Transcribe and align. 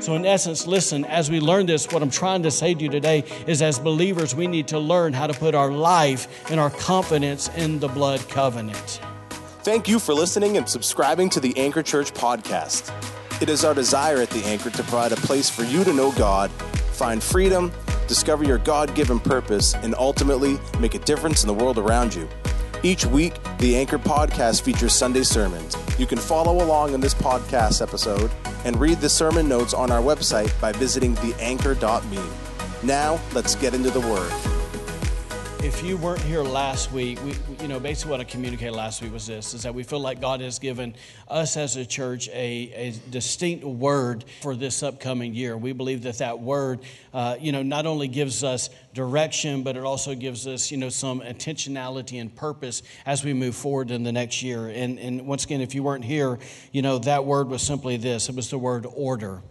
So, 0.00 0.14
in 0.14 0.24
essence, 0.24 0.66
listen, 0.66 1.04
as 1.04 1.30
we 1.30 1.40
learn 1.40 1.66
this, 1.66 1.86
what 1.92 2.02
I'm 2.02 2.10
trying 2.10 2.42
to 2.44 2.50
say 2.50 2.72
to 2.72 2.82
you 2.82 2.88
today 2.88 3.22
is 3.46 3.60
as 3.60 3.78
believers, 3.78 4.34
we 4.34 4.46
need 4.46 4.66
to 4.68 4.78
learn 4.78 5.12
how 5.12 5.26
to 5.26 5.34
put 5.34 5.54
our 5.54 5.70
life 5.70 6.50
and 6.50 6.58
our 6.58 6.70
confidence 6.70 7.50
in 7.56 7.78
the 7.80 7.88
blood 7.88 8.26
covenant. 8.30 9.00
Thank 9.62 9.88
you 9.88 9.98
for 9.98 10.14
listening 10.14 10.56
and 10.56 10.66
subscribing 10.66 11.28
to 11.30 11.40
the 11.40 11.54
Anchor 11.58 11.82
Church 11.82 12.14
podcast. 12.14 12.90
It 13.42 13.50
is 13.50 13.62
our 13.62 13.74
desire 13.74 14.22
at 14.22 14.30
the 14.30 14.42
Anchor 14.46 14.70
to 14.70 14.82
provide 14.82 15.12
a 15.12 15.16
place 15.16 15.50
for 15.50 15.64
you 15.64 15.84
to 15.84 15.92
know 15.92 16.12
God, 16.12 16.50
find 16.50 17.22
freedom, 17.22 17.70
discover 18.08 18.42
your 18.42 18.58
God 18.58 18.94
given 18.94 19.20
purpose, 19.20 19.74
and 19.74 19.94
ultimately 19.96 20.58
make 20.78 20.94
a 20.94 20.98
difference 21.00 21.42
in 21.42 21.46
the 21.46 21.54
world 21.54 21.76
around 21.76 22.14
you. 22.14 22.26
Each 22.82 23.04
week, 23.04 23.34
the 23.58 23.76
Anchor 23.76 23.98
podcast 23.98 24.62
features 24.62 24.94
Sunday 24.94 25.24
sermons. 25.24 25.76
You 26.00 26.06
can 26.06 26.16
follow 26.16 26.64
along 26.64 26.94
in 26.94 27.00
this 27.02 27.12
podcast 27.12 27.82
episode 27.82 28.30
and 28.64 28.80
read 28.80 29.02
the 29.02 29.08
sermon 29.10 29.46
notes 29.46 29.74
on 29.74 29.90
our 29.90 30.00
website 30.00 30.58
by 30.58 30.72
visiting 30.72 31.14
theanchor.me. 31.14 32.22
Now, 32.82 33.20
let's 33.34 33.54
get 33.54 33.74
into 33.74 33.90
the 33.90 34.00
Word. 34.00 34.49
If 35.62 35.84
you 35.84 35.98
weren't 35.98 36.22
here 36.22 36.42
last 36.42 36.90
week, 36.90 37.22
we, 37.22 37.34
you 37.60 37.68
know, 37.68 37.78
basically 37.78 38.12
what 38.12 38.20
I 38.20 38.24
communicated 38.24 38.74
last 38.74 39.02
week 39.02 39.12
was 39.12 39.26
this, 39.26 39.52
is 39.52 39.62
that 39.64 39.74
we 39.74 39.82
feel 39.82 40.00
like 40.00 40.18
God 40.18 40.40
has 40.40 40.58
given 40.58 40.94
us 41.28 41.54
as 41.58 41.76
a 41.76 41.84
church 41.84 42.28
a, 42.30 42.72
a 42.74 42.94
distinct 43.10 43.62
word 43.62 44.24
for 44.40 44.56
this 44.56 44.82
upcoming 44.82 45.34
year. 45.34 45.58
We 45.58 45.72
believe 45.72 46.02
that 46.04 46.16
that 46.16 46.40
word, 46.40 46.80
uh, 47.12 47.36
you 47.38 47.52
know, 47.52 47.62
not 47.62 47.84
only 47.84 48.08
gives 48.08 48.42
us 48.42 48.70
direction, 48.94 49.62
but 49.62 49.76
it 49.76 49.84
also 49.84 50.14
gives 50.14 50.46
us, 50.46 50.70
you 50.70 50.78
know, 50.78 50.88
some 50.88 51.20
intentionality 51.20 52.18
and 52.22 52.34
purpose 52.34 52.82
as 53.04 53.22
we 53.22 53.34
move 53.34 53.54
forward 53.54 53.90
in 53.90 54.02
the 54.02 54.12
next 54.12 54.42
year. 54.42 54.68
And, 54.68 54.98
and 54.98 55.26
once 55.26 55.44
again, 55.44 55.60
if 55.60 55.74
you 55.74 55.82
weren't 55.82 56.06
here, 56.06 56.38
you 56.72 56.80
know, 56.80 56.98
that 57.00 57.26
word 57.26 57.48
was 57.48 57.60
simply 57.60 57.98
this. 57.98 58.30
It 58.30 58.34
was 58.34 58.48
the 58.48 58.58
word 58.58 58.86
order. 58.94 59.42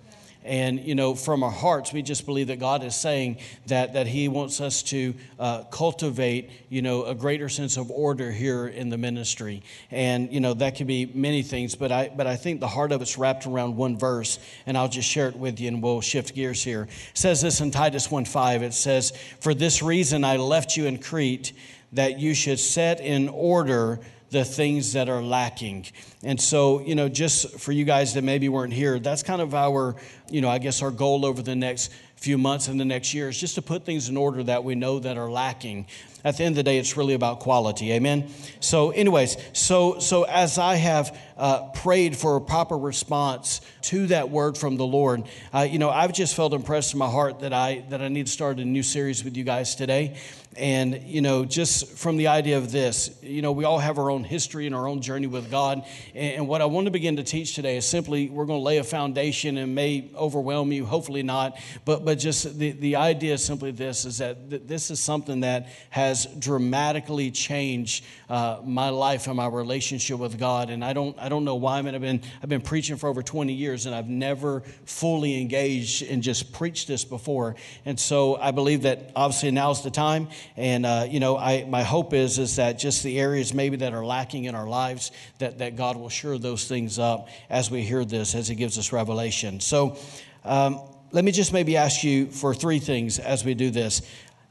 And, 0.45 0.79
you 0.79 0.95
know, 0.95 1.15
from 1.15 1.43
our 1.43 1.51
hearts, 1.51 1.91
we 1.91 2.01
just 2.01 2.25
believe 2.25 2.47
that 2.47 2.59
God 2.59 2.83
is 2.83 2.95
saying 2.95 3.37
that, 3.67 3.93
that 3.93 4.07
He 4.07 4.29
wants 4.29 4.61
us 4.61 4.81
to 4.83 5.13
uh, 5.37 5.63
cultivate, 5.65 6.49
you 6.69 6.81
know, 6.81 7.03
a 7.03 7.13
greater 7.13 7.49
sense 7.49 7.75
of 7.75 7.91
order 7.91 8.31
here 8.31 8.67
in 8.67 8.89
the 8.89 8.97
ministry. 8.97 9.61
And, 9.91 10.31
you 10.31 10.39
know, 10.39 10.53
that 10.53 10.77
could 10.77 10.87
be 10.87 11.05
many 11.13 11.43
things, 11.43 11.75
but 11.75 11.91
I, 11.91 12.09
but 12.15 12.25
I 12.25 12.37
think 12.37 12.61
the 12.61 12.67
heart 12.67 12.93
of 12.93 13.01
it's 13.01 13.17
wrapped 13.17 13.47
around 13.47 13.75
one 13.75 13.97
verse, 13.97 14.39
and 14.65 14.77
I'll 14.77 14.87
just 14.87 15.09
share 15.09 15.27
it 15.27 15.35
with 15.35 15.59
you 15.59 15.67
and 15.67 15.83
we'll 15.83 16.01
shift 16.01 16.33
gears 16.33 16.63
here. 16.63 16.83
It 16.83 17.17
says 17.17 17.41
this 17.41 17.59
in 17.59 17.71
Titus 17.71 18.09
1 18.09 18.23
5. 18.23 18.63
It 18.63 18.73
says, 18.73 19.11
For 19.41 19.53
this 19.53 19.81
reason 19.81 20.23
I 20.23 20.37
left 20.37 20.77
you 20.77 20.85
in 20.85 20.99
Crete, 20.99 21.51
that 21.93 22.19
you 22.19 22.33
should 22.33 22.59
set 22.59 23.01
in 23.01 23.29
order 23.29 23.99
the 24.31 24.45
things 24.45 24.93
that 24.93 25.09
are 25.09 25.21
lacking. 25.21 25.87
And 26.23 26.39
so, 26.39 26.81
you 26.81 26.95
know, 26.95 27.09
just 27.09 27.59
for 27.59 27.71
you 27.71 27.85
guys 27.85 28.13
that 28.13 28.23
maybe 28.23 28.49
weren't 28.49 28.73
here, 28.73 28.99
that's 28.99 29.23
kind 29.23 29.41
of 29.41 29.55
our, 29.55 29.95
you 30.29 30.41
know, 30.41 30.49
I 30.49 30.59
guess 30.59 30.81
our 30.81 30.91
goal 30.91 31.25
over 31.25 31.41
the 31.41 31.55
next 31.55 31.91
few 32.19 32.37
months 32.37 32.67
and 32.67 32.77
the 32.77 32.85
next 32.85 33.13
year 33.13 33.29
is 33.29 33.39
just 33.39 33.55
to 33.55 33.61
put 33.61 33.85
things 33.85 34.09
in 34.09 34.17
order 34.17 34.43
that 34.43 34.63
we 34.63 34.75
know 34.75 34.99
that 34.99 35.17
are 35.17 35.31
lacking. 35.31 35.87
At 36.25 36.35
the 36.35 36.43
end 36.43 36.53
of 36.53 36.57
the 36.57 36.63
day, 36.63 36.77
it's 36.77 36.97
really 36.97 37.13
about 37.13 37.39
quality. 37.39 37.93
Amen. 37.93 38.29
So, 38.59 38.91
anyways, 38.91 39.37
so 39.53 39.99
so 39.99 40.23
as 40.23 40.57
I 40.57 40.75
have 40.75 41.17
uh, 41.37 41.69
prayed 41.69 42.17
for 42.17 42.35
a 42.35 42.41
proper 42.41 42.77
response 42.77 43.61
to 43.83 44.07
that 44.07 44.29
word 44.29 44.57
from 44.57 44.75
the 44.75 44.85
Lord, 44.85 45.23
uh, 45.53 45.61
you 45.61 45.79
know, 45.79 45.89
I've 45.89 46.11
just 46.11 46.35
felt 46.35 46.53
impressed 46.53 46.91
in 46.91 46.99
my 46.99 47.09
heart 47.09 47.39
that 47.39 47.53
I 47.53 47.85
that 47.87 48.01
I 48.01 48.09
need 48.09 48.25
to 48.25 48.31
start 48.31 48.59
a 48.59 48.65
new 48.65 48.83
series 48.83 49.23
with 49.23 49.37
you 49.37 49.45
guys 49.45 49.75
today. 49.75 50.17
And, 50.59 51.03
you 51.05 51.21
know, 51.21 51.45
just 51.45 51.87
from 51.97 52.17
the 52.17 52.27
idea 52.27 52.57
of 52.57 52.69
this, 52.71 53.17
you 53.21 53.41
know, 53.41 53.53
we 53.53 53.63
all 53.63 53.79
have 53.79 53.97
our 53.97 54.11
own 54.11 54.25
history 54.25 54.65
and 54.65 54.75
our 54.75 54.87
own 54.87 55.01
journey 55.01 55.27
with 55.27 55.49
God. 55.49 55.85
And, 56.13 56.49
what 56.49 56.61
I 56.61 56.65
want 56.65 56.85
to 56.85 56.91
begin 56.91 57.15
to 57.17 57.23
teach 57.23 57.53
today 57.55 57.77
is 57.77 57.85
simply 57.85 58.27
we're 58.29 58.45
going 58.45 58.59
to 58.59 58.63
lay 58.63 58.77
a 58.77 58.83
foundation 58.83 59.57
and 59.57 59.75
may 59.75 60.09
overwhelm 60.15 60.71
you, 60.71 60.85
hopefully 60.85 61.23
not. 61.23 61.57
But, 61.85 62.03
but 62.03 62.19
just 62.19 62.57
the, 62.57 62.71
the 62.71 62.95
idea 62.95 63.35
is 63.35 63.45
simply 63.45 63.71
this 63.71 64.03
is 64.03 64.17
that 64.17 64.49
th- 64.49 64.63
this 64.65 64.91
is 64.91 64.99
something 64.99 65.41
that 65.41 65.69
has 65.91 66.25
dramatically 66.39 67.31
changed 67.31 68.03
uh, 68.29 68.59
my 68.63 68.89
life 68.89 69.27
and 69.27 69.37
my 69.37 69.47
relationship 69.47 70.19
with 70.19 70.37
God. 70.37 70.69
And 70.69 70.83
I 70.83 70.93
don't, 70.93 71.17
I 71.19 71.29
don't 71.29 71.45
know 71.45 71.55
why. 71.55 71.77
I 71.77 71.81
mean, 71.83 71.95
I've 71.95 72.01
been, 72.01 72.21
I've 72.43 72.49
been 72.49 72.61
preaching 72.61 72.97
for 72.97 73.07
over 73.07 73.21
20 73.21 73.53
years 73.53 73.85
and 73.85 73.95
I've 73.95 74.09
never 74.09 74.61
fully 74.85 75.39
engaged 75.39 76.03
and 76.03 76.21
just 76.21 76.51
preached 76.51 76.87
this 76.87 77.05
before. 77.05 77.55
And 77.85 77.99
so 77.99 78.35
I 78.35 78.51
believe 78.51 78.81
that 78.81 79.11
obviously 79.15 79.51
now's 79.51 79.83
the 79.83 79.91
time. 79.91 80.27
And, 80.57 80.85
uh, 80.85 81.07
you 81.09 81.19
know, 81.19 81.37
I, 81.37 81.65
my 81.65 81.83
hope 81.83 82.13
is, 82.13 82.39
is 82.39 82.57
that 82.57 82.79
just 82.79 83.03
the 83.03 83.19
areas 83.19 83.53
maybe 83.53 83.77
that 83.77 83.93
are 83.93 84.05
lacking 84.05 84.45
in 84.45 84.55
our 84.55 84.67
lives, 84.67 85.11
that, 85.37 85.59
that 85.59 85.75
God 85.75 85.95
will 85.95 86.09
sure 86.09 86.37
those 86.37 86.67
things 86.67 86.99
up 86.99 87.29
as 87.49 87.71
we 87.71 87.81
hear 87.81 88.05
this, 88.05 88.35
as 88.35 88.47
He 88.47 88.55
gives 88.55 88.77
us 88.77 88.91
revelation. 88.91 89.59
So, 89.59 89.97
um, 90.43 90.81
let 91.11 91.25
me 91.25 91.31
just 91.31 91.53
maybe 91.53 91.75
ask 91.75 92.03
you 92.03 92.27
for 92.27 92.53
three 92.53 92.79
things 92.79 93.17
as 93.17 93.43
we 93.43 93.55
do 93.55 93.71
this. 93.71 94.01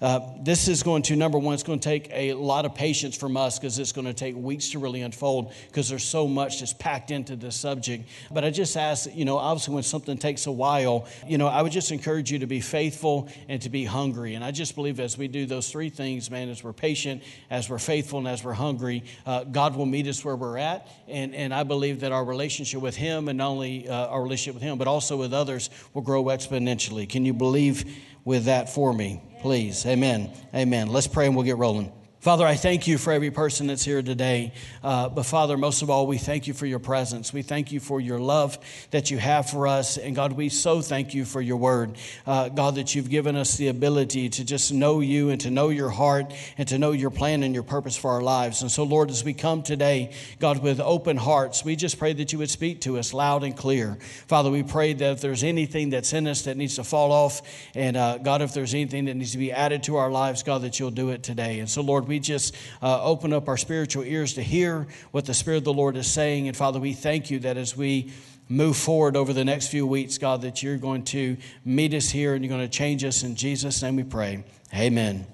Uh, 0.01 0.21
this 0.43 0.69
is 0.69 0.85
going 0.85 1.03
to, 1.03 1.17
number 1.17 1.39
one, 1.39 1.55
it's 1.55 1.65
going 1.65 1.81
to 1.81 1.89
take 1.89 2.09
a 2.13 2.33
lot 2.35 2.65
of 2.65 2.73
patience 2.73 3.17
from 3.17 3.37
us 3.37 3.59
because 3.59 3.77
it's 3.81 3.91
going 3.91 4.07
to 4.07 4.15
take 4.15 4.37
weeks 4.37 4.71
to 4.71 4.79
really 4.79 5.03
unfold 5.03 5.53
because 5.67 5.89
there's 5.89 6.05
so 6.05 6.29
much 6.29 6.61
that's 6.61 6.73
packed 6.73 7.11
into 7.11 7.35
this 7.35 7.57
subject. 7.57 8.09
But 8.31 8.45
I 8.45 8.51
just 8.51 8.77
ask, 8.77 9.13
you 9.13 9.25
know, 9.25 9.39
obviously 9.39 9.75
when 9.75 9.83
something 9.83 10.17
takes 10.17 10.47
a 10.47 10.53
while, 10.53 11.09
you 11.27 11.37
know, 11.37 11.49
I 11.49 11.63
would 11.63 11.73
just 11.73 11.91
encourage 11.91 12.31
you 12.31 12.39
to 12.39 12.47
be 12.47 12.61
faithful 12.61 13.29
and 13.49 13.61
to 13.63 13.71
be 13.71 13.85
hungry. 13.85 14.35
And 14.35 14.45
I 14.45 14.53
just 14.53 14.77
believe 14.77 15.01
as 15.01 15.19
we 15.19 15.27
do 15.27 15.47
those 15.47 15.69
three 15.69 15.91
things, 15.91 16.31
man, 16.31 16.49
as 16.49 16.63
we're 16.63 16.73
patient, 16.73 17.25
as 17.51 17.69
we're 17.69 17.79
faithful, 17.79 18.21
and 18.21 18.29
as 18.29 18.45
we're 18.45 18.53
hungry, 18.53 19.03
uh, 19.27 19.43
God 19.45 19.75
will 19.75 19.87
meet 19.87 20.07
us 20.07 20.25
where 20.25 20.37
we're 20.37 20.59
at. 20.59 20.87
And, 21.09 21.35
and 21.35 21.53
I 21.53 21.65
believe 21.65 22.01
that 22.01 22.13
our 22.13 22.25
relationship 22.25 22.81
with 22.81 22.95
Him, 22.95 23.29
and 23.29 23.39
not 23.39 23.49
only 23.49 23.89
uh, 23.89 24.07
our 24.07 24.23
relationship 24.23 24.55
with 24.55 24.63
Him, 24.63 24.79
but 24.79 24.87
also 24.87 25.17
with 25.17 25.35
others, 25.35 25.71
will 25.93 26.03
grow 26.03 26.23
exponentially. 26.25 27.09
Can 27.09 27.25
you 27.25 27.35
believe 27.35 27.85
with 28.25 28.45
that 28.45 28.69
for 28.69 28.93
me? 28.93 29.23
Please. 29.41 29.85
Amen. 29.87 30.31
Amen. 30.55 30.89
Let's 30.89 31.07
pray 31.07 31.27
and 31.27 31.35
we'll 31.35 31.45
get 31.45 31.57
rolling. 31.57 31.93
Father, 32.21 32.45
I 32.45 32.57
thank 32.57 32.89
you 32.89 32.99
for 32.99 33.13
every 33.13 33.31
person 33.31 33.69
that's 33.69 33.85
here 33.85 34.03
today. 34.03 34.53
Uh, 34.83 35.09
but 35.09 35.23
Father, 35.23 35.57
most 35.57 35.83
of 35.83 35.91
all, 35.91 36.05
we 36.09 36.19
thank 36.19 36.49
you 36.49 36.53
for 36.53 36.67
your 36.67 36.81
presence. 36.81 37.33
We 37.33 37.43
thank 37.43 37.71
you 37.71 37.79
for 37.79 38.01
your 38.01 38.19
love 38.19 38.59
that 38.91 39.13
you 39.13 39.19
have 39.19 39.49
for 39.49 39.69
us. 39.69 39.99
And 39.99 40.17
God, 40.17 40.33
we 40.33 40.49
so 40.49 40.83
thank 40.83 41.15
you 41.15 41.25
for 41.25 41.41
your 41.41 41.59
word. 41.59 41.97
Uh, 42.27 42.49
God, 42.49 42.75
that 42.75 42.93
you've 42.93 43.09
given 43.09 43.37
us 43.37 43.57
the 43.57 43.69
ability 43.69 44.31
to 44.31 44.45
just 44.45 44.73
know 44.73 44.99
you 44.99 45.31
and 45.31 45.41
to 45.43 45.51
know 45.53 45.69
your 45.69 45.91
heart 45.91 46.35
and 46.59 46.67
to 46.67 46.77
know 46.77 46.91
your 46.91 47.11
plan 47.11 47.45
and 47.45 47.55
your 47.55 47.63
purpose 47.63 47.97
for 47.97 48.11
our 48.11 48.21
lives. 48.21 48.63
And 48.63 48.71
so, 48.71 48.83
Lord, 48.83 49.11
as 49.11 49.23
we 49.23 49.33
come 49.33 49.63
today, 49.63 50.13
God, 50.41 50.61
with 50.61 50.81
open 50.81 51.19
hearts, 51.19 51.65
we 51.65 51.77
just 51.77 52.01
pray 52.01 52.15
that 52.15 52.33
you 52.33 52.39
would 52.41 52.51
speak 52.51 52.81
to 52.81 52.99
us 52.99 53.15
loud 53.15 53.45
and 53.45 53.57
clear. 53.57 53.97
Father, 54.27 54.51
we 54.51 54.65
pray 54.65 54.93
that 54.93 55.13
if 55.13 55.21
there's 55.21 55.45
anything 55.45 55.91
that's 55.91 56.13
in 56.13 56.27
us 56.27 56.43
that 56.43 56.57
needs 56.57 56.75
to 56.77 56.85
fall 56.85 57.13
off, 57.13 57.43
and 57.77 57.97
uh, 57.97 58.19
God, 58.19 58.43
if 58.43 58.53
there's 58.53 58.75
anything 58.75 59.05
that 59.05 59.15
needs 59.15 59.31
to 59.33 59.39
be 59.39 59.53
added 59.53 59.85
to 59.85 59.99
our 59.99 60.11
lives, 60.11 60.43
God, 60.43 60.63
that 60.63 60.81
you'll 60.81 60.91
do 60.91 61.11
it 61.11 61.23
today. 61.23 61.61
And 61.61 61.71
so, 61.71 61.81
Lord, 61.81 62.09
we 62.09 62.18
just 62.21 62.55
uh, 62.83 63.03
open 63.03 63.33
up 63.33 63.49
our 63.49 63.57
spiritual 63.57 64.05
ears 64.05 64.35
to 64.35 64.43
hear 64.43 64.87
what 65.11 65.25
the 65.25 65.35
Spirit 65.35 65.59
of 65.59 65.65
the 65.65 65.73
Lord 65.73 65.97
is 65.97 66.07
saying. 66.07 66.49
And 66.49 66.57
Father, 66.57 66.81
we 66.81 66.93
thank 66.93 67.31
you 67.31 67.39
that 67.41 67.57
as 67.57 67.77
we 67.77 68.13
move 68.49 68.77
forward 68.77 69.17
over 69.17 69.33
the 69.33 69.45
next 69.45 69.69
few 69.69 69.87
weeks, 69.87 70.19
God, 70.19 70.43
that 70.43 70.63
you're 70.63 70.79
going 70.79 71.05
to 71.05 71.37
meet 71.65 71.95
us 71.95 72.11
here 72.11 72.35
and 72.35 72.45
you're 72.45 72.55
going 72.55 72.69
to 72.69 72.77
change 72.77 73.05
us. 73.05 73.23
In 73.23 73.37
Jesus' 73.37 73.83
name 73.83 73.97
we 73.97 74.05
pray. 74.05 74.45
Amen. 74.75 75.27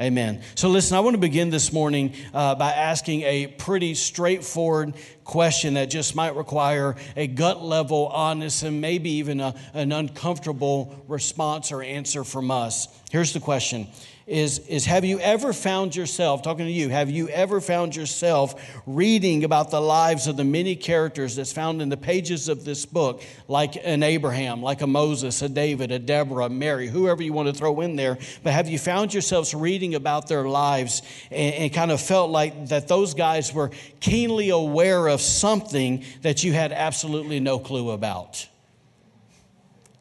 Amen. 0.00 0.40
So, 0.54 0.70
listen, 0.70 0.96
I 0.96 1.00
want 1.00 1.14
to 1.14 1.20
begin 1.20 1.50
this 1.50 1.70
morning 1.70 2.14
uh, 2.32 2.54
by 2.54 2.72
asking 2.72 3.22
a 3.22 3.46
pretty 3.46 3.94
straightforward 3.94 4.94
question 5.22 5.74
that 5.74 5.90
just 5.90 6.16
might 6.16 6.34
require 6.34 6.96
a 7.14 7.26
gut 7.26 7.62
level, 7.62 8.06
honest, 8.06 8.62
and 8.62 8.80
maybe 8.80 9.10
even 9.10 9.40
a, 9.40 9.54
an 9.74 9.92
uncomfortable 9.92 11.04
response 11.08 11.72
or 11.72 11.82
answer 11.82 12.24
from 12.24 12.50
us. 12.50 12.88
Here's 13.10 13.34
the 13.34 13.40
question 13.40 13.86
is, 14.26 14.60
is 14.60 14.84
have 14.86 15.04
you 15.04 15.18
ever 15.20 15.52
found 15.52 15.96
yourself, 15.96 16.42
talking 16.42 16.66
to 16.66 16.72
you, 16.72 16.88
have 16.88 17.10
you 17.10 17.28
ever 17.28 17.60
found 17.60 17.96
yourself 17.96 18.54
reading 18.86 19.44
about 19.44 19.70
the 19.70 19.80
lives 19.80 20.26
of 20.26 20.36
the 20.36 20.44
many 20.44 20.76
characters 20.76 21.36
that's 21.36 21.52
found 21.52 21.82
in 21.82 21.88
the 21.88 21.96
pages 21.96 22.48
of 22.48 22.64
this 22.64 22.86
book, 22.86 23.22
like 23.48 23.76
an 23.84 24.02
Abraham, 24.02 24.62
like 24.62 24.80
a 24.80 24.86
Moses, 24.86 25.42
a 25.42 25.48
David, 25.48 25.90
a 25.90 25.98
Deborah, 25.98 26.48
Mary, 26.48 26.86
whoever 26.86 27.22
you 27.22 27.32
want 27.32 27.48
to 27.48 27.54
throw 27.54 27.80
in 27.80 27.96
there, 27.96 28.16
but 28.42 28.52
have 28.52 28.68
you 28.68 28.78
found 28.78 29.12
yourselves 29.12 29.54
reading 29.54 29.94
about 29.94 30.28
their 30.28 30.44
lives 30.44 31.02
and, 31.30 31.54
and 31.54 31.72
kind 31.72 31.90
of 31.90 32.00
felt 32.00 32.30
like 32.30 32.68
that 32.68 32.88
those 32.88 33.14
guys 33.14 33.52
were 33.52 33.70
keenly 34.00 34.50
aware 34.50 35.08
of 35.08 35.20
something 35.20 36.04
that 36.22 36.44
you 36.44 36.52
had 36.52 36.72
absolutely 36.72 37.40
no 37.40 37.58
clue 37.58 37.90
about? 37.90 38.48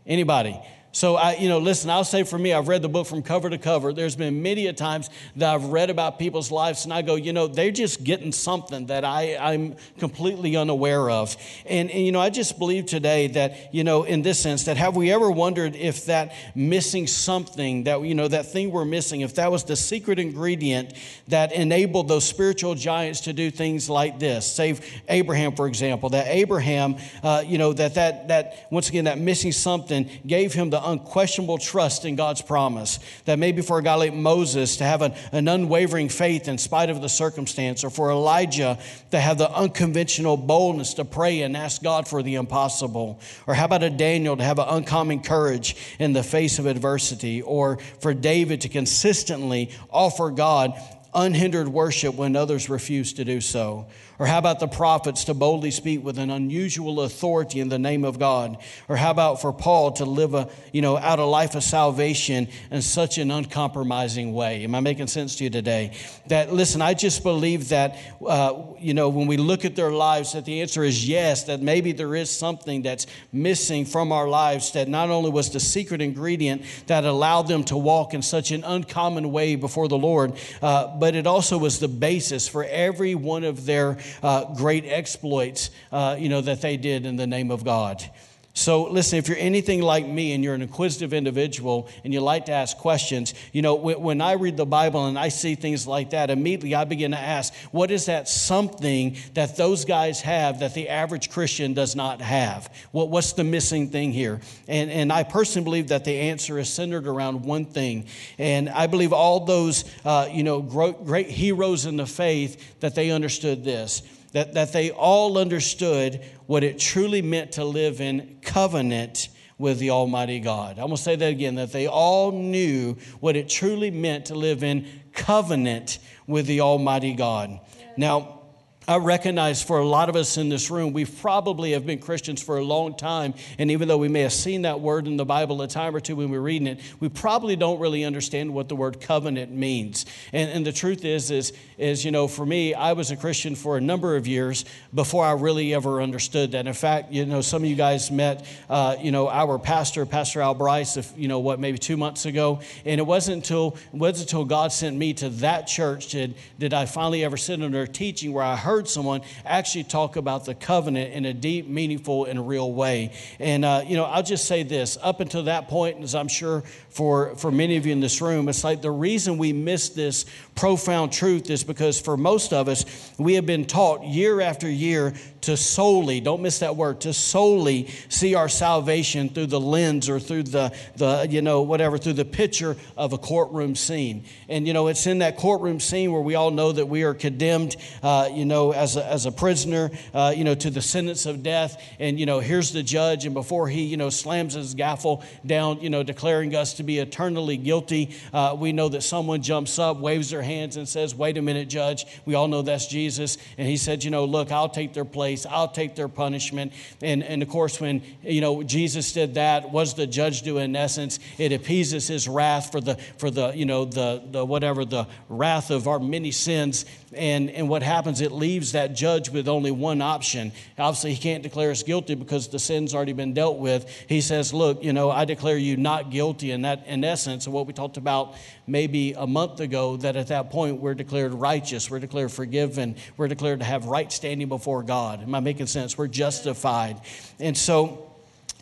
Anybody? 0.05 0.59
So 0.93 1.15
I, 1.15 1.35
you 1.37 1.47
know, 1.47 1.59
listen, 1.59 1.89
I'll 1.89 2.03
say 2.03 2.23
for 2.23 2.37
me, 2.37 2.51
I've 2.51 2.67
read 2.67 2.81
the 2.81 2.89
book 2.89 3.07
from 3.07 3.21
cover 3.23 3.49
to 3.49 3.57
cover. 3.57 3.93
There's 3.93 4.17
been 4.17 4.43
many 4.43 4.67
a 4.67 4.73
times 4.73 5.09
that 5.37 5.53
I've 5.53 5.65
read 5.65 5.89
about 5.89 6.19
people's 6.19 6.51
lives 6.51 6.83
and 6.83 6.93
I 6.93 7.01
go, 7.01 7.15
you 7.15 7.31
know, 7.31 7.47
they're 7.47 7.71
just 7.71 8.03
getting 8.03 8.33
something 8.33 8.87
that 8.87 9.05
I, 9.05 9.37
I'm 9.37 9.77
completely 9.99 10.57
unaware 10.57 11.09
of. 11.09 11.37
And, 11.65 11.89
and, 11.89 12.05
you 12.05 12.11
know, 12.11 12.19
I 12.19 12.29
just 12.29 12.59
believe 12.59 12.87
today 12.87 13.27
that, 13.27 13.73
you 13.73 13.85
know, 13.85 14.03
in 14.03 14.21
this 14.21 14.39
sense, 14.39 14.65
that 14.65 14.75
have 14.75 14.97
we 14.97 15.13
ever 15.13 15.31
wondered 15.31 15.77
if 15.77 16.07
that 16.07 16.33
missing 16.55 17.07
something, 17.07 17.85
that, 17.85 18.01
you 18.01 18.13
know, 18.13 18.27
that 18.27 18.47
thing 18.47 18.71
we're 18.71 18.83
missing, 18.83 19.21
if 19.21 19.35
that 19.35 19.49
was 19.49 19.63
the 19.63 19.77
secret 19.77 20.19
ingredient 20.19 20.93
that 21.29 21.53
enabled 21.53 22.09
those 22.09 22.25
spiritual 22.25 22.75
giants 22.75 23.21
to 23.21 23.33
do 23.33 23.49
things 23.49 23.89
like 23.89 24.19
this? 24.19 24.45
Save 24.45 24.85
Abraham, 25.07 25.55
for 25.55 25.67
example, 25.67 26.09
that 26.09 26.27
Abraham, 26.27 26.97
uh, 27.23 27.43
you 27.45 27.57
know, 27.57 27.71
that, 27.71 27.95
that, 27.95 28.27
that, 28.27 28.67
once 28.71 28.89
again, 28.89 29.05
that 29.05 29.19
missing 29.19 29.53
something 29.53 30.09
gave 30.27 30.53
him 30.53 30.69
the 30.69 30.80
unquestionable 30.83 31.57
trust 31.57 32.05
in 32.05 32.15
God's 32.15 32.41
promise. 32.41 32.99
That 33.25 33.39
maybe 33.39 33.61
for 33.61 33.79
a 33.79 33.83
guy 33.83 33.95
like 33.95 34.13
Moses 34.13 34.77
to 34.77 34.83
have 34.83 35.01
an, 35.01 35.13
an 35.31 35.47
unwavering 35.47 36.09
faith 36.09 36.47
in 36.47 36.57
spite 36.57 36.89
of 36.89 37.01
the 37.01 37.09
circumstance, 37.09 37.83
or 37.83 37.89
for 37.89 38.11
Elijah 38.11 38.79
to 39.11 39.19
have 39.19 39.37
the 39.37 39.51
unconventional 39.51 40.37
boldness 40.37 40.95
to 40.95 41.05
pray 41.05 41.41
and 41.41 41.55
ask 41.55 41.81
God 41.81 42.07
for 42.07 42.23
the 42.23 42.35
impossible. 42.35 43.19
Or 43.47 43.53
how 43.53 43.65
about 43.65 43.83
a 43.83 43.89
Daniel 43.89 44.37
to 44.37 44.43
have 44.43 44.59
an 44.59 44.67
uncommon 44.67 45.21
courage 45.21 45.75
in 45.99 46.13
the 46.13 46.23
face 46.23 46.59
of 46.59 46.65
adversity, 46.65 47.41
or 47.41 47.77
for 47.99 48.13
David 48.13 48.61
to 48.61 48.69
consistently 48.69 49.71
offer 49.89 50.29
God 50.29 50.73
unhindered 51.13 51.67
worship 51.67 52.15
when 52.15 52.35
others 52.35 52.69
refuse 52.69 53.13
to 53.13 53.25
do 53.25 53.41
so. 53.41 53.85
Or 54.21 54.27
how 54.27 54.37
about 54.37 54.59
the 54.59 54.67
prophets 54.67 55.23
to 55.23 55.33
boldly 55.33 55.71
speak 55.71 56.05
with 56.05 56.19
an 56.19 56.29
unusual 56.29 57.01
authority 57.01 57.59
in 57.59 57.69
the 57.69 57.79
name 57.79 58.05
of 58.05 58.19
God? 58.19 58.59
Or 58.87 58.95
how 58.95 59.09
about 59.09 59.41
for 59.41 59.51
Paul 59.51 59.93
to 59.93 60.05
live 60.05 60.35
a, 60.35 60.47
you 60.71 60.83
know, 60.83 60.95
out 60.95 61.17
a 61.17 61.25
life 61.25 61.55
of 61.55 61.63
salvation 61.63 62.47
in 62.69 62.83
such 62.83 63.17
an 63.17 63.31
uncompromising 63.31 64.31
way? 64.31 64.63
Am 64.63 64.75
I 64.75 64.79
making 64.79 65.07
sense 65.07 65.37
to 65.37 65.45
you 65.45 65.49
today? 65.49 65.93
That, 66.27 66.53
listen, 66.53 66.83
I 66.83 66.93
just 66.93 67.23
believe 67.23 67.69
that, 67.69 67.97
uh, 68.23 68.61
you 68.79 68.93
know, 68.93 69.09
when 69.09 69.25
we 69.25 69.37
look 69.37 69.65
at 69.65 69.75
their 69.75 69.89
lives, 69.89 70.33
that 70.33 70.45
the 70.45 70.61
answer 70.61 70.83
is 70.83 71.09
yes, 71.09 71.45
that 71.45 71.63
maybe 71.63 71.91
there 71.91 72.13
is 72.13 72.29
something 72.29 72.83
that's 72.83 73.07
missing 73.33 73.85
from 73.85 74.11
our 74.11 74.27
lives 74.27 74.73
that 74.73 74.87
not 74.87 75.09
only 75.09 75.31
was 75.31 75.49
the 75.49 75.59
secret 75.59 75.99
ingredient 75.99 76.61
that 76.85 77.05
allowed 77.05 77.47
them 77.47 77.63
to 77.63 77.75
walk 77.75 78.13
in 78.13 78.21
such 78.21 78.51
an 78.51 78.63
uncommon 78.65 79.31
way 79.31 79.55
before 79.55 79.87
the 79.87 79.97
Lord, 79.97 80.33
uh, 80.61 80.95
but 80.99 81.15
it 81.15 81.25
also 81.25 81.57
was 81.57 81.79
the 81.79 81.87
basis 81.87 82.47
for 82.47 82.63
every 82.65 83.15
one 83.15 83.43
of 83.43 83.65
their 83.65 83.97
uh, 84.23 84.53
great 84.53 84.85
exploits, 84.85 85.69
uh, 85.91 86.15
you 86.19 86.29
know, 86.29 86.41
that 86.41 86.61
they 86.61 86.77
did 86.77 87.05
in 87.05 87.15
the 87.15 87.27
name 87.27 87.51
of 87.51 87.63
God. 87.63 88.03
So, 88.53 88.83
listen, 88.83 89.17
if 89.17 89.29
you're 89.29 89.37
anything 89.37 89.81
like 89.81 90.05
me 90.05 90.33
and 90.33 90.43
you're 90.43 90.53
an 90.53 90.61
inquisitive 90.61 91.13
individual 91.13 91.87
and 92.03 92.13
you 92.13 92.19
like 92.19 92.47
to 92.47 92.51
ask 92.51 92.77
questions, 92.77 93.33
you 93.53 93.61
know, 93.61 93.75
when 93.75 94.19
I 94.19 94.33
read 94.33 94.57
the 94.57 94.65
Bible 94.65 95.05
and 95.05 95.17
I 95.17 95.29
see 95.29 95.55
things 95.55 95.87
like 95.87 96.09
that, 96.09 96.29
immediately 96.29 96.75
I 96.75 96.83
begin 96.83 97.11
to 97.11 97.17
ask, 97.17 97.53
what 97.71 97.91
is 97.91 98.07
that 98.07 98.27
something 98.27 99.15
that 99.35 99.55
those 99.55 99.85
guys 99.85 100.19
have 100.21 100.59
that 100.59 100.73
the 100.73 100.89
average 100.89 101.29
Christian 101.29 101.73
does 101.73 101.95
not 101.95 102.19
have? 102.19 102.73
What, 102.91 103.09
what's 103.09 103.31
the 103.33 103.45
missing 103.45 103.89
thing 103.89 104.11
here? 104.11 104.41
And, 104.67 104.91
and 104.91 105.13
I 105.13 105.23
personally 105.23 105.63
believe 105.63 105.87
that 105.87 106.03
the 106.03 106.17
answer 106.17 106.59
is 106.59 106.67
centered 106.67 107.07
around 107.07 107.45
one 107.45 107.63
thing. 107.63 108.07
And 108.37 108.67
I 108.69 108.87
believe 108.87 109.13
all 109.13 109.45
those, 109.45 109.85
uh, 110.03 110.27
you 110.29 110.43
know, 110.43 110.61
great 110.61 111.29
heroes 111.29 111.85
in 111.85 111.95
the 111.95 112.05
faith, 112.05 112.79
that 112.81 112.95
they 112.95 113.11
understood 113.11 113.63
this 113.63 114.03
that, 114.31 114.53
that 114.53 114.73
they 114.73 114.91
all 114.91 115.37
understood 115.37 116.23
what 116.45 116.63
it 116.63 116.79
truly 116.79 117.21
meant 117.21 117.53
to 117.53 117.65
live 117.65 118.01
in 118.01 118.37
covenant 118.41 119.29
with 119.57 119.79
the 119.79 119.91
Almighty 119.91 120.39
God. 120.39 120.79
I'm 120.79 120.87
going 120.87 120.97
to 120.97 121.01
say 121.01 121.15
that 121.15 121.29
again 121.29 121.55
that 121.55 121.71
they 121.71 121.87
all 121.87 122.31
knew 122.31 122.97
what 123.19 123.35
it 123.35 123.47
truly 123.47 123.91
meant 123.91 124.25
to 124.25 124.35
live 124.35 124.63
in 124.63 124.87
covenant 125.13 125.99
with 126.25 126.47
the 126.47 126.61
Almighty 126.61 127.13
God. 127.13 127.59
Now, 127.95 128.40
I 128.87 128.97
recognize 128.97 129.61
for 129.61 129.77
a 129.77 129.85
lot 129.85 130.09
of 130.09 130.15
us 130.15 130.37
in 130.37 130.49
this 130.49 130.71
room, 130.71 130.91
we 130.91 131.05
probably 131.05 131.73
have 131.73 131.85
been 131.85 131.99
Christians 131.99 132.41
for 132.41 132.57
a 132.57 132.63
long 132.63 132.95
time. 132.95 133.35
And 133.59 133.69
even 133.69 133.87
though 133.87 133.99
we 133.99 134.07
may 134.07 134.21
have 134.21 134.33
seen 134.33 134.63
that 134.63 134.79
word 134.79 135.05
in 135.05 135.17
the 135.17 135.25
Bible 135.25 135.61
a 135.61 135.67
time 135.67 135.95
or 135.95 135.99
two 135.99 136.15
when 136.15 136.31
we're 136.31 136.41
reading 136.41 136.65
it, 136.65 136.79
we 136.99 137.07
probably 137.07 137.55
don't 137.55 137.79
really 137.79 138.03
understand 138.03 138.51
what 138.51 138.69
the 138.69 138.75
word 138.75 138.99
covenant 138.99 139.51
means. 139.51 140.07
And, 140.33 140.49
and 140.49 140.65
the 140.65 140.71
truth 140.71 141.05
is, 141.05 141.29
is, 141.29 141.53
is, 141.77 142.03
you 142.03 142.09
know, 142.09 142.27
for 142.27 142.43
me, 142.43 142.73
I 142.73 142.93
was 142.93 143.11
a 143.11 143.15
Christian 143.15 143.53
for 143.53 143.77
a 143.77 143.81
number 143.81 144.15
of 144.15 144.25
years 144.25 144.65
before 144.95 145.25
I 145.25 145.33
really 145.33 145.75
ever 145.75 146.01
understood 146.01 146.53
that. 146.53 146.65
In 146.65 146.73
fact, 146.73 147.11
you 147.11 147.27
know, 147.27 147.41
some 147.41 147.61
of 147.61 147.69
you 147.69 147.75
guys 147.75 148.09
met, 148.09 148.47
uh, 148.67 148.95
you 148.99 149.11
know, 149.11 149.29
our 149.29 149.59
pastor, 149.59 150.07
Pastor 150.07 150.41
Al 150.41 150.55
Bryce, 150.55 150.97
if, 150.97 151.13
you 151.15 151.27
know, 151.27 151.39
what, 151.39 151.59
maybe 151.59 151.77
two 151.77 151.97
months 151.97 152.25
ago. 152.25 152.61
And 152.83 152.99
it 152.99 153.05
wasn't 153.05 153.37
until, 153.37 153.77
it 153.93 153.97
wasn't 153.97 154.31
until 154.31 154.43
God 154.43 154.71
sent 154.71 154.97
me 154.97 155.13
to 155.13 155.29
that 155.29 155.67
church 155.67 156.07
did, 156.07 156.33
did 156.57 156.73
I 156.73 156.87
finally 156.87 157.23
ever 157.23 157.37
sit 157.37 157.61
under 157.61 157.85
teaching 157.85 158.33
where 158.33 158.43
I 158.43 158.55
heard 158.55 158.70
heard 158.71 158.87
someone 158.87 159.19
actually 159.45 159.83
talk 159.83 160.15
about 160.15 160.45
the 160.45 160.55
covenant 160.55 161.13
in 161.13 161.25
a 161.25 161.33
deep, 161.33 161.67
meaningful, 161.67 162.23
and 162.23 162.47
real 162.47 162.71
way. 162.71 163.11
And, 163.37 163.65
uh, 163.65 163.83
you 163.85 163.97
know, 163.97 164.05
I'll 164.05 164.23
just 164.23 164.45
say 164.45 164.63
this 164.63 164.97
up 165.01 165.19
until 165.19 165.43
that 165.43 165.67
point, 165.67 166.01
as 166.01 166.15
I'm 166.15 166.29
sure 166.29 166.63
for, 166.89 167.35
for 167.35 167.51
many 167.51 167.75
of 167.75 167.85
you 167.85 167.91
in 167.91 167.99
this 167.99 168.21
room, 168.21 168.47
it's 168.47 168.63
like 168.63 168.81
the 168.81 168.91
reason 168.91 169.37
we 169.37 169.51
miss 169.51 169.89
this 169.89 170.25
profound 170.55 171.11
truth 171.11 171.49
is 171.49 171.65
because 171.65 171.99
for 171.99 172.15
most 172.15 172.53
of 172.53 172.69
us, 172.69 173.11
we 173.17 173.33
have 173.33 173.45
been 173.45 173.65
taught 173.65 174.05
year 174.05 174.39
after 174.39 174.69
year 174.69 175.13
to 175.41 175.57
solely, 175.57 176.19
don't 176.19 176.41
miss 176.41 176.59
that 176.59 176.75
word, 176.75 177.01
to 177.01 177.13
solely 177.13 177.87
see 178.09 178.35
our 178.35 178.47
salvation 178.47 179.27
through 179.27 179.47
the 179.47 179.59
lens 179.59 180.07
or 180.07 180.19
through 180.19 180.43
the, 180.43 180.73
the 180.97 181.27
you 181.29 181.41
know, 181.41 181.63
whatever, 181.63 181.97
through 181.97 182.13
the 182.13 182.25
picture 182.25 182.77
of 182.95 183.11
a 183.11 183.17
courtroom 183.17 183.75
scene. 183.75 184.23
And, 184.49 184.67
you 184.67 184.73
know, 184.73 184.87
it's 184.87 185.07
in 185.07 185.19
that 185.19 185.37
courtroom 185.37 185.79
scene 185.79 186.11
where 186.11 186.21
we 186.21 186.35
all 186.35 186.51
know 186.51 186.71
that 186.71 186.87
we 186.87 187.03
are 187.03 187.13
condemned, 187.13 187.75
uh, 188.03 188.29
you 188.31 188.45
know, 188.45 188.60
as 188.69 188.97
a, 188.97 189.05
as 189.05 189.25
a 189.25 189.31
prisoner, 189.31 189.89
uh, 190.13 190.31
you 190.37 190.43
know, 190.43 190.53
to 190.53 190.69
the 190.69 190.81
sentence 190.81 191.25
of 191.25 191.41
death. 191.41 191.81
And, 191.97 192.19
you 192.19 192.27
know, 192.27 192.39
here's 192.39 192.71
the 192.71 192.83
judge, 192.83 193.25
and 193.25 193.33
before 193.33 193.67
he, 193.67 193.85
you 193.85 193.97
know, 193.97 194.11
slams 194.11 194.53
his 194.53 194.75
gavel 194.75 195.23
down, 195.43 195.81
you 195.81 195.89
know, 195.89 196.03
declaring 196.03 196.55
us 196.55 196.75
to 196.75 196.83
be 196.83 196.99
eternally 196.99 197.57
guilty, 197.57 198.15
uh, 198.33 198.55
we 198.57 198.73
know 198.73 198.89
that 198.89 199.01
someone 199.01 199.41
jumps 199.41 199.79
up, 199.79 199.97
waves 199.97 200.29
their 200.29 200.43
hands, 200.43 200.77
and 200.77 200.87
says, 200.87 201.15
Wait 201.15 201.37
a 201.37 201.41
minute, 201.41 201.67
judge. 201.67 202.05
We 202.25 202.35
all 202.35 202.47
know 202.47 202.61
that's 202.61 202.87
Jesus. 202.87 203.37
And 203.57 203.67
he 203.67 203.77
said, 203.77 204.03
You 204.03 204.11
know, 204.11 204.25
look, 204.25 204.51
I'll 204.51 204.69
take 204.69 204.93
their 204.93 205.05
place. 205.05 205.45
I'll 205.45 205.69
take 205.69 205.95
their 205.95 206.07
punishment. 206.07 206.73
And, 207.01 207.23
and 207.23 207.41
of 207.41 207.49
course, 207.49 207.81
when, 207.81 208.03
you 208.21 208.41
know, 208.41 208.61
Jesus 208.61 209.13
did 209.13 209.35
that, 209.35 209.71
was 209.71 209.95
the 209.95 210.05
judge 210.05 210.41
do 210.43 210.57
in 210.57 210.75
essence? 210.75 211.19
It 211.37 211.51
appeases 211.51 212.07
his 212.07 212.27
wrath 212.27 212.71
for 212.71 212.81
the, 212.81 212.95
for 213.17 213.31
the 213.31 213.51
you 213.55 213.65
know, 213.65 213.85
the, 213.85 214.21
the 214.31 214.45
whatever, 214.45 214.85
the 214.85 215.07
wrath 215.29 215.71
of 215.71 215.87
our 215.87 215.99
many 215.99 216.31
sins. 216.31 216.85
And, 217.13 217.49
and 217.49 217.69
what 217.69 217.83
happens, 217.83 218.21
it 218.21 218.31
leaves 218.51 218.73
that 218.73 218.93
judge 218.93 219.29
with 219.29 219.47
only 219.47 219.71
one 219.71 220.01
option. 220.01 220.51
Obviously, 220.77 221.13
he 221.13 221.21
can't 221.21 221.41
declare 221.41 221.71
us 221.71 221.83
guilty 221.83 222.15
because 222.15 222.49
the 222.49 222.59
sin's 222.59 222.93
already 222.93 223.13
been 223.13 223.33
dealt 223.33 223.59
with. 223.59 223.89
He 224.09 224.19
says, 224.19 224.53
Look, 224.53 224.83
you 224.83 224.91
know, 224.91 225.09
I 225.09 225.23
declare 225.23 225.57
you 225.57 225.77
not 225.77 226.09
guilty. 226.11 226.51
And 226.51 226.65
that, 226.65 226.85
in 226.85 227.05
essence, 227.05 227.47
of 227.47 227.53
what 227.53 227.65
we 227.65 227.71
talked 227.71 227.95
about 227.95 228.35
maybe 228.67 229.13
a 229.13 229.25
month 229.25 229.61
ago, 229.61 229.95
that 229.97 230.17
at 230.17 230.27
that 230.27 230.49
point 230.49 230.81
we're 230.81 230.93
declared 230.93 231.33
righteous, 231.33 231.89
we're 231.89 231.99
declared 231.99 232.33
forgiven, 232.33 232.97
we're 233.15 233.29
declared 233.29 233.59
to 233.59 233.65
have 233.65 233.85
right 233.85 234.11
standing 234.11 234.49
before 234.49 234.83
God. 234.83 235.23
Am 235.23 235.33
I 235.33 235.39
making 235.39 235.67
sense? 235.67 235.97
We're 235.97 236.07
justified. 236.09 236.99
And 237.39 237.57
so, 237.57 238.11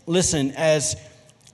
listen, 0.05 0.51
as 0.51 0.97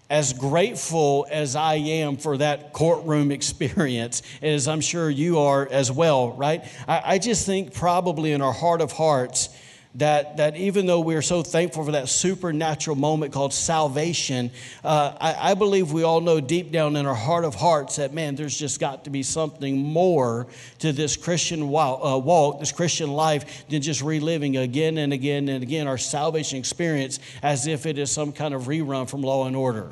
as 0.10 0.34
grateful 0.34 1.26
as 1.30 1.56
I 1.56 1.76
am 1.76 2.18
for 2.18 2.38
that 2.38 2.74
courtroom 2.74 3.32
experience, 3.32 4.22
as 4.42 4.68
I'm 4.68 4.82
sure 4.82 5.10
you 5.10 5.40
are 5.40 5.68
as 5.70 5.92
well, 5.92 6.32
right? 6.34 6.64
I, 6.88 7.02
I 7.06 7.18
just 7.18 7.46
think 7.46 7.74
probably 7.74 8.32
in 8.32 8.42
our 8.42 8.54
heart 8.54 8.82
of 8.82 8.92
hearts, 8.92 9.50
that, 9.96 10.38
that 10.38 10.58
even 10.58 10.86
though 10.86 11.00
we 11.00 11.16
are 11.16 11.22
so 11.22 11.42
thankful 11.42 11.86
for 11.86 11.94
that 11.94 12.10
supernatural 12.10 12.98
moment 12.98 13.32
called 13.32 13.54
salvation, 13.54 14.52
uh, 14.84 15.16
I, 15.20 15.52
I, 15.52 15.54
believe 15.54 15.94
we 15.94 16.04
all 16.04 16.20
know 16.20 16.42
deep 16.42 16.72
down 16.72 16.98
in 16.98 17.06
our 17.06 17.16
heart 17.16 17.46
of 17.46 17.56
hearts 17.56 17.96
that, 17.96 18.14
man, 18.14 18.36
there's 18.36 18.58
just 18.58 18.80
got 18.80 19.06
to 19.06 19.10
be 19.10 19.24
something 19.24 19.78
more 19.78 20.48
to 20.80 20.92
this 20.92 21.16
Christian 21.16 21.70
walk, 21.70 22.02
uh, 22.04 22.18
walk, 22.18 22.60
this 22.60 22.74
Christian 22.74 23.10
life, 23.12 23.68
than 23.70 23.82
just 23.82 24.02
reliving 24.02 24.58
again 24.58 24.98
and 24.98 25.14
again 25.14 25.48
and 25.48 25.64
again 25.64 25.88
our 25.88 25.98
salvation 25.98 26.60
experience 26.60 27.20
as 27.42 27.66
if 27.66 27.86
it 27.86 27.98
is 27.98 28.12
some 28.12 28.34
kind 28.34 28.54
of 28.54 28.64
rerun 28.64 29.10
from 29.10 29.22
Law 29.22 29.48
and 29.48 29.56
Order. 29.56 29.92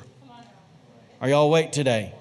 Are 1.22 1.29
y'all 1.29 1.45
awake 1.45 1.72
today? 1.72 2.13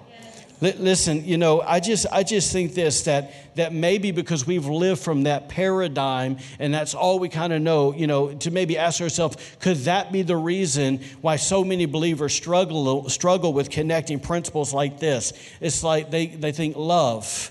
Listen, 0.63 1.25
you 1.25 1.39
know, 1.39 1.61
I 1.61 1.81
just, 1.81 2.07
I 2.13 2.23
just 2.23 2.53
think 2.53 2.75
this 2.75 3.03
that, 3.03 3.33
that 3.57 3.73
maybe 3.73 4.13
because 4.13 4.47
we've 4.47 4.67
lived 4.67 5.03
from 5.03 5.25
that 5.25 5.49
paradigm 5.49 6.39
and 6.61 6.73
that's 6.73 6.95
all 6.95 7.19
we 7.19 7.29
kind 7.29 7.53
of 7.53 7.61
know, 7.61 7.93
you 7.93 8.07
know, 8.07 8.33
to 8.35 8.53
maybe 8.53 8.79
ask 8.79 9.01
ourselves, 9.01 9.37
could 9.59 9.79
that 9.79 10.13
be 10.13 10.23
the 10.23 10.37
reason 10.37 11.01
why 11.21 11.35
so 11.35 11.65
many 11.65 11.87
believers 11.87 12.33
struggle, 12.33 13.09
struggle 13.09 13.53
with 13.53 13.71
connecting 13.71 14.21
principles 14.21 14.73
like 14.73 15.01
this? 15.01 15.33
It's 15.61 15.83
like 15.83 16.13
they, 16.13 16.27
they 16.27 16.53
think 16.53 16.77
love 16.77 17.51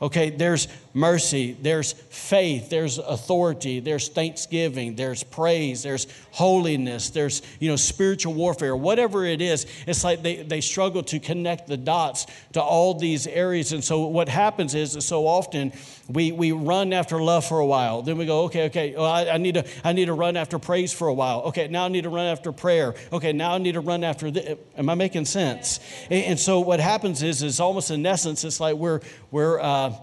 Okay, 0.00 0.30
there's 0.30 0.68
mercy, 0.98 1.56
there's 1.62 1.92
faith, 1.92 2.70
there's 2.70 2.98
authority, 2.98 3.80
there's 3.80 4.08
thanksgiving, 4.08 4.96
there's 4.96 5.22
praise, 5.22 5.82
there's 5.82 6.06
holiness, 6.32 7.10
there's 7.10 7.42
you 7.60 7.70
know 7.70 7.76
spiritual 7.76 8.34
warfare, 8.34 8.76
whatever 8.76 9.24
it 9.24 9.40
is. 9.40 9.66
It's 9.86 10.04
like 10.04 10.22
they, 10.22 10.42
they 10.42 10.60
struggle 10.60 11.02
to 11.04 11.18
connect 11.18 11.68
the 11.68 11.76
dots 11.76 12.26
to 12.52 12.62
all 12.62 12.94
these 12.94 13.26
areas. 13.26 13.72
And 13.72 13.82
so 13.82 14.06
what 14.06 14.28
happens 14.28 14.74
is 14.74 15.04
so 15.04 15.26
often 15.26 15.72
we, 16.08 16.32
we 16.32 16.52
run 16.52 16.92
after 16.92 17.20
love 17.20 17.44
for 17.44 17.58
a 17.58 17.66
while. 17.66 18.02
Then 18.02 18.16
we 18.16 18.24
go, 18.24 18.44
okay, 18.44 18.66
okay, 18.66 18.94
well, 18.96 19.04
I, 19.04 19.28
I, 19.28 19.36
need 19.36 19.54
to, 19.54 19.64
I 19.84 19.92
need 19.92 20.06
to 20.06 20.14
run 20.14 20.36
after 20.36 20.58
praise 20.58 20.92
for 20.92 21.08
a 21.08 21.14
while. 21.14 21.42
Okay, 21.42 21.68
now 21.68 21.84
I 21.84 21.88
need 21.88 22.04
to 22.04 22.08
run 22.08 22.26
after 22.26 22.50
prayer. 22.50 22.94
Okay, 23.12 23.32
now 23.32 23.52
I 23.54 23.58
need 23.58 23.72
to 23.72 23.80
run 23.80 24.02
after 24.04 24.30
this. 24.30 24.58
Am 24.76 24.88
I 24.88 24.94
making 24.94 25.26
sense? 25.26 25.80
And, 26.10 26.24
and 26.24 26.40
so 26.40 26.60
what 26.60 26.80
happens 26.80 27.22
is, 27.22 27.42
is 27.42 27.60
almost 27.60 27.90
in 27.90 28.04
essence, 28.06 28.42
it's 28.44 28.58
like 28.58 28.76
we're, 28.76 29.00
we're, 29.30 29.60
uh, 29.60 29.94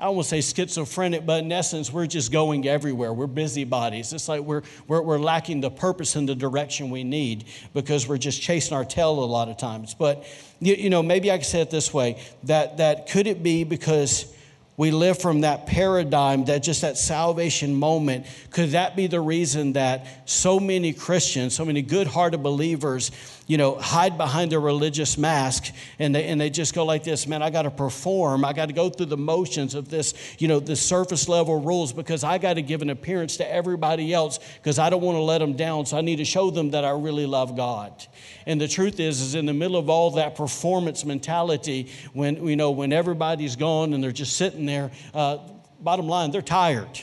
I 0.00 0.08
won't 0.10 0.26
say 0.26 0.40
schizophrenic, 0.40 1.26
but 1.26 1.42
in 1.42 1.50
essence, 1.50 1.92
we're 1.92 2.06
just 2.06 2.30
going 2.30 2.68
everywhere. 2.68 3.12
We're 3.12 3.26
busybodies. 3.26 4.12
It's 4.12 4.28
like 4.28 4.42
we're, 4.42 4.62
we're, 4.86 5.02
we're 5.02 5.18
lacking 5.18 5.60
the 5.60 5.70
purpose 5.70 6.14
and 6.14 6.28
the 6.28 6.36
direction 6.36 6.90
we 6.90 7.02
need 7.02 7.46
because 7.74 8.06
we're 8.06 8.18
just 8.18 8.40
chasing 8.40 8.76
our 8.76 8.84
tail 8.84 9.10
a 9.10 9.26
lot 9.26 9.48
of 9.48 9.56
times. 9.56 9.94
But, 9.94 10.24
you, 10.60 10.74
you 10.74 10.88
know, 10.88 11.02
maybe 11.02 11.32
I 11.32 11.38
could 11.38 11.46
say 11.46 11.60
it 11.60 11.70
this 11.70 11.92
way 11.92 12.22
that, 12.44 12.76
that 12.76 13.08
could 13.08 13.26
it 13.26 13.42
be 13.42 13.64
because 13.64 14.32
we 14.76 14.92
live 14.92 15.18
from 15.18 15.40
that 15.40 15.66
paradigm, 15.66 16.44
that 16.44 16.62
just 16.62 16.82
that 16.82 16.96
salvation 16.96 17.74
moment. 17.74 18.26
Could 18.50 18.70
that 18.70 18.94
be 18.94 19.08
the 19.08 19.20
reason 19.20 19.72
that 19.72 20.06
so 20.30 20.60
many 20.60 20.92
Christians, 20.92 21.56
so 21.56 21.64
many 21.64 21.82
good 21.82 22.06
hearted 22.06 22.44
believers, 22.44 23.10
you 23.48 23.56
know, 23.56 23.76
hide 23.76 24.18
behind 24.18 24.52
their 24.52 24.60
religious 24.60 25.16
mask 25.16 25.72
and 25.98 26.14
they, 26.14 26.28
and 26.28 26.38
they 26.38 26.50
just 26.50 26.74
go 26.74 26.84
like 26.84 27.02
this, 27.02 27.26
man, 27.26 27.42
I 27.42 27.48
got 27.48 27.62
to 27.62 27.70
perform. 27.70 28.44
I 28.44 28.52
got 28.52 28.66
to 28.66 28.74
go 28.74 28.90
through 28.90 29.06
the 29.06 29.16
motions 29.16 29.74
of 29.74 29.88
this, 29.88 30.12
you 30.38 30.48
know, 30.48 30.60
the 30.60 30.76
surface 30.76 31.30
level 31.30 31.58
rules 31.58 31.94
because 31.94 32.22
I 32.24 32.36
got 32.36 32.54
to 32.54 32.62
give 32.62 32.82
an 32.82 32.90
appearance 32.90 33.38
to 33.38 33.50
everybody 33.50 34.12
else 34.12 34.38
because 34.58 34.78
I 34.78 34.90
don't 34.90 35.00
want 35.00 35.16
to 35.16 35.22
let 35.22 35.38
them 35.38 35.54
down. 35.54 35.86
So 35.86 35.96
I 35.96 36.02
need 36.02 36.16
to 36.16 36.26
show 36.26 36.50
them 36.50 36.72
that 36.72 36.84
I 36.84 36.90
really 36.90 37.24
love 37.24 37.56
God. 37.56 38.06
And 38.44 38.60
the 38.60 38.68
truth 38.68 39.00
is, 39.00 39.22
is 39.22 39.34
in 39.34 39.46
the 39.46 39.54
middle 39.54 39.78
of 39.78 39.88
all 39.88 40.10
that 40.12 40.34
performance 40.34 41.06
mentality, 41.06 41.90
when, 42.12 42.46
you 42.46 42.56
know, 42.56 42.70
when 42.70 42.92
everybody's 42.92 43.56
gone 43.56 43.94
and 43.94 44.04
they're 44.04 44.12
just 44.12 44.36
sitting 44.36 44.66
there, 44.66 44.90
uh, 45.14 45.38
bottom 45.80 46.06
line, 46.06 46.32
they're 46.32 46.42
tired. 46.42 47.00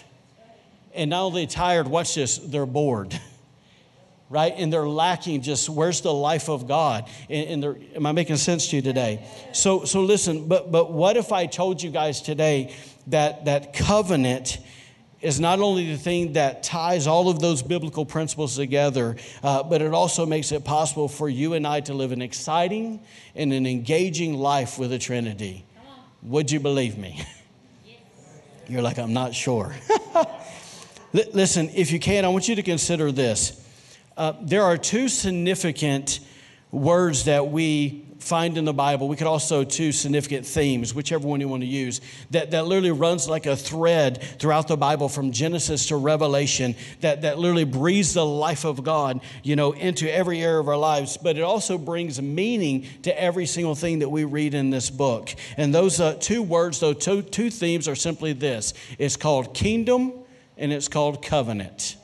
And 0.93 1.09
not 1.09 1.23
only 1.23 1.45
they're 1.45 1.51
tired, 1.51 1.87
watch 1.87 2.13
this, 2.13 2.37
they're 2.37 2.67
bored. 2.67 3.19
right? 4.29 4.53
And 4.57 4.71
they're 4.71 4.87
lacking 4.87 5.41
just 5.41 5.69
where's 5.69 6.01
the 6.01 6.13
life 6.13 6.49
of 6.49 6.67
God? 6.67 7.09
And, 7.29 7.63
and 7.63 7.95
am 7.95 8.05
I 8.05 8.11
making 8.11 8.37
sense 8.37 8.67
to 8.69 8.77
you 8.77 8.81
today? 8.81 9.25
So, 9.53 9.85
so 9.85 10.01
listen, 10.01 10.47
but, 10.47 10.71
but 10.71 10.91
what 10.91 11.17
if 11.17 11.31
I 11.31 11.45
told 11.45 11.81
you 11.81 11.91
guys 11.91 12.21
today 12.21 12.73
that, 13.07 13.45
that 13.45 13.73
covenant 13.73 14.57
is 15.21 15.39
not 15.39 15.59
only 15.59 15.91
the 15.91 15.97
thing 15.97 16.33
that 16.33 16.61
ties 16.61 17.07
all 17.07 17.29
of 17.29 17.39
those 17.39 17.63
biblical 17.63 18.05
principles 18.05 18.55
together, 18.55 19.15
uh, 19.41 19.63
but 19.63 19.81
it 19.81 19.93
also 19.93 20.25
makes 20.25 20.51
it 20.51 20.63
possible 20.63 21.07
for 21.07 21.27
you 21.29 21.53
and 21.53 21.65
I 21.65 21.79
to 21.81 21.93
live 21.93 22.11
an 22.11 22.21
exciting 22.21 23.01
and 23.35 23.51
an 23.51 23.65
engaging 23.65 24.35
life 24.35 24.77
with 24.77 24.91
the 24.91 24.99
Trinity. 24.99 25.65
Would 26.23 26.51
you 26.51 26.59
believe 26.59 26.97
me? 26.97 27.23
You're 28.67 28.81
like, 28.81 28.97
I'm 28.97 29.13
not 29.13 29.33
sure. 29.33 29.75
Listen, 31.13 31.69
if 31.73 31.91
you 31.91 31.99
can, 31.99 32.25
I 32.25 32.27
want 32.29 32.47
you 32.47 32.55
to 32.55 32.63
consider 32.63 33.11
this. 33.11 33.64
Uh, 34.17 34.33
there 34.41 34.63
are 34.63 34.77
two 34.77 35.09
significant 35.09 36.19
words 36.71 37.25
that 37.25 37.47
we 37.47 38.05
find 38.19 38.57
in 38.57 38.65
the 38.65 38.73
Bible. 38.73 39.07
We 39.07 39.17
could 39.17 39.27
also 39.27 39.63
two 39.63 39.91
significant 39.91 40.45
themes, 40.45 40.95
whichever 40.95 41.27
one 41.27 41.41
you 41.41 41.47
want 41.47 41.61
to 41.61 41.67
use, 41.67 42.01
that, 42.31 42.51
that 42.51 42.65
literally 42.65 42.91
runs 42.91 43.29
like 43.29 43.45
a 43.45 43.55
thread 43.55 44.21
throughout 44.39 44.67
the 44.67 44.77
Bible 44.77 45.09
from 45.09 45.31
Genesis 45.31 45.87
to 45.87 45.97
Revelation, 45.97 46.75
that, 47.01 47.21
that 47.21 47.37
literally 47.37 47.65
breathes 47.65 48.13
the 48.13 48.25
life 48.25 48.65
of 48.65 48.83
God, 48.83 49.21
you 49.43 49.55
know, 49.55 49.73
into 49.73 50.11
every 50.11 50.41
area 50.41 50.59
of 50.59 50.67
our 50.67 50.77
lives. 50.77 51.17
But 51.17 51.37
it 51.37 51.41
also 51.41 51.77
brings 51.77 52.19
meaning 52.21 52.87
to 53.03 53.21
every 53.21 53.45
single 53.45 53.75
thing 53.75 53.99
that 53.99 54.09
we 54.09 54.23
read 54.23 54.53
in 54.53 54.71
this 54.71 54.89
book. 54.89 55.35
And 55.55 55.73
those 55.73 55.99
uh, 55.99 56.15
two 56.19 56.41
words, 56.41 56.79
though, 56.79 56.93
two, 56.93 57.21
two 57.21 57.51
themes 57.51 57.87
are 57.87 57.95
simply 57.95 58.33
this. 58.33 58.73
It's 58.97 59.17
called 59.17 59.53
kingdom 59.53 60.13
and 60.57 60.73
it's 60.73 60.87
called 60.87 61.21
covenant 61.21 61.97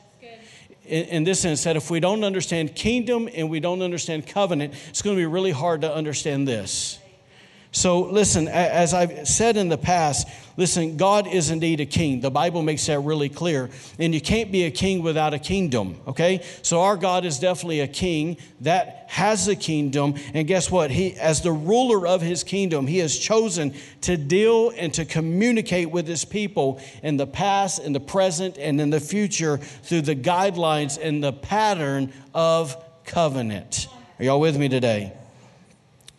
in, 0.91 1.05
in 1.05 1.23
this 1.23 1.39
sense 1.39 1.63
that 1.63 1.77
if 1.77 1.89
we 1.89 1.99
don't 1.99 2.23
understand 2.23 2.75
kingdom 2.75 3.29
and 3.33 3.49
we 3.49 3.59
don't 3.59 3.81
understand 3.81 4.27
covenant, 4.27 4.73
it's 4.89 5.01
going 5.01 5.15
to 5.15 5.19
be 5.19 5.25
really 5.25 5.51
hard 5.51 5.81
to 5.81 5.93
understand 5.93 6.47
this. 6.47 6.99
So, 7.73 8.01
listen, 8.01 8.49
as 8.49 8.93
I've 8.93 9.25
said 9.25 9.55
in 9.55 9.69
the 9.69 9.77
past, 9.77 10.27
listen, 10.57 10.97
God 10.97 11.25
is 11.25 11.51
indeed 11.51 11.79
a 11.79 11.85
king. 11.85 12.19
The 12.19 12.29
Bible 12.29 12.63
makes 12.63 12.85
that 12.87 12.99
really 12.99 13.29
clear. 13.29 13.69
And 13.97 14.13
you 14.13 14.19
can't 14.19 14.51
be 14.51 14.65
a 14.65 14.71
king 14.71 15.01
without 15.01 15.33
a 15.33 15.39
kingdom, 15.39 15.95
okay? 16.05 16.43
So, 16.63 16.81
our 16.81 16.97
God 16.97 17.23
is 17.23 17.39
definitely 17.39 17.79
a 17.79 17.87
king 17.87 18.35
that 18.59 19.05
has 19.07 19.47
a 19.47 19.55
kingdom. 19.55 20.15
And 20.33 20.45
guess 20.49 20.69
what? 20.69 20.91
He, 20.91 21.15
as 21.15 21.43
the 21.43 21.53
ruler 21.53 22.05
of 22.05 22.21
his 22.21 22.43
kingdom, 22.43 22.87
he 22.87 22.97
has 22.97 23.17
chosen 23.17 23.73
to 24.01 24.17
deal 24.17 24.73
and 24.75 24.93
to 24.95 25.05
communicate 25.05 25.91
with 25.91 26.05
his 26.07 26.25
people 26.25 26.81
in 27.03 27.15
the 27.15 27.27
past, 27.27 27.79
in 27.79 27.93
the 27.93 28.01
present, 28.01 28.57
and 28.57 28.81
in 28.81 28.89
the 28.89 28.99
future 28.99 29.57
through 29.57 30.01
the 30.01 30.15
guidelines 30.15 30.99
and 31.01 31.23
the 31.23 31.31
pattern 31.31 32.11
of 32.33 32.75
covenant. 33.05 33.87
Are 34.19 34.25
y'all 34.25 34.41
with 34.41 34.57
me 34.57 34.67
today? 34.67 35.13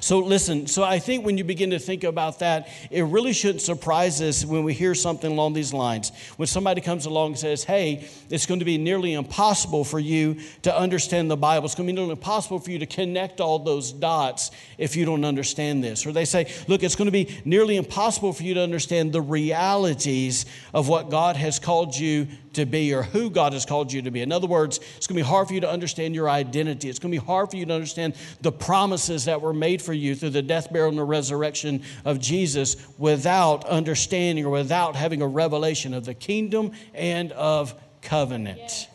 So, 0.02 0.18
listen, 0.18 0.66
so 0.66 0.82
I 0.82 0.98
think 0.98 1.24
when 1.24 1.38
you 1.38 1.44
begin 1.44 1.70
to 1.70 1.78
think 1.78 2.02
about 2.02 2.40
that, 2.40 2.66
it 2.90 3.02
really 3.02 3.32
shouldn't 3.32 3.62
surprise 3.62 4.20
us 4.20 4.44
when 4.44 4.64
we 4.64 4.74
hear 4.74 4.96
something 4.96 5.30
along 5.30 5.52
these 5.52 5.72
lines. 5.72 6.10
When 6.38 6.48
somebody 6.48 6.80
comes 6.80 7.06
along 7.06 7.28
and 7.28 7.38
says, 7.38 7.62
Hey, 7.62 8.08
it's 8.28 8.44
going 8.44 8.58
to 8.58 8.66
be 8.66 8.78
nearly 8.78 9.12
impossible 9.12 9.84
for 9.84 10.00
you 10.00 10.40
to 10.62 10.76
understand 10.76 11.30
the 11.30 11.36
Bible. 11.36 11.66
It's 11.66 11.76
going 11.76 11.86
to 11.86 11.92
be 11.92 11.96
nearly 11.96 12.10
impossible 12.10 12.58
for 12.58 12.72
you 12.72 12.80
to 12.80 12.86
connect 12.86 13.40
all 13.40 13.60
those 13.60 13.92
dots 13.92 14.50
if 14.76 14.96
you 14.96 15.04
don't 15.04 15.24
understand 15.24 15.84
this. 15.84 16.04
Or 16.04 16.10
they 16.10 16.24
say, 16.24 16.52
Look, 16.66 16.82
it's 16.82 16.96
going 16.96 17.06
to 17.06 17.12
be 17.12 17.40
nearly 17.44 17.76
impossible 17.76 18.32
for 18.32 18.42
you 18.42 18.54
to 18.54 18.60
understand 18.60 19.12
the 19.12 19.22
realities 19.22 20.46
of 20.74 20.88
what 20.88 21.10
God 21.10 21.36
has 21.36 21.60
called 21.60 21.96
you 21.96 22.26
to 22.54 22.66
be 22.66 22.94
or 22.94 23.02
who 23.02 23.30
God 23.30 23.52
has 23.52 23.64
called 23.64 23.92
you 23.92 24.02
to 24.02 24.10
be. 24.10 24.20
In 24.20 24.32
other 24.32 24.46
words, 24.46 24.78
it's 24.96 25.06
going 25.06 25.16
to 25.16 25.22
be 25.22 25.28
hard 25.28 25.48
for 25.48 25.54
you 25.54 25.60
to 25.60 25.70
understand 25.70 26.14
your 26.14 26.28
identity. 26.28 26.88
It's 26.88 26.98
going 26.98 27.12
to 27.12 27.20
be 27.20 27.24
hard 27.24 27.50
for 27.50 27.56
you 27.56 27.66
to 27.66 27.72
understand 27.72 28.14
the 28.40 28.52
promises 28.52 29.24
that 29.26 29.40
were 29.40 29.54
made 29.54 29.80
for 29.80 29.91
you 29.92 30.14
through 30.14 30.30
the 30.30 30.42
death, 30.42 30.72
burial, 30.72 30.90
and 30.90 30.98
the 30.98 31.04
resurrection 31.04 31.82
of 32.04 32.18
Jesus 32.20 32.76
without 32.98 33.64
understanding 33.66 34.44
or 34.44 34.50
without 34.50 34.96
having 34.96 35.22
a 35.22 35.26
revelation 35.26 35.94
of 35.94 36.04
the 36.04 36.14
kingdom 36.14 36.72
and 36.94 37.32
of 37.32 37.74
covenant. 38.02 38.88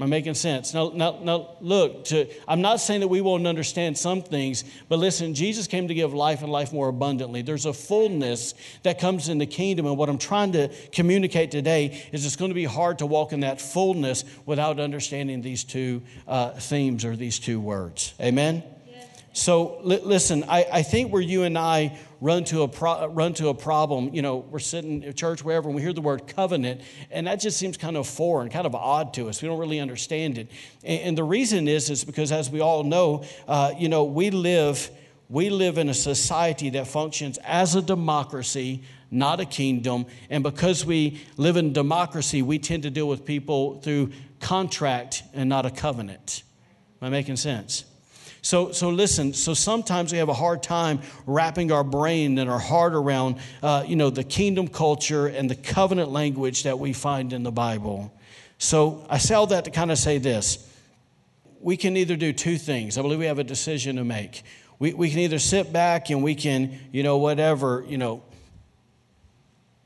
Am 0.00 0.04
I 0.04 0.06
making 0.06 0.32
sense? 0.32 0.72
Now, 0.72 0.92
now, 0.94 1.18
now 1.22 1.56
look, 1.60 2.06
to, 2.06 2.26
I'm 2.48 2.62
not 2.62 2.80
saying 2.80 3.00
that 3.00 3.08
we 3.08 3.20
won't 3.20 3.46
understand 3.46 3.98
some 3.98 4.22
things, 4.22 4.64
but 4.88 4.98
listen, 4.98 5.34
Jesus 5.34 5.66
came 5.66 5.88
to 5.88 5.94
give 5.94 6.14
life 6.14 6.40
and 6.40 6.50
life 6.50 6.72
more 6.72 6.88
abundantly. 6.88 7.42
There's 7.42 7.66
a 7.66 7.74
fullness 7.74 8.54
that 8.82 8.98
comes 8.98 9.28
in 9.28 9.36
the 9.36 9.44
kingdom, 9.44 9.84
and 9.84 9.98
what 9.98 10.08
I'm 10.08 10.16
trying 10.16 10.52
to 10.52 10.68
communicate 10.90 11.50
today 11.50 12.02
is 12.12 12.24
it's 12.24 12.36
going 12.36 12.50
to 12.50 12.54
be 12.54 12.64
hard 12.64 13.00
to 13.00 13.06
walk 13.06 13.34
in 13.34 13.40
that 13.40 13.60
fullness 13.60 14.24
without 14.46 14.80
understanding 14.80 15.42
these 15.42 15.64
two 15.64 16.00
uh, 16.26 16.52
themes 16.52 17.04
or 17.04 17.14
these 17.14 17.38
two 17.38 17.60
words. 17.60 18.14
Amen? 18.18 18.62
So, 19.32 19.78
li- 19.82 20.00
listen, 20.02 20.44
I, 20.48 20.66
I 20.72 20.82
think 20.82 21.12
where 21.12 21.22
you 21.22 21.44
and 21.44 21.56
I 21.56 21.98
run 22.20 22.44
to 22.44 22.62
a 22.62 22.68
pro- 22.68 23.06
run 23.06 23.32
to 23.34 23.48
a 23.48 23.54
problem. 23.54 24.12
You 24.12 24.22
know, 24.22 24.38
we're 24.38 24.58
sitting 24.58 25.04
in 25.04 25.14
church 25.14 25.44
wherever, 25.44 25.68
and 25.68 25.76
we 25.76 25.82
hear 25.82 25.92
the 25.92 26.00
word 26.00 26.26
covenant, 26.26 26.80
and 27.10 27.26
that 27.26 27.36
just 27.36 27.56
seems 27.56 27.76
kind 27.76 27.96
of 27.96 28.08
foreign, 28.08 28.50
kind 28.50 28.66
of 28.66 28.74
odd 28.74 29.14
to 29.14 29.28
us. 29.28 29.40
We 29.40 29.48
don't 29.48 29.58
really 29.58 29.78
understand 29.78 30.36
it, 30.36 30.50
and, 30.82 31.00
and 31.00 31.18
the 31.18 31.24
reason 31.24 31.68
is 31.68 31.90
is 31.90 32.04
because, 32.04 32.32
as 32.32 32.50
we 32.50 32.60
all 32.60 32.82
know, 32.82 33.24
uh, 33.46 33.72
you 33.78 33.88
know, 33.88 34.04
we 34.04 34.30
live 34.30 34.90
we 35.28 35.48
live 35.48 35.78
in 35.78 35.88
a 35.88 35.94
society 35.94 36.70
that 36.70 36.88
functions 36.88 37.38
as 37.44 37.76
a 37.76 37.82
democracy, 37.82 38.82
not 39.12 39.38
a 39.38 39.44
kingdom, 39.44 40.06
and 40.28 40.42
because 40.42 40.84
we 40.84 41.20
live 41.36 41.56
in 41.56 41.72
democracy, 41.72 42.42
we 42.42 42.58
tend 42.58 42.82
to 42.82 42.90
deal 42.90 43.06
with 43.06 43.24
people 43.24 43.80
through 43.80 44.10
contract 44.40 45.22
and 45.32 45.48
not 45.48 45.66
a 45.66 45.70
covenant. 45.70 46.42
Am 47.00 47.06
I 47.06 47.10
making 47.10 47.36
sense? 47.36 47.84
So, 48.42 48.72
so 48.72 48.88
listen, 48.88 49.34
so 49.34 49.52
sometimes 49.52 50.12
we 50.12 50.18
have 50.18 50.28
a 50.28 50.34
hard 50.34 50.62
time 50.62 51.00
wrapping 51.26 51.70
our 51.72 51.84
brain 51.84 52.38
and 52.38 52.48
our 52.48 52.58
heart 52.58 52.94
around, 52.94 53.36
uh, 53.62 53.84
you 53.86 53.96
know, 53.96 54.08
the 54.08 54.24
kingdom 54.24 54.68
culture 54.68 55.26
and 55.26 55.50
the 55.50 55.54
covenant 55.54 56.10
language 56.10 56.62
that 56.62 56.78
we 56.78 56.92
find 56.92 57.32
in 57.32 57.42
the 57.42 57.52
Bible. 57.52 58.12
So 58.58 59.06
I 59.10 59.18
say 59.18 59.34
all 59.34 59.46
that 59.48 59.64
to 59.66 59.70
kind 59.70 59.90
of 59.90 59.98
say 59.98 60.18
this. 60.18 60.66
We 61.60 61.76
can 61.76 61.96
either 61.96 62.16
do 62.16 62.32
two 62.32 62.56
things. 62.56 62.96
I 62.96 63.02
believe 63.02 63.18
we 63.18 63.26
have 63.26 63.38
a 63.38 63.44
decision 63.44 63.96
to 63.96 64.04
make. 64.04 64.42
We, 64.78 64.94
we 64.94 65.10
can 65.10 65.18
either 65.18 65.38
sit 65.38 65.72
back 65.72 66.08
and 66.08 66.22
we 66.22 66.34
can, 66.34 66.78
you 66.90 67.02
know, 67.02 67.18
whatever, 67.18 67.84
you 67.86 67.98
know, 67.98 68.22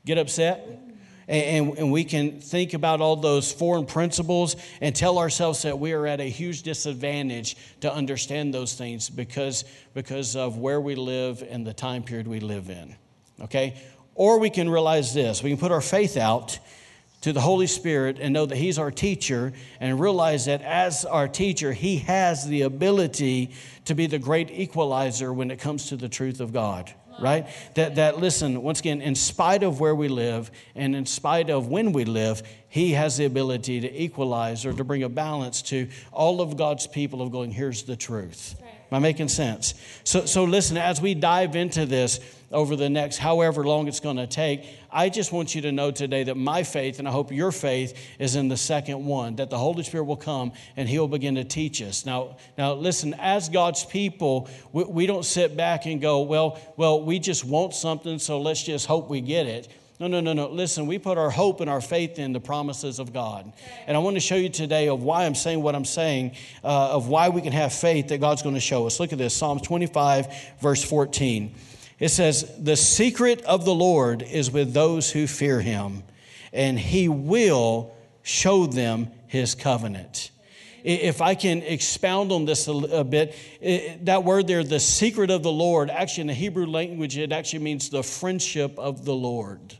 get 0.05 0.17
upset 0.17 0.84
and, 1.27 1.77
and, 1.77 1.91
we 1.91 2.03
can 2.03 2.39
think 2.39 2.73
about 2.73 3.01
all 3.01 3.15
those 3.15 3.51
foreign 3.51 3.85
principles 3.85 4.55
and 4.79 4.95
tell 4.95 5.17
ourselves 5.17 5.63
that 5.63 5.79
we 5.79 5.93
are 5.93 6.05
at 6.05 6.19
a 6.19 6.29
huge 6.29 6.61
disadvantage 6.61 7.57
to 7.81 7.91
understand 7.91 8.53
those 8.53 8.75
things 8.75 9.09
because, 9.09 9.65
because 9.93 10.35
of 10.35 10.57
where 10.57 10.79
we 10.79 10.93
live 10.93 11.43
and 11.49 11.65
the 11.65 11.73
time 11.73 12.03
period 12.03 12.27
we 12.27 12.39
live 12.39 12.69
in. 12.69 12.95
okay? 13.41 13.75
Or 14.13 14.39
we 14.39 14.49
can 14.49 14.69
realize 14.69 15.13
this 15.13 15.41
we 15.41 15.49
can 15.49 15.59
put 15.59 15.71
our 15.71 15.81
faith 15.81 16.15
out 16.15 16.59
to 17.21 17.33
the 17.33 17.41
Holy 17.41 17.67
Spirit 17.67 18.17
and 18.19 18.33
know 18.33 18.45
that 18.45 18.55
He's 18.55 18.77
our 18.77 18.91
teacher 18.91 19.51
and 19.79 19.99
realize 19.99 20.45
that 20.45 20.61
as 20.61 21.05
our 21.05 21.27
teacher, 21.27 21.73
He 21.73 21.97
has 21.99 22.47
the 22.47 22.61
ability 22.61 23.51
to 23.85 23.95
be 23.95 24.05
the 24.05 24.19
great 24.19 24.51
equalizer 24.51 25.33
when 25.33 25.49
it 25.49 25.59
comes 25.59 25.89
to 25.89 25.97
the 25.97 26.07
truth 26.07 26.39
of 26.39 26.53
God 26.53 26.93
right? 27.19 27.47
That, 27.75 27.95
that, 27.95 28.19
listen, 28.19 28.61
once 28.61 28.79
again, 28.79 29.01
in 29.01 29.15
spite 29.15 29.63
of 29.63 29.79
where 29.79 29.95
we 29.95 30.07
live 30.07 30.51
and 30.75 30.95
in 30.95 31.05
spite 31.05 31.49
of 31.49 31.67
when 31.67 31.91
we 31.93 32.05
live, 32.05 32.43
He 32.67 32.91
has 32.91 33.17
the 33.17 33.25
ability 33.25 33.81
to 33.81 34.01
equalize 34.01 34.65
or 34.65 34.73
to 34.73 34.83
bring 34.83 35.03
a 35.03 35.09
balance 35.09 35.61
to 35.63 35.87
all 36.11 36.41
of 36.41 36.57
God's 36.57 36.87
people 36.87 37.21
of 37.21 37.31
going, 37.31 37.51
here's 37.51 37.83
the 37.83 37.95
truth. 37.95 38.55
Am 38.91 38.97
I 38.97 38.99
making 38.99 39.29
sense? 39.29 39.73
So, 40.03 40.25
so 40.25 40.43
listen, 40.43 40.77
as 40.77 41.01
we 41.01 41.15
dive 41.15 41.55
into 41.55 41.85
this 41.85 42.19
over 42.55 42.75
the 42.75 42.89
next 42.89 43.17
however 43.17 43.63
long 43.63 43.87
it's 43.87 43.99
going 43.99 44.17
to 44.17 44.25
take, 44.25 44.65
I 44.91 45.09
just 45.09 45.31
want 45.31 45.53
you 45.53 45.61
to 45.61 45.71
know 45.71 45.91
today 45.91 46.23
that 46.23 46.35
my 46.35 46.63
faith, 46.63 46.99
and 46.99 47.07
I 47.07 47.11
hope 47.11 47.31
your 47.31 47.51
faith, 47.51 47.95
is 48.17 48.35
in 48.35 48.47
the 48.47 48.57
second 48.57 49.05
one, 49.05 49.35
that 49.35 49.49
the 49.49 49.57
Holy 49.57 49.83
Spirit 49.83 50.05
will 50.05 50.15
come 50.15 50.53
and 50.77 50.89
He'll 50.89 51.07
begin 51.07 51.35
to 51.35 51.43
teach 51.43 51.81
us. 51.81 52.05
Now, 52.05 52.37
now 52.57 52.73
listen, 52.73 53.13
as 53.19 53.49
God's 53.49 53.85
people, 53.85 54.49
we, 54.71 54.85
we 54.85 55.05
don't 55.05 55.25
sit 55.25 55.55
back 55.55 55.85
and 55.85 56.01
go, 56.01 56.21
well, 56.21 56.59
well, 56.77 57.03
we 57.03 57.19
just 57.19 57.43
want 57.43 57.73
something, 57.73 58.17
so 58.17 58.39
let's 58.39 58.63
just 58.63 58.87
hope 58.87 59.09
we 59.09 59.21
get 59.21 59.47
it. 59.47 59.67
No, 59.99 60.07
no, 60.07 60.19
no, 60.19 60.33
no. 60.33 60.49
Listen, 60.49 60.87
we 60.87 60.97
put 60.97 61.17
our 61.17 61.29
hope 61.29 61.61
and 61.61 61.69
our 61.69 61.79
faith 61.79 62.19
in 62.19 62.33
the 62.33 62.39
promises 62.41 62.99
of 62.99 63.13
God. 63.13 63.53
And 63.87 63.95
I 63.95 63.99
want 64.01 64.17
to 64.17 64.19
show 64.19 64.35
you 64.35 64.49
today 64.49 64.89
of 64.89 65.03
why 65.03 65.25
I'm 65.25 65.35
saying 65.35 65.61
what 65.61 65.73
I'm 65.73 65.85
saying, 65.85 66.35
uh, 66.65 66.91
of 66.91 67.07
why 67.07 67.29
we 67.29 67.41
can 67.41 67.53
have 67.53 67.71
faith 67.71 68.09
that 68.09 68.19
God's 68.19 68.41
going 68.41 68.55
to 68.55 68.61
show 68.61 68.87
us. 68.87 68.99
Look 68.99 69.13
at 69.13 69.19
this 69.19 69.33
Psalms 69.33 69.61
25, 69.61 70.27
verse 70.59 70.83
14. 70.83 71.55
It 71.99 72.09
says, 72.09 72.51
The 72.59 72.75
secret 72.75 73.41
of 73.43 73.65
the 73.65 73.73
Lord 73.73 74.21
is 74.21 74.51
with 74.51 74.73
those 74.73 75.11
who 75.11 75.27
fear 75.27 75.61
him, 75.61 76.03
and 76.51 76.77
he 76.77 77.07
will 77.07 77.95
show 78.23 78.65
them 78.65 79.11
his 79.27 79.55
covenant. 79.55 80.31
If 80.83 81.19
I 81.19 81.33
can 81.33 81.63
expound 81.63 82.31
on 82.31 82.45
this 82.45 82.67
a, 82.67 83.03
bit, 83.03 83.35
that 84.05 84.23
word 84.23 84.45
there, 84.45 84.63
the 84.63 84.79
secret 84.79 85.31
of 85.31 85.41
the 85.41 85.51
Lord, 85.51 85.89
actually 85.89 86.21
in 86.21 86.27
the 86.27 86.33
Hebrew 86.33 86.67
language, 86.67 87.17
it 87.17 87.31
actually 87.31 87.59
means 87.59 87.89
the 87.89 88.03
friendship 88.03 88.77
of 88.77 89.03
the 89.03 89.15
Lord. 89.15 89.77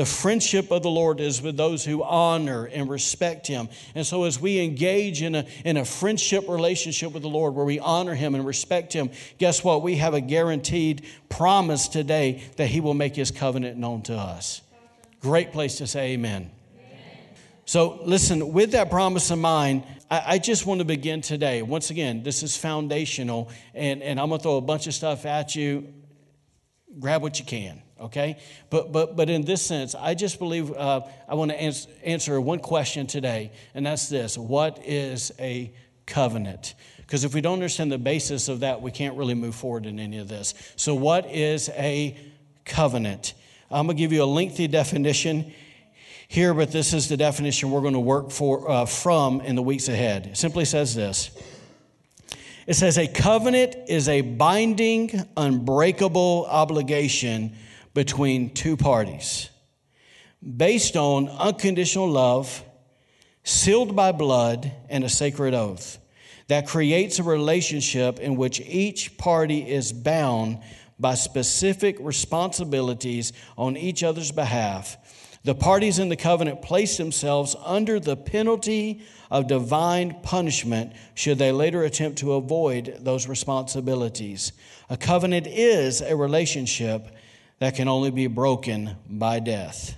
The 0.00 0.06
friendship 0.06 0.70
of 0.70 0.82
the 0.82 0.88
Lord 0.88 1.20
is 1.20 1.42
with 1.42 1.58
those 1.58 1.84
who 1.84 2.02
honor 2.02 2.64
and 2.64 2.88
respect 2.88 3.46
Him. 3.46 3.68
And 3.94 4.06
so, 4.06 4.24
as 4.24 4.40
we 4.40 4.58
engage 4.58 5.20
in 5.20 5.34
a, 5.34 5.46
in 5.62 5.76
a 5.76 5.84
friendship 5.84 6.48
relationship 6.48 7.12
with 7.12 7.20
the 7.22 7.28
Lord 7.28 7.54
where 7.54 7.66
we 7.66 7.78
honor 7.78 8.14
Him 8.14 8.34
and 8.34 8.46
respect 8.46 8.94
Him, 8.94 9.10
guess 9.36 9.62
what? 9.62 9.82
We 9.82 9.96
have 9.96 10.14
a 10.14 10.22
guaranteed 10.22 11.04
promise 11.28 11.86
today 11.86 12.42
that 12.56 12.68
He 12.68 12.80
will 12.80 12.94
make 12.94 13.14
His 13.14 13.30
covenant 13.30 13.76
known 13.76 14.00
to 14.04 14.14
us. 14.14 14.62
Great 15.20 15.52
place 15.52 15.76
to 15.76 15.86
say 15.86 16.12
amen. 16.12 16.50
So, 17.66 18.00
listen, 18.02 18.54
with 18.54 18.70
that 18.70 18.88
promise 18.88 19.30
in 19.30 19.38
mind, 19.38 19.84
I, 20.10 20.22
I, 20.26 20.38
just 20.38 20.64
want 20.64 20.78
to 20.78 20.86
begin 20.86 21.20
today. 21.20 21.60
Once 21.60 21.90
again, 21.90 22.22
this 22.22 22.42
is 22.42 22.56
foundational, 22.56 23.50
and, 23.74 24.02
and 24.02 24.18
I'm 24.18 24.30
going 24.30 24.38
to 24.38 24.42
throw 24.42 24.56
a 24.56 24.62
bunch 24.62 24.86
of 24.86 24.94
stuff 24.94 25.26
at 25.26 25.54
you. 25.54 25.92
Grab 26.98 27.20
what 27.20 27.38
you 27.38 27.44
can 27.44 27.82
okay? 28.00 28.38
But, 28.70 28.92
but, 28.92 29.16
but 29.16 29.30
in 29.30 29.42
this 29.42 29.62
sense, 29.62 29.94
I 29.94 30.14
just 30.14 30.38
believe 30.38 30.72
uh, 30.72 31.02
I 31.28 31.34
want 31.34 31.50
to 31.50 31.60
ans- 31.60 31.86
answer 32.04 32.40
one 32.40 32.58
question 32.58 33.06
today, 33.06 33.52
and 33.74 33.84
that's 33.84 34.08
this 34.08 34.36
What 34.36 34.80
is 34.84 35.32
a 35.38 35.72
covenant? 36.06 36.74
Because 36.98 37.24
if 37.24 37.34
we 37.34 37.40
don't 37.40 37.54
understand 37.54 37.90
the 37.90 37.98
basis 37.98 38.48
of 38.48 38.60
that, 38.60 38.82
we 38.82 38.90
can't 38.90 39.16
really 39.16 39.34
move 39.34 39.54
forward 39.54 39.86
in 39.86 39.98
any 39.98 40.18
of 40.18 40.28
this. 40.28 40.54
So, 40.76 40.94
what 40.94 41.28
is 41.30 41.68
a 41.70 42.16
covenant? 42.64 43.34
I'm 43.70 43.86
going 43.86 43.96
to 43.96 44.00
give 44.00 44.12
you 44.12 44.22
a 44.22 44.24
lengthy 44.24 44.66
definition 44.66 45.52
here, 46.28 46.54
but 46.54 46.70
this 46.70 46.92
is 46.92 47.08
the 47.08 47.16
definition 47.16 47.72
we're 47.72 47.80
going 47.80 47.94
to 47.94 48.00
work 48.00 48.30
for, 48.30 48.70
uh, 48.70 48.86
from 48.86 49.40
in 49.40 49.56
the 49.56 49.62
weeks 49.62 49.88
ahead. 49.88 50.26
It 50.26 50.36
simply 50.36 50.64
says 50.64 50.94
this. 50.94 51.30
It 52.68 52.74
says, 52.74 52.98
A 52.98 53.08
covenant 53.08 53.74
is 53.88 54.08
a 54.08 54.20
binding, 54.20 55.10
unbreakable 55.36 56.46
obligation 56.48 57.56
between 57.94 58.50
two 58.50 58.76
parties 58.76 59.50
based 60.56 60.96
on 60.96 61.28
unconditional 61.28 62.08
love, 62.08 62.64
sealed 63.44 63.94
by 63.94 64.12
blood, 64.12 64.72
and 64.88 65.04
a 65.04 65.08
sacred 65.08 65.54
oath 65.54 65.98
that 66.48 66.66
creates 66.66 67.18
a 67.18 67.22
relationship 67.22 68.18
in 68.18 68.36
which 68.36 68.60
each 68.60 69.16
party 69.18 69.70
is 69.70 69.92
bound 69.92 70.58
by 70.98 71.14
specific 71.14 71.96
responsibilities 72.00 73.32
on 73.56 73.76
each 73.76 74.02
other's 74.02 74.32
behalf. 74.32 74.96
The 75.44 75.54
parties 75.54 75.98
in 75.98 76.10
the 76.10 76.16
covenant 76.16 76.60
place 76.60 76.96
themselves 76.96 77.56
under 77.64 78.00
the 78.00 78.16
penalty 78.16 79.02
of 79.30 79.46
divine 79.46 80.20
punishment 80.22 80.92
should 81.14 81.38
they 81.38 81.52
later 81.52 81.84
attempt 81.84 82.18
to 82.18 82.34
avoid 82.34 82.98
those 83.00 83.28
responsibilities. 83.28 84.52
A 84.90 84.96
covenant 84.96 85.46
is 85.46 86.02
a 86.02 86.16
relationship 86.16 87.06
that 87.60 87.76
can 87.76 87.88
only 87.88 88.10
be 88.10 88.26
broken 88.26 88.96
by 89.08 89.38
death. 89.38 89.96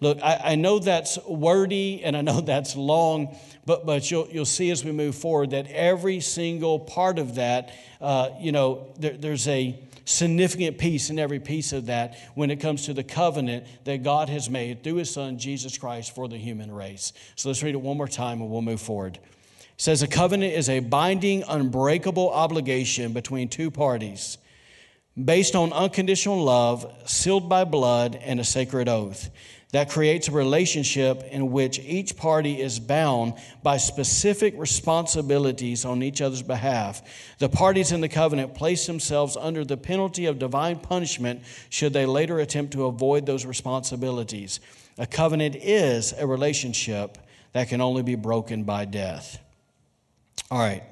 Look, 0.00 0.18
I, 0.20 0.40
I, 0.44 0.54
know 0.56 0.80
that's 0.80 1.16
wordy 1.26 2.02
and 2.02 2.16
I 2.16 2.22
know 2.22 2.40
that's 2.40 2.74
long, 2.74 3.36
but, 3.64 3.86
but 3.86 4.10
you'll, 4.10 4.26
you'll 4.28 4.44
see 4.44 4.70
as 4.72 4.84
we 4.84 4.90
move 4.90 5.14
forward 5.14 5.50
that 5.50 5.70
every 5.70 6.18
single 6.18 6.80
part 6.80 7.20
of 7.20 7.36
that, 7.36 7.72
uh, 8.00 8.30
you 8.40 8.50
know, 8.50 8.92
there, 8.98 9.16
there's 9.16 9.46
a 9.46 9.78
significant 10.04 10.78
piece 10.78 11.10
in 11.10 11.20
every 11.20 11.38
piece 11.38 11.72
of 11.72 11.86
that 11.86 12.18
when 12.34 12.50
it 12.50 12.56
comes 12.56 12.86
to 12.86 12.94
the 12.94 13.04
covenant 13.04 13.64
that 13.84 14.02
God 14.02 14.28
has 14.28 14.50
made 14.50 14.82
through 14.82 14.96
his 14.96 15.12
son, 15.12 15.38
Jesus 15.38 15.78
Christ, 15.78 16.14
for 16.14 16.26
the 16.26 16.36
human 16.36 16.72
race. 16.72 17.12
So 17.36 17.48
let's 17.48 17.62
read 17.62 17.74
it 17.74 17.80
one 17.80 17.96
more 17.96 18.08
time 18.08 18.40
and 18.40 18.50
we'll 18.50 18.62
move 18.62 18.80
forward. 18.80 19.20
It 19.60 19.70
says, 19.76 20.02
A 20.02 20.08
covenant 20.08 20.54
is 20.54 20.68
a 20.68 20.80
binding, 20.80 21.44
unbreakable 21.46 22.30
obligation 22.30 23.12
between 23.12 23.48
two 23.48 23.70
parties 23.70 24.38
based 25.16 25.54
on 25.54 25.72
unconditional 25.72 26.42
love, 26.42 26.90
sealed 27.06 27.48
by 27.48 27.64
blood, 27.64 28.18
and 28.22 28.40
a 28.40 28.44
sacred 28.44 28.88
oath. 28.88 29.30
That 29.72 29.88
creates 29.88 30.28
a 30.28 30.32
relationship 30.32 31.22
in 31.30 31.50
which 31.50 31.78
each 31.78 32.14
party 32.16 32.60
is 32.60 32.78
bound 32.78 33.34
by 33.62 33.78
specific 33.78 34.54
responsibilities 34.58 35.86
on 35.86 36.02
each 36.02 36.20
other's 36.20 36.42
behalf. 36.42 37.02
The 37.38 37.48
parties 37.48 37.90
in 37.90 38.02
the 38.02 38.08
covenant 38.08 38.54
place 38.54 38.86
themselves 38.86 39.34
under 39.34 39.64
the 39.64 39.78
penalty 39.78 40.26
of 40.26 40.38
divine 40.38 40.78
punishment 40.78 41.42
should 41.70 41.94
they 41.94 42.04
later 42.04 42.38
attempt 42.38 42.74
to 42.74 42.84
avoid 42.84 43.24
those 43.24 43.46
responsibilities. 43.46 44.60
A 44.98 45.06
covenant 45.06 45.56
is 45.56 46.12
a 46.18 46.26
relationship 46.26 47.16
that 47.52 47.70
can 47.70 47.80
only 47.80 48.02
be 48.02 48.14
broken 48.14 48.64
by 48.64 48.84
death. 48.84 49.38
All 50.50 50.58
right. 50.58 50.82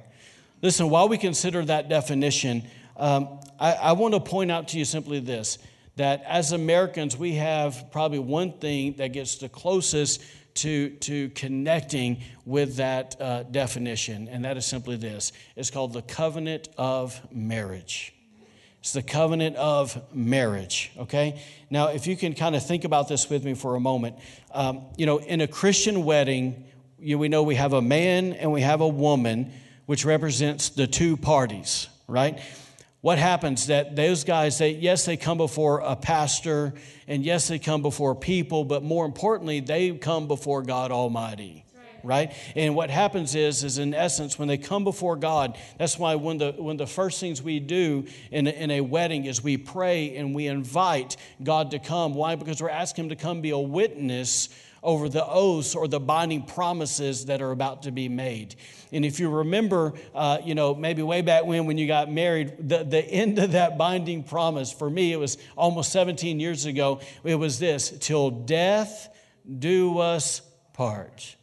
Listen, 0.62 0.88
while 0.88 1.09
we 1.09 1.18
consider 1.18 1.62
that 1.66 1.90
definition, 1.90 2.62
um, 3.00 3.40
I, 3.58 3.72
I 3.72 3.92
want 3.92 4.14
to 4.14 4.20
point 4.20 4.52
out 4.52 4.68
to 4.68 4.78
you 4.78 4.84
simply 4.84 5.20
this 5.20 5.58
that 5.96 6.22
as 6.26 6.52
Americans, 6.52 7.16
we 7.16 7.34
have 7.34 7.90
probably 7.90 8.18
one 8.18 8.52
thing 8.52 8.94
that 8.98 9.08
gets 9.08 9.36
the 9.36 9.48
closest 9.48 10.22
to, 10.54 10.90
to 10.90 11.28
connecting 11.30 12.22
with 12.44 12.76
that 12.76 13.20
uh, 13.20 13.42
definition, 13.44 14.28
and 14.28 14.44
that 14.44 14.56
is 14.56 14.66
simply 14.66 14.96
this 14.96 15.32
it's 15.56 15.70
called 15.70 15.92
the 15.92 16.02
covenant 16.02 16.68
of 16.76 17.20
marriage. 17.32 18.14
It's 18.80 18.94
the 18.94 19.02
covenant 19.02 19.56
of 19.56 20.00
marriage, 20.14 20.90
okay? 20.98 21.42
Now, 21.68 21.88
if 21.88 22.06
you 22.06 22.16
can 22.16 22.34
kind 22.34 22.56
of 22.56 22.66
think 22.66 22.84
about 22.84 23.08
this 23.08 23.28
with 23.28 23.44
me 23.44 23.52
for 23.52 23.76
a 23.76 23.80
moment, 23.80 24.16
um, 24.52 24.86
you 24.96 25.04
know, 25.04 25.18
in 25.18 25.42
a 25.42 25.46
Christian 25.46 26.04
wedding, 26.04 26.64
you, 26.98 27.18
we 27.18 27.28
know 27.28 27.42
we 27.42 27.56
have 27.56 27.74
a 27.74 27.82
man 27.82 28.32
and 28.32 28.52
we 28.52 28.62
have 28.62 28.80
a 28.80 28.88
woman, 28.88 29.52
which 29.84 30.06
represents 30.06 30.70
the 30.70 30.86
two 30.86 31.18
parties, 31.18 31.88
right? 32.08 32.40
What 33.00 33.18
happens 33.18 33.66
that 33.68 33.96
those 33.96 34.24
guys 34.24 34.58
they 34.58 34.70
yes 34.72 35.04
they 35.04 35.16
come 35.16 35.38
before 35.38 35.80
a 35.80 35.96
pastor 35.96 36.74
and 37.08 37.24
yes 37.24 37.48
they 37.48 37.58
come 37.58 37.82
before 37.82 38.14
people 38.14 38.64
but 38.64 38.82
more 38.82 39.06
importantly 39.06 39.60
they 39.60 39.92
come 39.92 40.28
before 40.28 40.62
god 40.62 40.90
almighty 40.90 41.64
right? 42.02 42.32
And 42.56 42.74
what 42.74 42.90
happens 42.90 43.34
is 43.34 43.64
is 43.64 43.78
in 43.78 43.94
essence 43.94 44.38
when 44.38 44.48
they 44.48 44.58
come 44.58 44.84
before 44.84 45.16
god 45.16 45.58
that's 45.78 45.98
why 45.98 46.14
when 46.14 46.38
the 46.38 46.52
when 46.52 46.76
the 46.76 46.86
first 46.86 47.20
things 47.20 47.42
we 47.42 47.60
do 47.60 48.06
in 48.30 48.46
in 48.46 48.70
a 48.70 48.80
wedding 48.80 49.26
is 49.26 49.42
we 49.42 49.56
pray 49.56 50.16
and 50.16 50.34
we 50.34 50.46
invite 50.46 51.16
god 51.42 51.72
to 51.72 51.78
come. 51.78 52.14
Why? 52.14 52.36
Because 52.36 52.62
we're 52.62 52.70
asking 52.70 53.04
him 53.04 53.08
to 53.10 53.16
come 53.16 53.40
be 53.40 53.50
a 53.50 53.58
witness 53.58 54.48
over 54.82 55.08
the 55.08 55.26
oaths 55.26 55.74
or 55.74 55.88
the 55.88 56.00
binding 56.00 56.42
promises 56.42 57.26
that 57.26 57.42
are 57.42 57.50
about 57.50 57.82
to 57.82 57.90
be 57.90 58.08
made. 58.08 58.54
And 58.92 59.04
if 59.04 59.20
you 59.20 59.28
remember, 59.28 59.94
uh, 60.14 60.38
you 60.44 60.54
know, 60.54 60.74
maybe 60.74 61.02
way 61.02 61.22
back 61.22 61.44
when, 61.44 61.66
when 61.66 61.78
you 61.78 61.86
got 61.86 62.10
married, 62.10 62.68
the, 62.68 62.84
the 62.84 63.04
end 63.04 63.38
of 63.38 63.52
that 63.52 63.78
binding 63.78 64.22
promise, 64.22 64.72
for 64.72 64.88
me, 64.88 65.12
it 65.12 65.18
was 65.18 65.38
almost 65.56 65.92
17 65.92 66.40
years 66.40 66.66
ago, 66.66 67.00
it 67.24 67.34
was 67.34 67.58
this 67.58 67.90
till 68.00 68.30
death 68.30 69.08
do 69.58 69.98
us 69.98 70.40
part. 70.72 71.36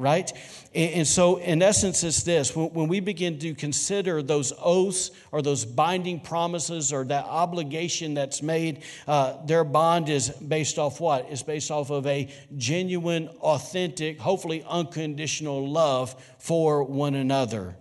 Right? 0.00 0.32
And, 0.72 1.06
so, 1.06 1.38
in 1.38 1.62
essence, 1.62 2.04
it's 2.04 2.22
this 2.22 2.54
when, 2.54 2.68
when, 2.68 2.88
we 2.88 3.00
begin 3.00 3.38
to 3.40 3.54
consider 3.54 4.22
those 4.22 4.52
oaths 4.60 5.10
or 5.32 5.42
those 5.42 5.64
binding 5.64 6.20
promises 6.20 6.92
or 6.92 7.04
that 7.06 7.24
obligation 7.24 8.14
that's 8.14 8.40
made, 8.40 8.82
uh, 9.08 9.44
their 9.46 9.64
bond 9.64 10.08
is 10.08 10.30
based 10.30 10.78
off 10.78 11.00
what? 11.00 11.26
It's 11.28 11.42
based 11.42 11.72
off 11.72 11.90
of 11.90 12.06
a 12.06 12.28
genuine, 12.56 13.28
authentic, 13.40 14.20
hopefully 14.20 14.64
unconditional 14.68 15.68
love 15.68 16.14
for 16.38 16.84
one 16.84 17.16
another. 17.16 17.76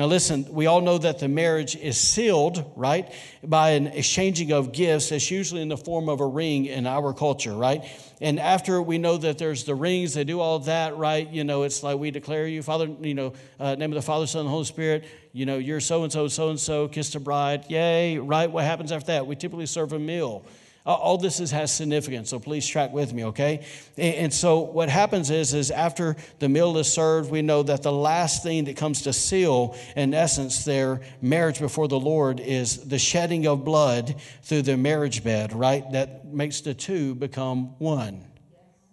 Now, 0.00 0.06
listen, 0.06 0.46
we 0.50 0.64
all 0.64 0.80
know 0.80 0.96
that 0.96 1.18
the 1.18 1.28
marriage 1.28 1.76
is 1.76 1.98
sealed, 1.98 2.64
right, 2.74 3.12
by 3.44 3.72
an 3.72 3.88
exchanging 3.88 4.50
of 4.50 4.72
gifts. 4.72 5.10
That's 5.10 5.30
usually 5.30 5.60
in 5.60 5.68
the 5.68 5.76
form 5.76 6.08
of 6.08 6.20
a 6.20 6.26
ring 6.26 6.64
in 6.64 6.86
our 6.86 7.12
culture, 7.12 7.52
right? 7.52 7.84
And 8.18 8.40
after 8.40 8.80
we 8.80 8.96
know 8.96 9.18
that 9.18 9.36
there's 9.36 9.64
the 9.64 9.74
rings, 9.74 10.14
they 10.14 10.24
do 10.24 10.40
all 10.40 10.60
that, 10.60 10.96
right? 10.96 11.28
You 11.28 11.44
know, 11.44 11.64
it's 11.64 11.82
like 11.82 11.98
we 11.98 12.10
declare 12.10 12.46
you, 12.46 12.62
Father, 12.62 12.88
you 13.02 13.12
know, 13.12 13.34
uh, 13.58 13.74
name 13.74 13.92
of 13.92 13.96
the 13.96 14.00
Father, 14.00 14.26
Son, 14.26 14.40
and 14.40 14.48
Holy 14.48 14.64
Spirit, 14.64 15.04
you 15.34 15.44
know, 15.44 15.58
you're 15.58 15.80
so 15.80 16.02
and 16.02 16.10
so, 16.10 16.28
so 16.28 16.48
and 16.48 16.58
so, 16.58 16.88
kiss 16.88 17.12
the 17.12 17.20
bride, 17.20 17.66
yay, 17.68 18.16
right? 18.16 18.50
What 18.50 18.64
happens 18.64 18.92
after 18.92 19.08
that? 19.08 19.26
We 19.26 19.36
typically 19.36 19.66
serve 19.66 19.92
a 19.92 19.98
meal. 19.98 20.46
All 20.86 21.18
this 21.18 21.40
is, 21.40 21.50
has 21.50 21.70
significance, 21.70 22.30
so 22.30 22.38
please 22.38 22.66
track 22.66 22.90
with 22.90 23.12
me, 23.12 23.26
okay? 23.26 23.66
And, 23.98 24.32
so 24.32 24.60
what 24.60 24.88
happens 24.88 25.30
is, 25.30 25.52
is 25.52 25.70
after 25.70 26.16
the 26.38 26.48
meal 26.48 26.78
is 26.78 26.90
served, 26.90 27.30
we 27.30 27.42
know 27.42 27.62
that 27.62 27.82
the 27.82 27.92
last 27.92 28.42
thing 28.42 28.64
that 28.64 28.78
comes 28.78 29.02
to 29.02 29.12
seal, 29.12 29.76
in 29.94 30.14
essence, 30.14 30.64
their 30.64 31.02
marriage 31.20 31.60
before 31.60 31.86
the 31.86 32.00
Lord 32.00 32.40
is 32.40 32.88
the 32.88 32.98
shedding 32.98 33.46
of 33.46 33.62
blood 33.62 34.16
through 34.42 34.62
the 34.62 34.78
marriage 34.78 35.22
bed, 35.22 35.52
right? 35.52 35.90
That 35.92 36.26
makes 36.26 36.62
the 36.62 36.72
two 36.72 37.14
become 37.14 37.78
one, 37.78 38.24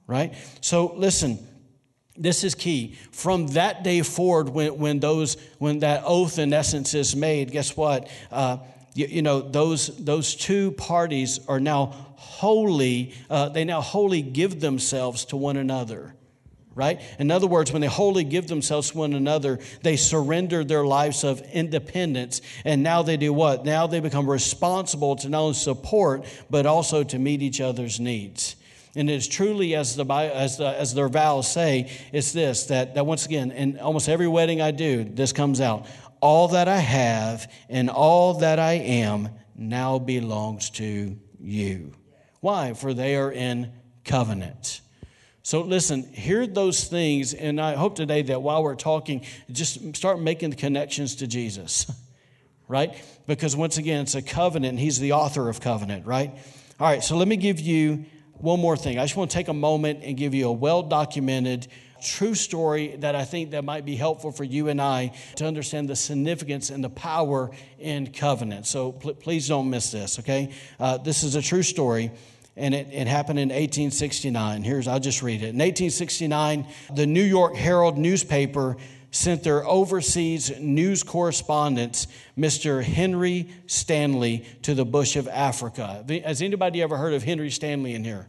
right? 0.07 0.33
So 0.59 0.93
listen, 0.93 1.39
this 2.17 2.43
is 2.43 2.53
key. 2.53 2.97
From 3.11 3.47
that 3.49 3.83
day 3.83 4.01
forward, 4.01 4.49
when, 4.49 4.77
when, 4.77 4.99
those, 4.99 5.37
when 5.59 5.79
that 5.79 6.03
oath 6.05 6.37
in 6.37 6.51
essence 6.51 6.93
is 6.93 7.15
made, 7.15 7.51
guess 7.51 7.77
what? 7.77 8.09
Uh, 8.31 8.57
you, 8.97 9.07
you 9.07 9.21
know, 9.21 9.41
those, 9.41 9.95
those 10.03 10.35
two 10.35 10.71
parties 10.71 11.39
are 11.47 11.59
now 11.59 11.93
wholly, 12.15 13.13
uh, 13.29 13.49
they 13.49 13.63
now 13.63 13.81
wholly 13.81 14.21
give 14.21 14.59
themselves 14.59 15.25
to 15.25 15.37
one 15.37 15.57
another 15.57 16.13
right? 16.77 17.01
In 17.17 17.31
other 17.31 17.47
words, 17.47 17.71
when 17.71 17.81
they 17.81 17.87
wholly 17.87 18.23
give 18.23 18.47
themselves 18.47 18.91
to 18.91 18.97
one 18.99 19.13
another, 19.13 19.57
they 19.81 19.95
surrender 19.95 20.63
their 20.63 20.85
lives 20.85 21.23
of 21.23 21.41
independence. 21.51 22.39
And 22.65 22.83
now 22.83 23.01
they 23.01 23.17
do 23.17 23.33
what? 23.33 23.65
Now 23.65 23.87
they 23.87 23.99
become 23.99 24.29
responsible 24.29 25.15
to 25.15 25.27
not 25.27 25.39
only 25.39 25.53
support, 25.55 26.23
but 26.51 26.67
also 26.67 27.03
to 27.03 27.17
meet 27.17 27.41
each 27.41 27.61
other's 27.61 27.99
needs. 27.99 28.57
And 28.95 29.09
it's 29.09 29.27
truly, 29.27 29.73
as, 29.73 29.95
the, 29.95 30.05
as, 30.05 30.57
the, 30.57 30.67
as 30.67 30.93
their 30.93 31.09
vows 31.09 31.51
say, 31.51 31.91
it's 32.13 32.31
this 32.31 32.65
that, 32.67 32.93
that 32.93 33.07
once 33.07 33.25
again, 33.25 33.51
in 33.51 33.79
almost 33.79 34.07
every 34.07 34.27
wedding 34.27 34.61
I 34.61 34.69
do, 34.69 35.03
this 35.03 35.33
comes 35.33 35.59
out 35.61 35.87
all 36.21 36.49
that 36.49 36.67
I 36.67 36.77
have 36.77 37.51
and 37.69 37.89
all 37.89 38.35
that 38.35 38.59
I 38.59 38.73
am 38.73 39.29
now 39.55 39.99
belongs 39.99 40.69
to 40.71 41.17
you. 41.39 41.93
Why? 42.39 42.73
For 42.73 42.93
they 42.93 43.15
are 43.15 43.31
in 43.31 43.71
covenant. 44.03 44.81
So 45.43 45.61
listen, 45.61 46.03
hear 46.03 46.45
those 46.45 46.83
things, 46.85 47.33
and 47.33 47.61
I 47.61 47.75
hope 47.75 47.95
today 47.95 48.21
that 48.23 48.41
while 48.41 48.63
we're 48.63 48.75
talking, 48.75 49.25
just 49.49 49.95
start 49.95 50.19
making 50.19 50.49
the 50.49 50.55
connections 50.57 51.15
to 51.15 51.27
Jesus, 51.27 51.89
right? 52.67 53.01
Because 53.27 53.55
once 53.55 53.77
again, 53.77 54.01
it's 54.01 54.15
a 54.15 54.21
covenant, 54.21 54.77
He's 54.77 54.99
the 54.99 55.13
author 55.13 55.47
of 55.47 55.61
covenant, 55.61 56.05
right? 56.05 56.31
All 56.79 56.87
right, 56.87 57.01
so 57.01 57.15
let 57.15 57.29
me 57.29 57.37
give 57.37 57.61
you 57.61 58.05
one 58.33 58.59
more 58.59 58.75
thing. 58.75 58.99
I 58.99 59.05
just 59.05 59.15
want 59.15 59.31
to 59.31 59.37
take 59.37 59.47
a 59.47 59.53
moment 59.53 60.01
and 60.03 60.17
give 60.17 60.33
you 60.33 60.47
a 60.47 60.51
well 60.51 60.83
documented 60.83 61.67
true 62.01 62.35
story 62.35 62.95
that 62.97 63.15
I 63.15 63.25
think 63.25 63.51
that 63.51 63.63
might 63.63 63.85
be 63.85 63.95
helpful 63.95 64.31
for 64.31 64.43
you 64.43 64.69
and 64.69 64.81
I 64.81 65.13
to 65.35 65.45
understand 65.45 65.89
the 65.89 65.95
significance 65.95 66.69
and 66.69 66.83
the 66.83 66.89
power 66.89 67.51
in 67.79 68.11
covenant. 68.11 68.65
So 68.67 68.91
pl- 68.91 69.15
please 69.15 69.47
don't 69.47 69.69
miss 69.69 69.91
this, 69.91 70.19
okay? 70.19 70.51
Uh, 70.79 70.97
this 70.97 71.23
is 71.23 71.35
a 71.35 71.41
true 71.41 71.63
story. 71.63 72.11
And 72.55 72.73
it, 72.73 72.87
it 72.91 73.05
happened 73.05 73.37
in 73.37 73.49
1869. 73.49 74.63
Here's, 74.63 74.87
I'll 74.87 74.99
just 74.99 75.21
read 75.21 75.43
it. 75.43 75.49
In 75.49 75.59
1869, 75.59 76.65
the 76.95 77.05
New 77.05 77.21
York 77.21 77.55
Herald 77.55 77.99
newspaper 77.99 78.77
sent 79.11 79.43
their 79.43 79.65
overseas 79.65 80.59
news 80.59 81.03
correspondent, 81.03 82.07
Mr. 82.37 82.83
Henry 82.83 83.49
Stanley, 83.67 84.45
to 84.63 84.73
the 84.73 84.85
bush 84.85 85.15
of 85.15 85.27
Africa. 85.27 86.03
Has 86.25 86.41
anybody 86.41 86.81
ever 86.81 86.97
heard 86.97 87.13
of 87.13 87.23
Henry 87.23 87.49
Stanley 87.49 87.93
in 87.93 88.03
here? 88.03 88.27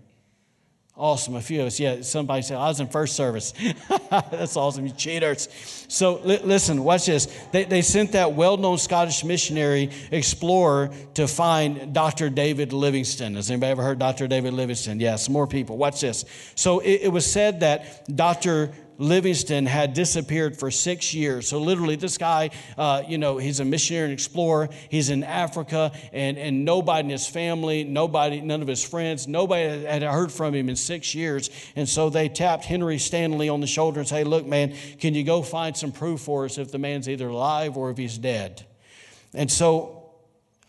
Awesome. 0.99 1.37
A 1.37 1.41
few 1.41 1.61
of 1.61 1.69
us. 1.69 1.79
Yeah, 1.79 2.01
somebody 2.03 2.43
said, 2.43 2.57
I 2.57 2.67
was 2.67 2.81
in 2.81 2.89
first 2.89 3.15
service. 3.15 3.55
That's 4.11 4.57
awesome, 4.57 4.85
you 4.85 4.93
cheaters. 4.93 5.49
So 5.87 6.21
li- 6.25 6.41
listen, 6.43 6.83
watch 6.83 7.07
this. 7.07 7.27
They, 7.53 7.63
they 7.63 7.83
sent 7.83 8.13
that 8.13 8.33
well 8.33 8.57
known 8.57 8.79
Scottish 8.79 9.23
missionary 9.23 9.91
explorer 10.11 10.91
to 11.15 11.29
find 11.29 11.95
Dr. 11.95 12.31
David 12.31 12.73
Livingstone. 12.73 13.37
Has 13.37 13.49
anybody 13.49 13.71
ever 13.71 13.85
heard 13.85 14.01
Dr. 14.01 14.27
David 14.27 14.55
Livingstone? 14.55 14.99
Yes, 14.99 15.29
more 15.29 15.47
people. 15.47 15.77
Watch 15.77 16.01
this. 16.01 16.25
So 16.57 16.81
it, 16.81 17.03
it 17.03 17.13
was 17.13 17.31
said 17.31 17.61
that 17.61 18.05
Dr. 18.15 18.73
Livingstone 18.99 19.67
had 19.67 19.95
disappeared 19.95 20.59
for 20.59 20.71
six 20.71 21.15
years. 21.15 21.47
So, 21.47 21.61
literally, 21.61 21.97
this 21.97 22.19
guy, 22.19 22.51
uh, 22.77 23.05
you 23.07 23.17
know, 23.17 23.39
he's 23.39 23.61
a 23.61 23.65
missionary 23.65 24.05
and 24.05 24.13
explorer. 24.13 24.69
He's 24.89 25.09
in 25.09 25.23
Africa, 25.23 25.93
and, 26.13 26.37
and 26.37 26.65
nobody 26.65 27.07
in 27.07 27.11
his 27.11 27.27
family, 27.27 27.85
nobody, 27.85 28.41
none 28.41 28.61
of 28.61 28.69
his 28.69 28.83
friends, 28.83 29.29
nobody 29.29 29.85
had 29.85 30.03
heard 30.03 30.33
from 30.33 30.55
him 30.55 30.69
in 30.69 30.77
six 30.77 31.15
years. 31.15 31.49
And 31.77 31.89
so 31.89 32.11
they 32.11 32.29
tapped 32.29 32.65
Henry 32.65 32.99
Stanley 32.99 33.49
on 33.49 33.61
the 33.61 33.67
shoulder 33.67 34.01
and 34.01 34.09
say, 34.09 34.25
Look, 34.25 34.47
man, 34.47 34.75
can 34.99 35.15
you 35.15 35.23
go 35.23 35.43
find 35.43 35.77
some 35.77 35.93
proof 35.93 36.21
for 36.21 36.45
us 36.45 36.59
if 36.59 36.73
the 36.73 36.79
man's 36.79 37.09
either 37.09 37.29
alive 37.29 37.77
or 37.77 37.91
if 37.91 37.97
he's 37.97 38.19
dead? 38.19 38.67
And 39.35 39.51
so 39.51 39.98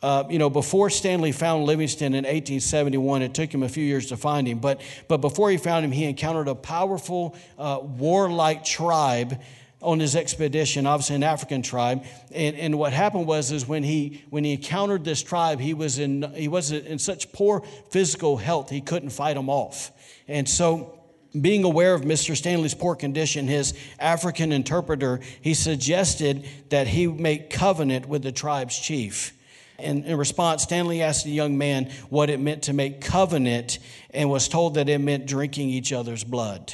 uh, 0.02 0.24
you 0.30 0.40
know, 0.40 0.50
before 0.50 0.90
Stanley 0.90 1.32
found 1.32 1.66
Livingstone 1.66 2.14
in 2.14 2.24
1871, 2.24 3.22
it 3.22 3.34
took 3.34 3.54
him 3.54 3.64
a 3.64 3.70
few 3.70 3.84
years 3.84 4.08
to 4.08 4.18
find 4.18 4.48
him. 4.48 4.60
But, 4.60 4.82
but 5.10 5.18
before 5.18 5.52
he 5.52 5.58
found 5.58 5.84
him, 5.84 5.92
he 5.92 6.06
encountered 6.06 6.48
a 6.48 6.56
powerful, 6.56 7.36
uh, 7.58 7.80
warlike 7.82 8.64
tribe 8.64 9.42
on 9.82 10.00
his 10.00 10.16
expedition, 10.16 10.86
obviously 10.86 11.16
an 11.16 11.24
African 11.24 11.62
tribe. 11.62 12.04
And, 12.32 12.56
and 12.56 12.78
what 12.78 12.94
happened 12.94 13.28
was, 13.28 13.52
is 13.52 13.68
when 13.68 13.84
he, 13.84 14.24
when 14.30 14.44
he 14.44 14.54
encountered 14.54 15.04
this 15.04 15.22
tribe, 15.22 15.60
he 15.60 15.74
was, 15.74 16.00
in, 16.00 16.34
he 16.34 16.48
was 16.48 16.72
in 16.72 17.00
such 17.00 17.32
poor 17.32 17.62
physical 17.90 18.38
health, 18.38 18.70
he 18.70 18.82
couldn't 18.82 19.10
fight 19.10 19.36
them 19.36 19.50
off. 19.50 19.92
And 20.28 20.48
so, 20.48 20.96
being 21.40 21.64
aware 21.64 21.94
of 21.94 22.02
Mr. 22.02 22.36
Stanley's 22.36 22.74
poor 22.74 22.96
condition, 22.96 23.48
his 23.48 23.76
African 24.00 24.52
interpreter, 24.52 25.20
he 25.42 25.54
suggested 25.54 26.48
that 26.70 26.88
he 26.88 27.06
make 27.06 27.52
covenant 27.52 28.08
with 28.08 28.24
the 28.24 28.32
tribe's 28.32 28.78
chief. 28.78 29.34
And 29.82 30.06
in 30.06 30.18
response, 30.18 30.64
Stanley 30.64 31.02
asked 31.02 31.26
the 31.26 31.32
young 31.32 31.58
man 31.58 31.92
what 32.10 32.30
it 32.30 32.40
meant 32.40 32.64
to 32.64 32.74
make 32.74 33.02
covenant 33.02 33.80
and 34.12 34.30
was 34.30 34.48
told 34.48 34.76
that 34.76 34.90
it 34.90 35.00
meant 35.00 35.26
drinking 35.26 35.70
each 35.70 35.94
other's 35.94 36.24
blood. 36.24 36.74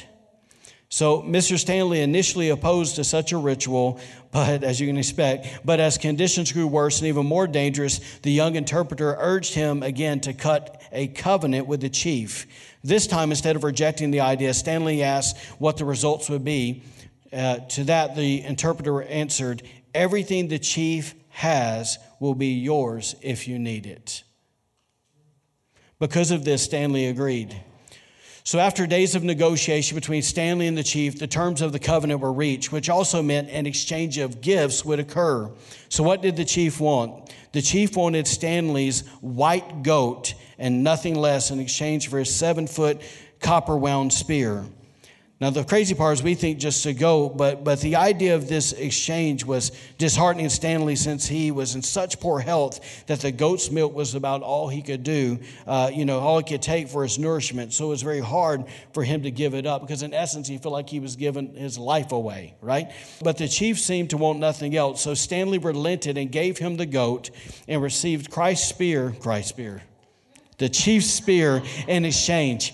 So 0.88 1.20
Mr. 1.22 1.58
Stanley 1.58 2.00
initially 2.00 2.50
opposed 2.50 2.96
to 2.96 3.04
such 3.04 3.32
a 3.32 3.36
ritual, 3.36 4.00
but 4.30 4.62
as 4.62 4.80
you 4.80 4.86
can 4.86 4.96
expect, 4.96 5.60
but 5.64 5.80
as 5.80 5.98
conditions 5.98 6.52
grew 6.52 6.66
worse 6.66 7.00
and 7.00 7.08
even 7.08 7.26
more 7.26 7.48
dangerous, 7.48 8.18
the 8.20 8.30
young 8.30 8.54
interpreter 8.54 9.16
urged 9.18 9.54
him 9.54 9.82
again 9.82 10.20
to 10.20 10.32
cut 10.32 10.80
a 10.92 11.08
covenant 11.08 11.66
with 11.66 11.80
the 11.80 11.90
chief. 11.90 12.46
This 12.84 13.08
time, 13.08 13.30
instead 13.30 13.56
of 13.56 13.64
rejecting 13.64 14.12
the 14.12 14.20
idea, 14.20 14.54
Stanley 14.54 15.02
asked 15.02 15.36
what 15.58 15.76
the 15.76 15.84
results 15.84 16.30
would 16.30 16.44
be. 16.44 16.84
Uh, 17.32 17.58
to 17.58 17.84
that, 17.84 18.14
the 18.14 18.44
interpreter 18.44 19.02
answered, 19.02 19.62
Everything 19.92 20.48
the 20.48 20.58
chief 20.58 21.14
has 21.30 21.98
will 22.20 22.34
be 22.34 22.54
yours 22.54 23.14
if 23.22 23.46
you 23.46 23.58
need 23.58 23.86
it. 23.86 24.22
Because 25.98 26.30
of 26.30 26.44
this, 26.44 26.62
Stanley 26.62 27.06
agreed. 27.06 27.56
So, 28.44 28.60
after 28.60 28.86
days 28.86 29.16
of 29.16 29.24
negotiation 29.24 29.96
between 29.96 30.22
Stanley 30.22 30.68
and 30.68 30.78
the 30.78 30.84
chief, 30.84 31.18
the 31.18 31.26
terms 31.26 31.60
of 31.62 31.72
the 31.72 31.80
covenant 31.80 32.20
were 32.20 32.32
reached, 32.32 32.70
which 32.70 32.88
also 32.88 33.20
meant 33.20 33.50
an 33.50 33.66
exchange 33.66 34.18
of 34.18 34.40
gifts 34.40 34.84
would 34.84 35.00
occur. 35.00 35.50
So, 35.88 36.04
what 36.04 36.22
did 36.22 36.36
the 36.36 36.44
chief 36.44 36.78
want? 36.78 37.34
The 37.50 37.60
chief 37.60 37.96
wanted 37.96 38.28
Stanley's 38.28 39.04
white 39.20 39.82
goat 39.82 40.34
and 40.58 40.84
nothing 40.84 41.16
less 41.16 41.50
in 41.50 41.58
exchange 41.58 42.08
for 42.08 42.20
his 42.20 42.32
seven 42.32 42.68
foot 42.68 43.00
copper 43.40 43.76
wound 43.76 44.12
spear. 44.12 44.64
Now, 45.38 45.50
the 45.50 45.64
crazy 45.64 45.94
part 45.94 46.14
is 46.14 46.22
we 46.22 46.34
think 46.34 46.58
just 46.58 46.82
to 46.84 46.94
go, 46.94 47.28
but, 47.28 47.62
but 47.62 47.82
the 47.82 47.96
idea 47.96 48.34
of 48.34 48.48
this 48.48 48.72
exchange 48.72 49.44
was 49.44 49.70
disheartening 49.98 50.48
Stanley 50.48 50.96
since 50.96 51.26
he 51.26 51.50
was 51.50 51.74
in 51.74 51.82
such 51.82 52.20
poor 52.20 52.40
health 52.40 53.04
that 53.06 53.20
the 53.20 53.30
goat's 53.30 53.70
milk 53.70 53.94
was 53.94 54.14
about 54.14 54.42
all 54.42 54.66
he 54.66 54.80
could 54.80 55.02
do, 55.02 55.38
uh, 55.66 55.90
you 55.92 56.06
know, 56.06 56.20
all 56.20 56.38
he 56.38 56.44
could 56.44 56.62
take 56.62 56.88
for 56.88 57.02
his 57.02 57.18
nourishment. 57.18 57.74
So 57.74 57.84
it 57.84 57.88
was 57.88 58.00
very 58.00 58.20
hard 58.20 58.64
for 58.94 59.04
him 59.04 59.24
to 59.24 59.30
give 59.30 59.52
it 59.52 59.66
up 59.66 59.82
because, 59.82 60.02
in 60.02 60.14
essence, 60.14 60.48
he 60.48 60.56
felt 60.56 60.72
like 60.72 60.88
he 60.88 61.00
was 61.00 61.16
giving 61.16 61.54
his 61.54 61.76
life 61.76 62.12
away, 62.12 62.54
right? 62.62 62.90
But 63.22 63.36
the 63.36 63.46
chief 63.46 63.78
seemed 63.78 64.10
to 64.10 64.16
want 64.16 64.38
nothing 64.38 64.74
else. 64.74 65.02
So 65.02 65.12
Stanley 65.12 65.58
relented 65.58 66.16
and 66.16 66.32
gave 66.32 66.56
him 66.56 66.78
the 66.78 66.86
goat 66.86 67.28
and 67.68 67.82
received 67.82 68.30
Christ's 68.30 68.70
spear, 68.70 69.14
Christ's 69.20 69.50
spear, 69.50 69.82
the 70.56 70.70
chief's 70.70 71.10
spear 71.10 71.62
in 71.86 72.06
exchange. 72.06 72.72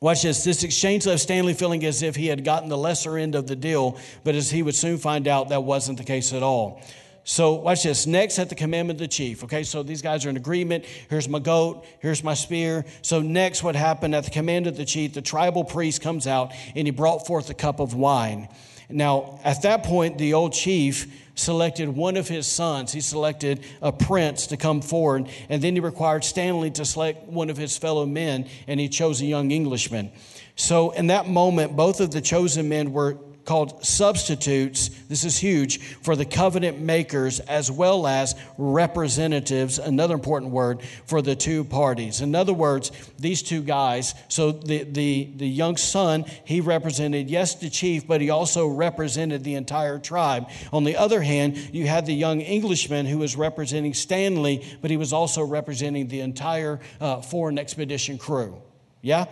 Watch 0.00 0.22
this. 0.22 0.44
This 0.44 0.62
exchange 0.62 1.06
left 1.06 1.22
Stanley 1.22 1.54
feeling 1.54 1.84
as 1.84 2.02
if 2.02 2.14
he 2.14 2.28
had 2.28 2.44
gotten 2.44 2.68
the 2.68 2.78
lesser 2.78 3.18
end 3.18 3.34
of 3.34 3.48
the 3.48 3.56
deal, 3.56 3.98
but 4.22 4.36
as 4.36 4.50
he 4.50 4.62
would 4.62 4.76
soon 4.76 4.96
find 4.96 5.26
out, 5.26 5.48
that 5.48 5.64
wasn't 5.64 5.98
the 5.98 6.04
case 6.04 6.32
at 6.32 6.42
all. 6.42 6.80
So, 7.24 7.54
watch 7.54 7.82
this. 7.82 8.06
Next, 8.06 8.38
at 8.38 8.48
the 8.48 8.54
commandment 8.54 8.98
of 8.98 9.00
the 9.00 9.08
chief. 9.08 9.44
Okay, 9.44 9.62
so 9.62 9.82
these 9.82 10.00
guys 10.00 10.24
are 10.24 10.30
in 10.30 10.38
agreement. 10.38 10.86
Here's 11.10 11.28
my 11.28 11.40
goat. 11.40 11.84
Here's 11.98 12.24
my 12.24 12.32
spear. 12.32 12.86
So, 13.02 13.20
next, 13.20 13.62
what 13.62 13.76
happened 13.76 14.14
at 14.14 14.24
the 14.24 14.30
command 14.30 14.66
of 14.66 14.78
the 14.78 14.86
chief, 14.86 15.12
the 15.12 15.20
tribal 15.20 15.64
priest 15.64 16.00
comes 16.00 16.26
out 16.26 16.52
and 16.74 16.86
he 16.86 16.90
brought 16.90 17.26
forth 17.26 17.50
a 17.50 17.54
cup 17.54 17.80
of 17.80 17.92
wine. 17.92 18.48
Now, 18.88 19.40
at 19.44 19.60
that 19.62 19.82
point, 19.82 20.16
the 20.16 20.32
old 20.32 20.54
chief 20.54 21.06
selected 21.38 21.88
one 21.88 22.16
of 22.16 22.28
his 22.28 22.46
sons. 22.46 22.92
He 22.92 23.00
selected 23.00 23.64
a 23.80 23.92
prince 23.92 24.48
to 24.48 24.56
come 24.56 24.80
forward, 24.80 25.28
and 25.48 25.62
then 25.62 25.74
he 25.74 25.80
required 25.80 26.24
Stanley 26.24 26.70
to 26.72 26.84
select 26.84 27.28
one 27.28 27.50
of 27.50 27.56
his 27.56 27.78
fellow 27.78 28.04
men, 28.04 28.48
and 28.66 28.80
he 28.80 28.88
chose 28.88 29.20
a 29.20 29.26
young 29.26 29.50
Englishman. 29.50 30.10
So, 30.56 30.90
in 30.90 31.06
that 31.06 31.28
moment, 31.28 31.76
both 31.76 32.00
of 32.00 32.10
the 32.10 32.20
chosen 32.20 32.68
men 32.68 32.92
were 32.92 33.16
called 33.48 33.82
substitutes, 33.82 34.90
this 35.08 35.24
is 35.24 35.38
huge, 35.38 35.80
for 36.02 36.14
the 36.14 36.24
covenant 36.26 36.78
makers 36.78 37.40
as 37.40 37.70
well 37.70 38.06
as 38.06 38.34
representatives, 38.58 39.78
another 39.78 40.12
important 40.12 40.52
word, 40.52 40.82
for 41.06 41.22
the 41.22 41.34
two 41.34 41.64
parties. 41.64 42.20
In 42.20 42.34
other 42.34 42.52
words, 42.52 42.92
these 43.18 43.42
two 43.42 43.62
guys, 43.62 44.14
so 44.28 44.52
the, 44.52 44.84
the, 44.84 45.32
the 45.36 45.48
young 45.48 45.78
son, 45.78 46.26
he 46.44 46.60
represented, 46.60 47.30
yes, 47.30 47.54
the 47.54 47.70
chief, 47.70 48.06
but 48.06 48.20
he 48.20 48.28
also 48.28 48.68
represented 48.68 49.44
the 49.44 49.54
entire 49.54 49.98
tribe. 49.98 50.50
On 50.70 50.84
the 50.84 50.98
other 50.98 51.22
hand, 51.22 51.56
you 51.72 51.86
had 51.86 52.04
the 52.04 52.12
young 52.14 52.42
Englishman 52.42 53.06
who 53.06 53.16
was 53.16 53.34
representing 53.34 53.94
Stanley, 53.94 54.62
but 54.82 54.90
he 54.90 54.98
was 54.98 55.14
also 55.14 55.42
representing 55.42 56.08
the 56.08 56.20
entire 56.20 56.80
uh, 57.00 57.22
foreign 57.22 57.58
expedition 57.58 58.18
crew. 58.18 58.60
Yeah? 59.00 59.24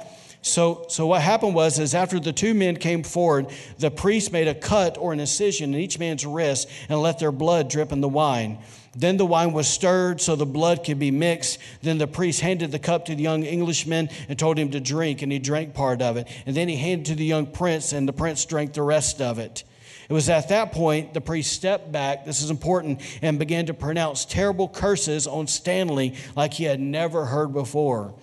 So, 0.46 0.86
so 0.88 1.08
what 1.08 1.22
happened 1.22 1.56
was, 1.56 1.80
is 1.80 1.92
after 1.92 2.20
the 2.20 2.32
two 2.32 2.54
men 2.54 2.76
came 2.76 3.02
forward, 3.02 3.48
the 3.78 3.90
priest 3.90 4.30
made 4.30 4.46
a 4.46 4.54
cut 4.54 4.96
or 4.96 5.12
an 5.12 5.18
incision 5.18 5.74
in 5.74 5.80
each 5.80 5.98
man's 5.98 6.24
wrist 6.24 6.68
and 6.88 7.02
let 7.02 7.18
their 7.18 7.32
blood 7.32 7.68
drip 7.68 7.90
in 7.90 8.00
the 8.00 8.08
wine. 8.08 8.58
Then 8.94 9.16
the 9.16 9.26
wine 9.26 9.52
was 9.52 9.66
stirred 9.66 10.20
so 10.20 10.36
the 10.36 10.46
blood 10.46 10.84
could 10.84 11.00
be 11.00 11.10
mixed. 11.10 11.58
Then 11.82 11.98
the 11.98 12.06
priest 12.06 12.40
handed 12.40 12.70
the 12.70 12.78
cup 12.78 13.06
to 13.06 13.16
the 13.16 13.22
young 13.24 13.42
Englishman 13.42 14.08
and 14.28 14.38
told 14.38 14.56
him 14.56 14.70
to 14.70 14.78
drink, 14.78 15.20
and 15.20 15.32
he 15.32 15.40
drank 15.40 15.74
part 15.74 16.00
of 16.00 16.16
it. 16.16 16.28
And 16.46 16.56
then 16.56 16.68
he 16.68 16.76
handed 16.76 17.06
to 17.06 17.14
the 17.16 17.24
young 17.24 17.46
prince, 17.46 17.92
and 17.92 18.08
the 18.08 18.12
prince 18.12 18.44
drank 18.44 18.72
the 18.72 18.82
rest 18.82 19.20
of 19.20 19.40
it. 19.40 19.64
It 20.08 20.12
was 20.12 20.28
at 20.28 20.50
that 20.50 20.70
point 20.70 21.12
the 21.12 21.20
priest 21.20 21.52
stepped 21.52 21.90
back, 21.90 22.24
this 22.24 22.40
is 22.40 22.50
important, 22.50 23.00
and 23.20 23.40
began 23.40 23.66
to 23.66 23.74
pronounce 23.74 24.24
terrible 24.24 24.68
curses 24.68 25.26
on 25.26 25.48
Stanley 25.48 26.14
like 26.36 26.54
he 26.54 26.64
had 26.64 26.78
never 26.78 27.24
heard 27.24 27.52
before. 27.52 28.14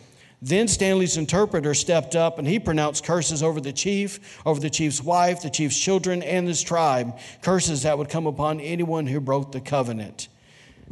Then 0.45 0.67
Stanley's 0.67 1.15
interpreter 1.15 1.73
stepped 1.73 2.17
up 2.17 2.37
and 2.37 2.45
he 2.45 2.59
pronounced 2.59 3.05
curses 3.05 3.41
over 3.41 3.61
the 3.61 3.71
chief, 3.71 4.41
over 4.45 4.59
the 4.59 4.69
chief's 4.69 5.01
wife, 5.01 5.41
the 5.41 5.49
chief's 5.49 5.79
children, 5.79 6.21
and 6.21 6.45
his 6.45 6.61
tribe, 6.61 7.17
curses 7.41 7.83
that 7.83 7.97
would 7.97 8.09
come 8.09 8.27
upon 8.27 8.59
anyone 8.59 9.07
who 9.07 9.21
broke 9.21 9.53
the 9.53 9.61
covenant. 9.61 10.27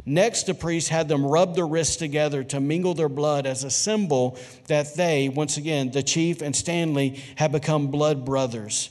Next, 0.06 0.44
the 0.44 0.54
priest 0.54 0.88
had 0.88 1.06
them 1.06 1.26
rub 1.26 1.54
their 1.54 1.66
wrists 1.66 1.96
together 1.96 2.42
to 2.44 2.60
mingle 2.60 2.94
their 2.94 3.10
blood 3.10 3.44
as 3.44 3.62
a 3.62 3.70
symbol 3.70 4.38
that 4.68 4.94
they, 4.94 5.28
once 5.28 5.58
again, 5.58 5.90
the 5.90 6.02
chief 6.02 6.40
and 6.40 6.56
Stanley, 6.56 7.22
had 7.36 7.52
become 7.52 7.88
blood 7.88 8.24
brothers. 8.24 8.88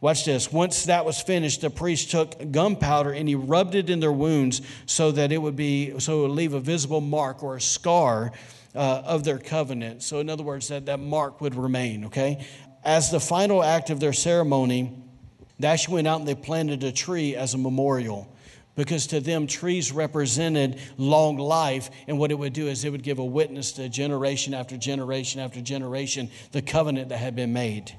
Watch 0.00 0.24
this. 0.24 0.52
Once 0.52 0.86
that 0.86 1.04
was 1.04 1.20
finished, 1.20 1.60
the 1.60 1.70
priest 1.70 2.10
took 2.10 2.50
gunpowder 2.50 3.12
and 3.12 3.28
he 3.28 3.36
rubbed 3.36 3.76
it 3.76 3.90
in 3.90 4.00
their 4.00 4.12
wounds 4.12 4.60
so 4.86 5.12
that 5.12 5.30
it 5.30 5.38
would 5.38 5.56
be 5.56 5.96
so 6.00 6.18
it 6.18 6.22
would 6.22 6.36
leave 6.36 6.54
a 6.54 6.60
visible 6.60 7.00
mark 7.00 7.44
or 7.44 7.56
a 7.56 7.60
scar 7.60 8.32
uh, 8.78 9.02
of 9.04 9.24
their 9.24 9.38
covenant. 9.38 10.04
So, 10.04 10.20
in 10.20 10.30
other 10.30 10.44
words, 10.44 10.68
that, 10.68 10.86
that 10.86 11.00
mark 11.00 11.40
would 11.40 11.56
remain, 11.56 12.04
okay? 12.06 12.46
As 12.84 13.10
the 13.10 13.18
final 13.18 13.62
act 13.62 13.90
of 13.90 13.98
their 13.98 14.12
ceremony, 14.12 14.96
they 15.58 15.66
actually 15.66 15.94
went 15.94 16.06
out 16.06 16.20
and 16.20 16.28
they 16.28 16.36
planted 16.36 16.84
a 16.84 16.92
tree 16.92 17.34
as 17.34 17.54
a 17.54 17.58
memorial 17.58 18.32
because 18.76 19.08
to 19.08 19.18
them 19.18 19.48
trees 19.48 19.90
represented 19.90 20.78
long 20.96 21.36
life 21.36 21.90
and 22.06 22.20
what 22.20 22.30
it 22.30 22.36
would 22.36 22.52
do 22.52 22.68
is 22.68 22.84
it 22.84 22.90
would 22.90 23.02
give 23.02 23.18
a 23.18 23.24
witness 23.24 23.72
to 23.72 23.88
generation 23.88 24.54
after 24.54 24.76
generation 24.76 25.40
after 25.40 25.60
generation 25.60 26.30
the 26.52 26.62
covenant 26.62 27.08
that 27.08 27.16
had 27.16 27.34
been 27.34 27.52
made 27.52 27.92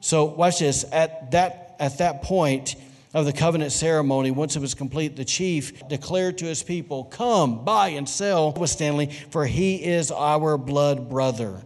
so 0.00 0.24
watch 0.24 0.60
this 0.60 0.86
at 0.92 1.30
that 1.32 1.76
at 1.78 1.98
that 1.98 2.22
point 2.22 2.74
of 3.14 3.24
the 3.24 3.32
covenant 3.32 3.72
ceremony, 3.72 4.30
once 4.32 4.56
it 4.56 4.60
was 4.60 4.74
complete, 4.74 5.16
the 5.16 5.24
chief 5.24 5.88
declared 5.88 6.36
to 6.38 6.44
his 6.44 6.62
people, 6.62 7.04
Come, 7.04 7.64
buy 7.64 7.90
and 7.90 8.08
sell 8.08 8.52
with 8.52 8.68
Stanley, 8.68 9.06
for 9.30 9.46
he 9.46 9.76
is 9.76 10.10
our 10.10 10.58
blood 10.58 11.08
brother. 11.08 11.62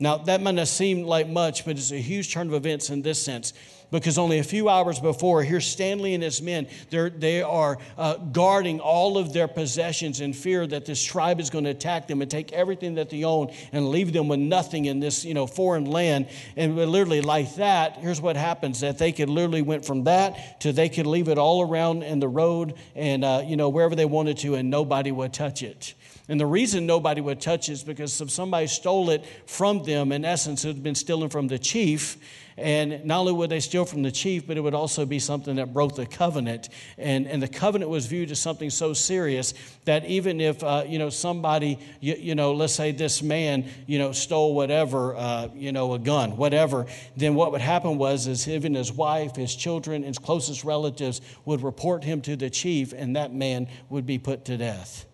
Now, 0.00 0.18
that 0.18 0.42
might 0.42 0.54
not 0.54 0.68
seem 0.68 1.04
like 1.04 1.28
much, 1.28 1.64
but 1.64 1.76
it's 1.76 1.92
a 1.92 1.98
huge 1.98 2.32
turn 2.32 2.48
of 2.48 2.54
events 2.54 2.90
in 2.90 3.02
this 3.02 3.22
sense 3.22 3.52
because 3.90 4.18
only 4.18 4.38
a 4.38 4.44
few 4.44 4.68
hours 4.68 5.00
before, 5.00 5.42
here's 5.42 5.66
Stanley 5.66 6.14
and 6.14 6.22
his 6.22 6.42
men. 6.42 6.66
They 6.90 7.42
are 7.42 7.78
uh, 7.96 8.16
guarding 8.16 8.80
all 8.80 9.18
of 9.18 9.32
their 9.32 9.48
possessions 9.48 10.20
in 10.20 10.32
fear 10.32 10.66
that 10.66 10.84
this 10.84 11.02
tribe 11.02 11.40
is 11.40 11.50
going 11.50 11.64
to 11.64 11.70
attack 11.70 12.06
them 12.06 12.20
and 12.20 12.30
take 12.30 12.52
everything 12.52 12.96
that 12.96 13.10
they 13.10 13.24
own 13.24 13.52
and 13.72 13.88
leave 13.88 14.12
them 14.12 14.28
with 14.28 14.40
nothing 14.40 14.84
in 14.86 15.00
this 15.00 15.24
you 15.24 15.34
know, 15.34 15.46
foreign 15.46 15.86
land. 15.86 16.28
And 16.56 16.76
literally, 16.76 17.20
like 17.20 17.54
that, 17.56 17.96
here's 17.96 18.20
what 18.20 18.36
happens 18.36 18.80
that 18.80 18.98
they 18.98 19.12
could 19.12 19.28
literally 19.28 19.62
went 19.62 19.84
from 19.84 20.04
that 20.04 20.60
to 20.60 20.72
they 20.72 20.88
could 20.88 21.06
leave 21.06 21.28
it 21.28 21.38
all 21.38 21.62
around 21.62 22.02
in 22.02 22.20
the 22.20 22.28
road 22.28 22.74
and 22.94 23.24
uh, 23.24 23.42
you 23.44 23.56
know, 23.56 23.68
wherever 23.68 23.94
they 23.94 24.04
wanted 24.04 24.38
to, 24.38 24.54
and 24.54 24.70
nobody 24.70 25.12
would 25.12 25.32
touch 25.32 25.62
it. 25.62 25.94
And 26.28 26.38
the 26.38 26.46
reason 26.46 26.84
nobody 26.84 27.22
would 27.22 27.40
touch 27.40 27.70
it 27.70 27.72
is 27.72 27.82
because 27.82 28.20
if 28.20 28.30
somebody 28.30 28.66
stole 28.66 29.08
it 29.10 29.24
from 29.46 29.82
them, 29.84 30.12
in 30.12 30.26
essence, 30.26 30.64
it 30.64 30.68
had 30.68 30.82
been 30.82 30.94
stolen 30.94 31.30
from 31.30 31.48
the 31.48 31.58
chief. 31.58 32.18
And 32.58 33.04
not 33.04 33.20
only 33.20 33.32
would 33.32 33.50
they 33.50 33.60
steal 33.60 33.84
from 33.84 34.02
the 34.02 34.10
chief, 34.10 34.46
but 34.46 34.56
it 34.56 34.60
would 34.60 34.74
also 34.74 35.06
be 35.06 35.18
something 35.18 35.56
that 35.56 35.72
broke 35.72 35.94
the 35.94 36.06
covenant. 36.06 36.68
And, 36.96 37.26
and 37.26 37.42
the 37.42 37.48
covenant 37.48 37.90
was 37.90 38.06
viewed 38.06 38.30
as 38.30 38.40
something 38.40 38.70
so 38.70 38.92
serious 38.92 39.54
that 39.84 40.04
even 40.06 40.40
if, 40.40 40.62
uh, 40.62 40.84
you 40.86 40.98
know, 40.98 41.10
somebody, 41.10 41.78
you, 42.00 42.14
you, 42.14 42.34
know, 42.34 42.52
let's 42.52 42.74
say 42.74 42.92
this 42.92 43.22
man, 43.22 43.64
you 43.86 43.98
know, 43.98 44.12
stole 44.12 44.54
whatever, 44.54 45.16
uh, 45.16 45.48
you 45.54 45.72
know, 45.72 45.94
a 45.94 45.98
gun, 45.98 46.36
whatever, 46.36 46.86
then 47.16 47.34
what 47.34 47.52
would 47.52 47.60
happen 47.60 47.96
was 47.96 48.26
is 48.26 48.48
even 48.48 48.74
his 48.74 48.92
wife, 48.92 49.36
his 49.36 49.54
children, 49.54 50.02
his 50.02 50.18
closest 50.18 50.64
relatives 50.64 51.20
would 51.44 51.62
report 51.62 52.04
him 52.04 52.20
to 52.22 52.36
the 52.36 52.50
chief, 52.50 52.92
and 52.92 53.16
that 53.16 53.32
man 53.32 53.68
would 53.88 54.06
be 54.06 54.18
put 54.18 54.44
to 54.46 54.56
death. 54.56 55.07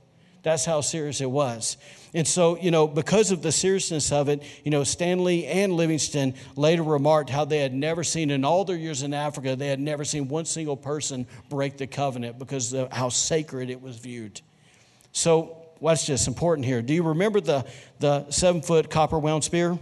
That's 0.45 0.65
how 0.67 0.83
serious 0.83 1.21
it 1.23 1.31
was. 1.31 1.79
And 2.13 2.29
so, 2.29 2.57
you 2.59 2.71
know, 2.71 2.87
because 2.87 3.33
of 3.33 3.43
the 3.43 3.51
seriousness 3.51 4.13
of 4.13 4.29
it, 4.29 4.43
you 4.63 4.71
know, 4.71 4.85
Stanley 4.85 5.47
and 5.47 5.73
Livingstone 5.73 6.35
later 6.55 6.83
remarked 6.85 7.31
how 7.31 7.45
they 7.45 7.59
had 7.59 7.75
never 7.75 8.05
seen 8.05 8.31
in 8.31 8.45
all 8.45 8.65
their 8.65 8.77
years 8.77 9.03
in 9.03 9.15
Africa, 9.15 9.57
they 9.57 9.67
had 9.67 9.81
never 9.81 10.05
seen 10.05 10.29
one 10.29 10.45
single 10.45 10.77
person 10.77 11.27
break 11.49 11.79
the 11.79 11.89
covenant 11.89 12.39
because 12.39 12.73
of 12.75 12.93
how 12.93 13.09
sacred 13.09 13.71
it 13.71 13.83
was 13.83 13.97
viewed. 13.97 14.41
So, 15.13 15.57
what's 15.81 16.07
just 16.07 16.29
important 16.29 16.67
here? 16.67 16.83
Do 16.83 16.95
you 16.95 17.03
remember 17.03 17.41
the, 17.41 17.67
the 17.99 18.31
seven 18.31 18.63
foot 18.63 18.91
copper 18.91 19.19
wound 19.19 19.43
spear? 19.43 19.79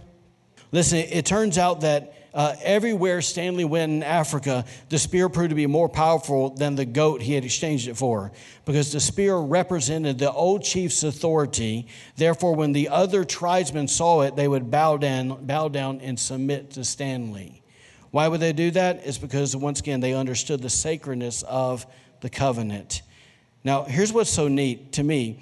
Listen, 0.71 0.99
it 0.99 1.25
turns 1.25 1.57
out 1.57 1.81
that 1.81 2.15
uh, 2.33 2.55
everywhere 2.63 3.21
Stanley 3.21 3.65
went 3.65 3.91
in 3.91 4.03
Africa, 4.03 4.65
the 4.89 4.97
spear 4.97 5.29
proved 5.29 5.51
to 5.51 5.55
be 5.55 5.67
more 5.67 5.87
powerful 5.87 6.49
than 6.49 6.75
the 6.75 6.85
goat 6.85 7.21
he 7.21 7.33
had 7.33 7.45
exchanged 7.45 7.87
it 7.87 7.95
for 7.95 8.31
because 8.65 8.91
the 8.91 8.99
spear 8.99 9.37
represented 9.37 10.17
the 10.17 10.31
old 10.31 10.63
chief's 10.63 11.03
authority. 11.03 11.87
Therefore, 12.15 12.55
when 12.55 12.71
the 12.71 12.89
other 12.89 13.23
tribesmen 13.23 13.87
saw 13.87 14.21
it, 14.21 14.35
they 14.35 14.47
would 14.47 14.71
bow 14.71 14.97
down, 14.97 15.45
bow 15.45 15.67
down 15.67 16.01
and 16.01 16.19
submit 16.19 16.71
to 16.71 16.83
Stanley. 16.83 17.61
Why 18.09 18.27
would 18.27 18.39
they 18.39 18.53
do 18.53 18.71
that? 18.71 19.01
It's 19.05 19.17
because, 19.17 19.55
once 19.55 19.79
again, 19.79 19.99
they 19.99 20.13
understood 20.13 20.61
the 20.61 20.69
sacredness 20.69 21.43
of 21.43 21.85
the 22.21 22.29
covenant. 22.29 23.01
Now, 23.63 23.83
here's 23.83 24.11
what's 24.11 24.29
so 24.29 24.47
neat 24.47 24.93
to 24.93 25.03
me. 25.03 25.39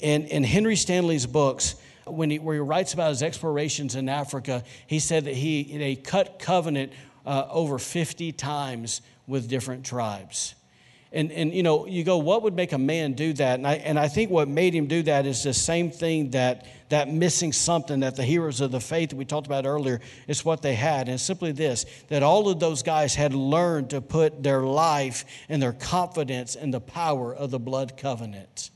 In, 0.00 0.24
in 0.26 0.44
Henry 0.44 0.76
Stanley's 0.76 1.26
books, 1.26 1.76
when 2.06 2.30
he, 2.30 2.38
where 2.38 2.54
he 2.54 2.60
writes 2.60 2.94
about 2.94 3.10
his 3.10 3.22
explorations 3.22 3.94
in 3.94 4.08
Africa, 4.08 4.64
he 4.86 4.98
said 4.98 5.24
that 5.24 5.34
he 5.34 5.96
cut 5.96 6.38
covenant 6.38 6.92
uh, 7.26 7.46
over 7.50 7.78
50 7.78 8.32
times 8.32 9.00
with 9.26 9.48
different 9.48 9.84
tribes. 9.84 10.54
And, 11.14 11.30
and 11.30 11.54
you 11.54 11.62
know, 11.62 11.86
you 11.86 12.02
go, 12.02 12.18
what 12.18 12.42
would 12.42 12.54
make 12.54 12.72
a 12.72 12.78
man 12.78 13.12
do 13.12 13.32
that? 13.34 13.60
And 13.60 13.66
I, 13.66 13.74
and 13.74 13.98
I 13.98 14.08
think 14.08 14.32
what 14.32 14.48
made 14.48 14.74
him 14.74 14.86
do 14.86 15.02
that 15.04 15.26
is 15.26 15.44
the 15.44 15.54
same 15.54 15.92
thing 15.92 16.30
that 16.30 16.66
that 16.88 17.08
missing 17.08 17.52
something 17.52 18.00
that 18.00 18.14
the 18.14 18.24
heroes 18.24 18.60
of 18.60 18.70
the 18.70 18.80
faith 18.80 19.10
that 19.10 19.16
we 19.16 19.24
talked 19.24 19.46
about 19.46 19.64
earlier 19.64 20.00
is 20.28 20.44
what 20.44 20.60
they 20.60 20.74
had. 20.74 21.08
And 21.08 21.20
simply 21.20 21.52
this 21.52 21.86
that 22.08 22.22
all 22.22 22.48
of 22.48 22.58
those 22.58 22.82
guys 22.82 23.14
had 23.14 23.32
learned 23.32 23.90
to 23.90 24.00
put 24.00 24.42
their 24.42 24.62
life 24.62 25.24
and 25.48 25.62
their 25.62 25.72
confidence 25.72 26.56
in 26.56 26.72
the 26.72 26.80
power 26.80 27.34
of 27.34 27.52
the 27.52 27.60
blood 27.60 27.96
covenant. 27.96 28.70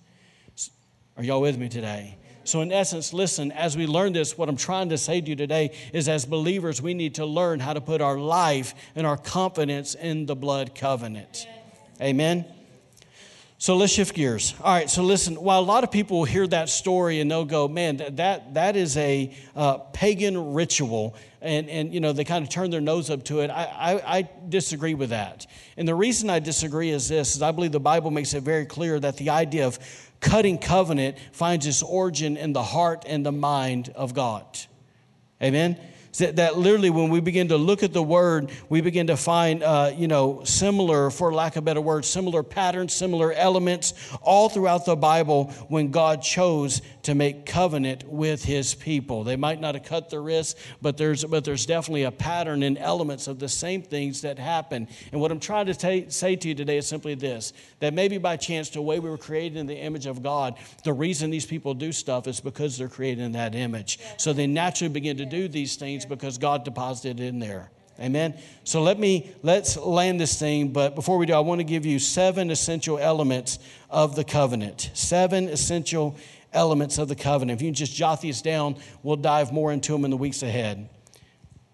Are 1.17 1.25
y'all 1.25 1.41
with 1.41 1.59
me 1.59 1.69
today? 1.69 2.17
So, 2.49 2.63
in 2.63 2.73
essence, 2.73 3.13
listen, 3.13 3.53
as 3.53 3.77
we 3.77 3.87
learn 3.87 4.15
this, 4.15 4.39
what 4.39 4.49
I'm 4.49 4.57
trying 4.57 4.89
to 4.89 4.97
say 4.97 5.21
to 5.21 5.29
you 5.29 5.37
today 5.37 5.77
is 5.93 6.09
as 6.09 6.25
believers, 6.25 6.81
we 6.81 6.95
need 6.95 7.17
to 7.17 7.27
learn 7.27 7.61
how 7.61 7.75
to 7.75 7.81
put 7.83 8.01
our 8.01 8.17
life 8.17 8.75
and 8.97 9.07
our 9.07 9.19
confidence 9.19 9.95
in 9.95 10.25
the 10.25 10.35
blood 10.35 10.75
covenant. 10.75 11.47
Amen. 12.01 12.47
So 13.59 13.77
let's 13.77 13.93
shift 13.93 14.15
gears. 14.15 14.55
All 14.63 14.73
right, 14.73 14.89
so 14.89 15.03
listen, 15.03 15.35
while 15.35 15.61
a 15.61 15.67
lot 15.67 15.85
of 15.85 15.91
people 15.91 16.21
will 16.21 16.25
hear 16.25 16.47
that 16.47 16.71
story 16.71 17.21
and 17.21 17.31
they'll 17.31 17.45
go, 17.45 17.69
man, 17.69 17.97
that, 18.13 18.55
that 18.55 18.77
is 18.77 18.97
a 18.97 19.35
uh, 19.55 19.79
pagan 19.93 20.55
ritual, 20.55 21.17
and, 21.43 21.69
and 21.69 21.93
you 21.93 22.01
know, 22.01 22.13
they 22.13 22.25
kind 22.25 22.45
of 22.45 22.51
turn 22.51 22.71
their 22.71 22.81
nose 22.81 23.11
up 23.11 23.25
to 23.25 23.41
it, 23.41 23.51
I, 23.51 23.65
I, 23.65 24.19
I 24.19 24.29
disagree 24.49 24.95
with 24.95 25.11
that. 25.11 25.47
And 25.77 25.87
the 25.87 25.95
reason 25.95 26.31
I 26.31 26.39
disagree 26.39 26.91
is 26.91 27.09
this, 27.09 27.37
is 27.37 27.43
I 27.43 27.51
believe 27.51 27.73
the 27.73 27.81
Bible 27.81 28.11
makes 28.11 28.33
it 28.33 28.43
very 28.43 28.65
clear 28.65 28.99
that 29.01 29.17
the 29.17 29.31
idea 29.31 29.67
of 29.67 29.79
cutting 30.21 30.59
covenant 30.59 31.17
finds 31.33 31.67
its 31.67 31.83
origin 31.83 32.37
in 32.37 32.53
the 32.53 32.63
heart 32.63 33.05
and 33.07 33.25
the 33.25 33.33
mind 33.33 33.93
of 33.95 34.15
God. 34.15 34.45
Amen? 35.43 35.79
That, 36.19 36.37
that 36.37 36.59
literally, 36.59 36.91
when 36.91 37.11
we 37.11 37.21
begin 37.21 37.49
to 37.49 37.57
look 37.57 37.85
at 37.85 37.93
the 37.93 38.03
word, 38.03 38.51
we 38.69 38.81
begin 38.81 39.07
to 39.07 39.17
find, 39.17 39.63
uh, 39.63 39.93
you 39.95 40.09
know, 40.09 40.43
similar, 40.43 41.11
for 41.11 41.33
lack 41.33 41.55
of 41.55 41.65
better 41.65 41.81
word, 41.81 42.05
similar 42.05 42.43
patterns, 42.43 42.93
similar 42.93 43.33
elements 43.33 43.95
all 44.21 44.49
throughout 44.49 44.85
the 44.85 44.97
Bible 44.97 45.53
when 45.69 45.93
God 45.93 46.23
chose 46.23 46.83
to 47.09 47.15
make 47.15 47.47
covenant 47.47 48.05
with 48.07 48.45
his 48.45 48.75
people. 48.75 49.25
They 49.25 49.37
might 49.37 49.63
not 49.63 49.75
have 49.75 49.85
cut 49.85 50.11
the 50.11 50.21
wrists, 50.21 50.61
but 50.83 50.99
there's, 50.99 51.25
but 51.25 51.43
there's 51.43 51.65
definitely 51.65 52.03
a 52.03 52.11
pattern 52.11 52.63
and 52.63 52.77
elements 52.77 53.29
of 53.29 53.39
the 53.39 53.49
same 53.49 53.81
things 53.81 54.21
that 54.21 54.39
happen. 54.39 54.87
And 55.11 55.19
what 55.19 55.33
I'm 55.33 55.41
trying 55.41 55.65
to 55.67 55.75
t- 55.75 56.11
say 56.11 56.37
to 56.37 56.49
you 56.49 56.55
today 56.55 56.77
is 56.77 56.87
simply 56.87 57.15
this 57.15 57.55
that 57.81 57.95
maybe 57.95 58.19
by 58.19 58.37
chance, 58.37 58.69
the 58.69 58.83
way 58.83 59.01
we 59.01 59.09
were 59.09 59.17
created 59.17 59.57
in 59.57 59.67
the 59.67 59.75
image 59.75 60.05
of 60.05 60.23
God, 60.23 60.59
the 60.85 60.93
reason 60.93 61.31
these 61.31 61.47
people 61.47 61.73
do 61.73 61.93
stuff 61.93 62.27
is 62.27 62.41
because 62.41 62.77
they're 62.77 62.91
created 62.91 63.25
in 63.25 63.33
that 63.33 63.55
image. 63.55 63.99
So 64.19 64.35
they 64.35 64.47
naturally 64.47 64.93
begin 64.93 65.17
to 65.17 65.25
do 65.25 65.49
these 65.49 65.77
things 65.77 66.05
because 66.05 66.37
God 66.37 66.63
deposited 66.63 67.21
it 67.21 67.29
in 67.29 67.39
there. 67.39 67.71
Amen. 68.01 68.39
So 68.63 68.83
let 68.83 68.99
me 68.99 69.33
let's 69.43 69.77
land 69.77 70.21
this 70.21 70.39
thing, 70.39 70.69
but 70.73 70.95
before 70.95 71.19
we 71.19 71.27
do, 71.27 71.33
I 71.33 71.41
want 71.41 71.59
to 71.61 71.65
give 71.65 71.85
you 71.85 71.99
seven 71.99 72.51
essential 72.51 72.97
elements 72.97 73.59
of 73.91 74.15
the 74.15 74.23
covenant. 74.23 74.91
Seven 74.95 75.49
essential 75.49 76.15
elements 76.53 76.99
of 76.99 77.09
the 77.09 77.17
covenant. 77.17 77.61
If 77.61 77.65
you 77.65 77.71
just 77.71 77.95
jot 77.95 78.21
these 78.21 78.43
down, 78.43 78.77
we'll 79.03 79.17
dive 79.17 79.53
more 79.53 79.73
into 79.73 79.93
them 79.93 80.05
in 80.05 80.11
the 80.11 80.17
weeks 80.17 80.43
ahead. 80.43 80.89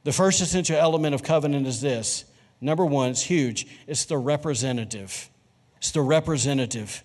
The 0.05 0.13
first 0.13 0.41
essential 0.41 0.77
element 0.77 1.15
of 1.15 1.23
covenant 1.23 1.67
is 1.67 1.81
this. 1.81 2.25
Number 2.61 2.85
one, 2.85 3.11
it's 3.11 3.23
huge. 3.23 3.67
It's 3.87 4.05
the 4.05 4.19
representative. 4.19 5.31
It's 5.79 5.91
the 5.91 6.03
representative. 6.03 7.03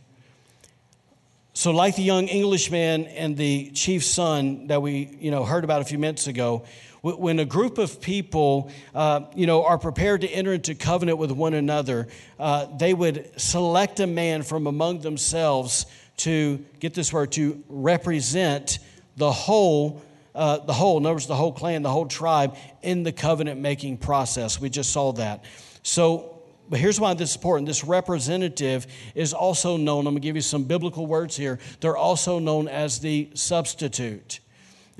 So, 1.54 1.72
like 1.72 1.96
the 1.96 2.04
young 2.04 2.28
Englishman 2.28 3.08
and 3.08 3.36
the 3.36 3.72
chief's 3.72 4.08
son 4.08 4.68
that 4.68 4.82
we, 4.82 5.18
you 5.20 5.32
know, 5.32 5.44
heard 5.44 5.64
about 5.64 5.82
a 5.82 5.86
few 5.86 6.00
minutes 6.00 6.28
ago, 6.28 6.66
when 7.02 7.40
a 7.40 7.46
group 7.46 7.78
of 7.78 8.02
people, 8.02 8.72
uh, 8.94 9.22
you 9.36 9.48
know, 9.48 9.66
are 9.66 9.78
prepared 9.78 10.22
to 10.22 10.28
enter 10.28 10.54
into 10.54 10.76
covenant 10.76 11.18
with 11.18 11.32
one 11.32 11.54
another, 11.54 12.08
uh, 12.40 12.66
they 12.78 12.94
would 12.94 13.32
select 13.40 14.00
a 14.00 14.08
man 14.08 14.44
from 14.44 14.68
among 14.68 15.00
themselves 15.00 15.86
to 16.20 16.64
get 16.80 16.94
this 16.94 17.12
word 17.12 17.32
to 17.34 17.64
represent 17.70 18.80
the 19.18 19.32
whole. 19.32 20.02
Uh, 20.36 20.58
the 20.60 20.74
whole, 20.74 21.00
notice 21.00 21.26
the 21.26 21.36
whole 21.36 21.52
clan, 21.52 21.82
the 21.82 21.90
whole 21.90 22.06
tribe 22.06 22.56
in 22.84 23.02
the 23.04 23.12
covenant 23.12 23.60
making 23.60 23.98
process. 23.98 24.62
We 24.62 24.70
just 24.70 24.92
saw 24.94 25.12
that. 25.14 25.44
So, 25.82 26.40
but 26.70 26.80
here's 26.80 27.00
why 27.00 27.16
this 27.16 27.32
is 27.32 27.36
important. 27.36 27.68
This 27.68 27.84
representative 27.84 28.86
is 29.16 29.34
also 29.34 29.76
known, 29.76 30.06
I'm 30.06 30.14
going 30.14 30.16
to 30.18 30.20
give 30.22 30.36
you 30.36 30.44
some 30.44 30.66
biblical 30.66 31.08
words 31.08 31.36
here. 31.36 31.60
They're 31.82 31.98
also 31.98 32.38
known 32.38 32.68
as 32.68 33.00
the 33.00 33.32
substitute 33.34 34.40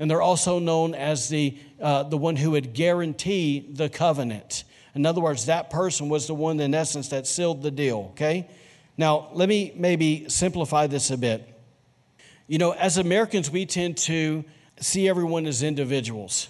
and 0.00 0.10
they're 0.10 0.22
also 0.22 0.58
known 0.58 0.94
as 0.94 1.28
the, 1.28 1.56
uh, 1.80 2.04
the 2.04 2.16
one 2.16 2.34
who 2.34 2.52
would 2.52 2.72
guarantee 2.72 3.60
the 3.70 3.90
covenant. 3.90 4.64
In 4.94 5.04
other 5.04 5.20
words, 5.20 5.46
that 5.46 5.68
person 5.68 6.08
was 6.08 6.26
the 6.26 6.34
one, 6.34 6.58
in 6.58 6.74
essence, 6.74 7.08
that 7.08 7.26
sealed 7.26 7.62
the 7.62 7.70
deal, 7.70 8.08
okay? 8.12 8.48
Now, 9.00 9.28
let 9.32 9.48
me 9.48 9.72
maybe 9.76 10.28
simplify 10.28 10.86
this 10.86 11.10
a 11.10 11.16
bit. 11.16 11.48
You 12.46 12.58
know, 12.58 12.72
as 12.72 12.98
Americans, 12.98 13.50
we 13.50 13.64
tend 13.64 13.96
to 13.96 14.44
see 14.78 15.08
everyone 15.08 15.46
as 15.46 15.62
individuals, 15.62 16.48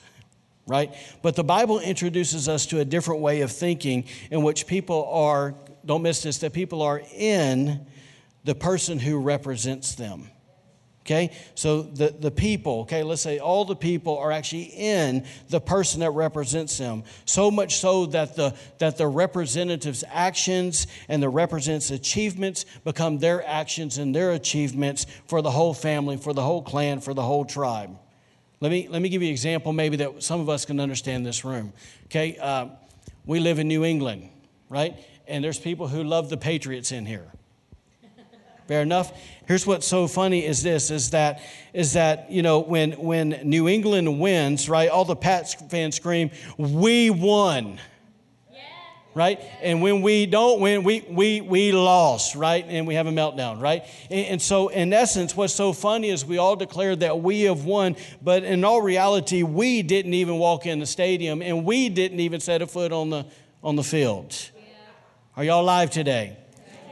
right? 0.66 0.92
But 1.22 1.36
the 1.36 1.44
Bible 1.44 1.78
introduces 1.78 2.48
us 2.48 2.66
to 2.66 2.80
a 2.80 2.84
different 2.84 3.20
way 3.20 3.42
of 3.42 3.52
thinking 3.52 4.06
in 4.32 4.42
which 4.42 4.66
people 4.66 5.08
are, 5.12 5.54
don't 5.86 6.02
miss 6.02 6.24
this, 6.24 6.38
that 6.38 6.52
people 6.52 6.82
are 6.82 7.00
in 7.16 7.86
the 8.42 8.56
person 8.56 8.98
who 8.98 9.20
represents 9.20 9.94
them. 9.94 10.28
Okay, 11.06 11.34
so 11.54 11.80
the, 11.82 12.14
the 12.16 12.30
people, 12.30 12.80
okay, 12.80 13.02
let's 13.02 13.22
say 13.22 13.38
all 13.38 13.64
the 13.64 13.74
people 13.74 14.18
are 14.18 14.30
actually 14.30 14.64
in 14.64 15.24
the 15.48 15.60
person 15.60 16.00
that 16.00 16.10
represents 16.10 16.76
them. 16.76 17.04
So 17.24 17.50
much 17.50 17.78
so 17.78 18.06
that 18.06 18.36
the, 18.36 18.54
that 18.78 18.98
the 18.98 19.06
representative's 19.06 20.04
actions 20.08 20.86
and 21.08 21.22
the 21.22 21.30
representative's 21.30 21.90
achievements 21.90 22.66
become 22.84 23.18
their 23.18 23.46
actions 23.48 23.96
and 23.96 24.14
their 24.14 24.32
achievements 24.32 25.06
for 25.26 25.40
the 25.40 25.50
whole 25.50 25.72
family, 25.72 26.18
for 26.18 26.34
the 26.34 26.42
whole 26.42 26.62
clan, 26.62 27.00
for 27.00 27.14
the 27.14 27.22
whole 27.22 27.46
tribe. 27.46 27.96
Let 28.60 28.70
me, 28.70 28.86
let 28.88 29.00
me 29.00 29.08
give 29.08 29.22
you 29.22 29.28
an 29.28 29.32
example 29.32 29.72
maybe 29.72 29.96
that 29.96 30.22
some 30.22 30.40
of 30.40 30.50
us 30.50 30.66
can 30.66 30.78
understand 30.80 31.24
this 31.24 31.46
room. 31.46 31.72
Okay, 32.06 32.36
uh, 32.36 32.66
we 33.24 33.40
live 33.40 33.58
in 33.58 33.68
New 33.68 33.86
England, 33.86 34.28
right? 34.68 34.98
And 35.26 35.42
there's 35.42 35.58
people 35.58 35.88
who 35.88 36.04
love 36.04 36.28
the 36.28 36.36
Patriots 36.36 36.92
in 36.92 37.06
here. 37.06 37.32
Fair 38.70 38.82
enough. 38.82 39.12
Here's 39.48 39.66
what's 39.66 39.84
so 39.84 40.06
funny 40.06 40.46
is 40.46 40.62
this 40.62 40.92
is 40.92 41.10
that 41.10 41.42
is 41.72 41.94
that 41.94 42.30
you 42.30 42.40
know 42.40 42.60
when 42.60 42.92
when 42.92 43.30
New 43.42 43.66
England 43.68 44.20
wins, 44.20 44.68
right? 44.68 44.88
All 44.88 45.04
the 45.04 45.16
Pats 45.16 45.54
fans 45.54 45.96
scream, 45.96 46.30
"We 46.56 47.10
won." 47.10 47.80
right? 49.12 49.40
And 49.60 49.82
when 49.82 50.02
we 50.02 50.24
don't 50.24 50.60
win, 50.60 50.84
we, 50.84 51.04
we, 51.10 51.40
we 51.40 51.72
lost, 51.72 52.36
right? 52.36 52.64
And 52.68 52.86
we 52.86 52.94
have 52.94 53.08
a 53.08 53.10
meltdown, 53.10 53.60
right? 53.60 53.82
And, 54.08 54.26
and, 54.26 54.40
so, 54.40 54.68
in 54.68 54.92
essence, 54.92 55.36
what's 55.36 55.52
so 55.52 55.72
funny 55.72 56.10
is 56.10 56.24
we 56.24 56.38
all 56.38 56.54
declare 56.54 56.94
that 56.94 57.18
we 57.20 57.42
have 57.42 57.64
won, 57.64 57.96
but 58.22 58.44
in 58.44 58.64
all 58.64 58.80
reality, 58.80 59.42
we 59.42 59.82
didn't 59.82 60.14
even 60.14 60.38
walk 60.38 60.64
in 60.64 60.78
the 60.78 60.86
stadium 60.86 61.42
and 61.42 61.64
we 61.64 61.88
didn't 61.88 62.20
even 62.20 62.38
set 62.38 62.62
a 62.62 62.68
foot 62.68 62.92
on 62.92 63.10
the, 63.10 63.26
on 63.64 63.74
the 63.74 63.82
field. 63.82 64.32
Yeah. 64.54 64.62
Are 65.36 65.42
y'all 65.42 65.64
live 65.64 65.90
today? 65.90 66.36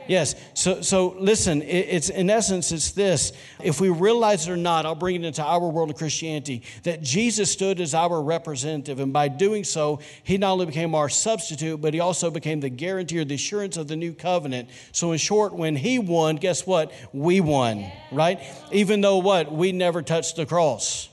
Yes. 0.08 0.34
So, 0.54 0.80
so 0.80 1.14
listen, 1.18 1.62
it's 1.62 2.08
in 2.08 2.30
essence, 2.30 2.72
it's 2.72 2.92
this. 2.92 3.32
If 3.62 3.80
we 3.80 3.90
realize 3.90 4.48
it 4.48 4.52
or 4.52 4.56
not, 4.56 4.86
I'll 4.86 4.94
bring 4.94 5.16
it 5.16 5.24
into 5.24 5.44
our 5.44 5.68
world 5.68 5.90
of 5.90 5.96
Christianity 5.96 6.62
that 6.82 7.02
Jesus 7.02 7.52
stood 7.52 7.80
as 7.80 7.94
our 7.94 8.20
representative. 8.22 9.00
And 9.00 9.12
by 9.12 9.28
doing 9.28 9.64
so, 9.64 10.00
he 10.24 10.38
not 10.38 10.52
only 10.52 10.66
became 10.66 10.94
our 10.94 11.10
substitute, 11.10 11.80
but 11.80 11.92
he 11.92 12.00
also 12.00 12.30
became 12.30 12.60
the 12.60 12.70
guarantee 12.70 13.18
or 13.18 13.24
the 13.24 13.34
assurance 13.34 13.76
of 13.76 13.86
the 13.86 13.96
new 13.96 14.14
covenant. 14.14 14.70
So, 14.92 15.12
in 15.12 15.18
short, 15.18 15.52
when 15.52 15.76
he 15.76 15.98
won, 15.98 16.36
guess 16.36 16.66
what? 16.66 16.90
We 17.12 17.40
won, 17.40 17.84
right? 18.10 18.40
Even 18.72 19.02
though 19.02 19.18
what? 19.18 19.52
We 19.52 19.72
never 19.72 20.02
touched 20.02 20.36
the 20.36 20.46
cross 20.46 21.10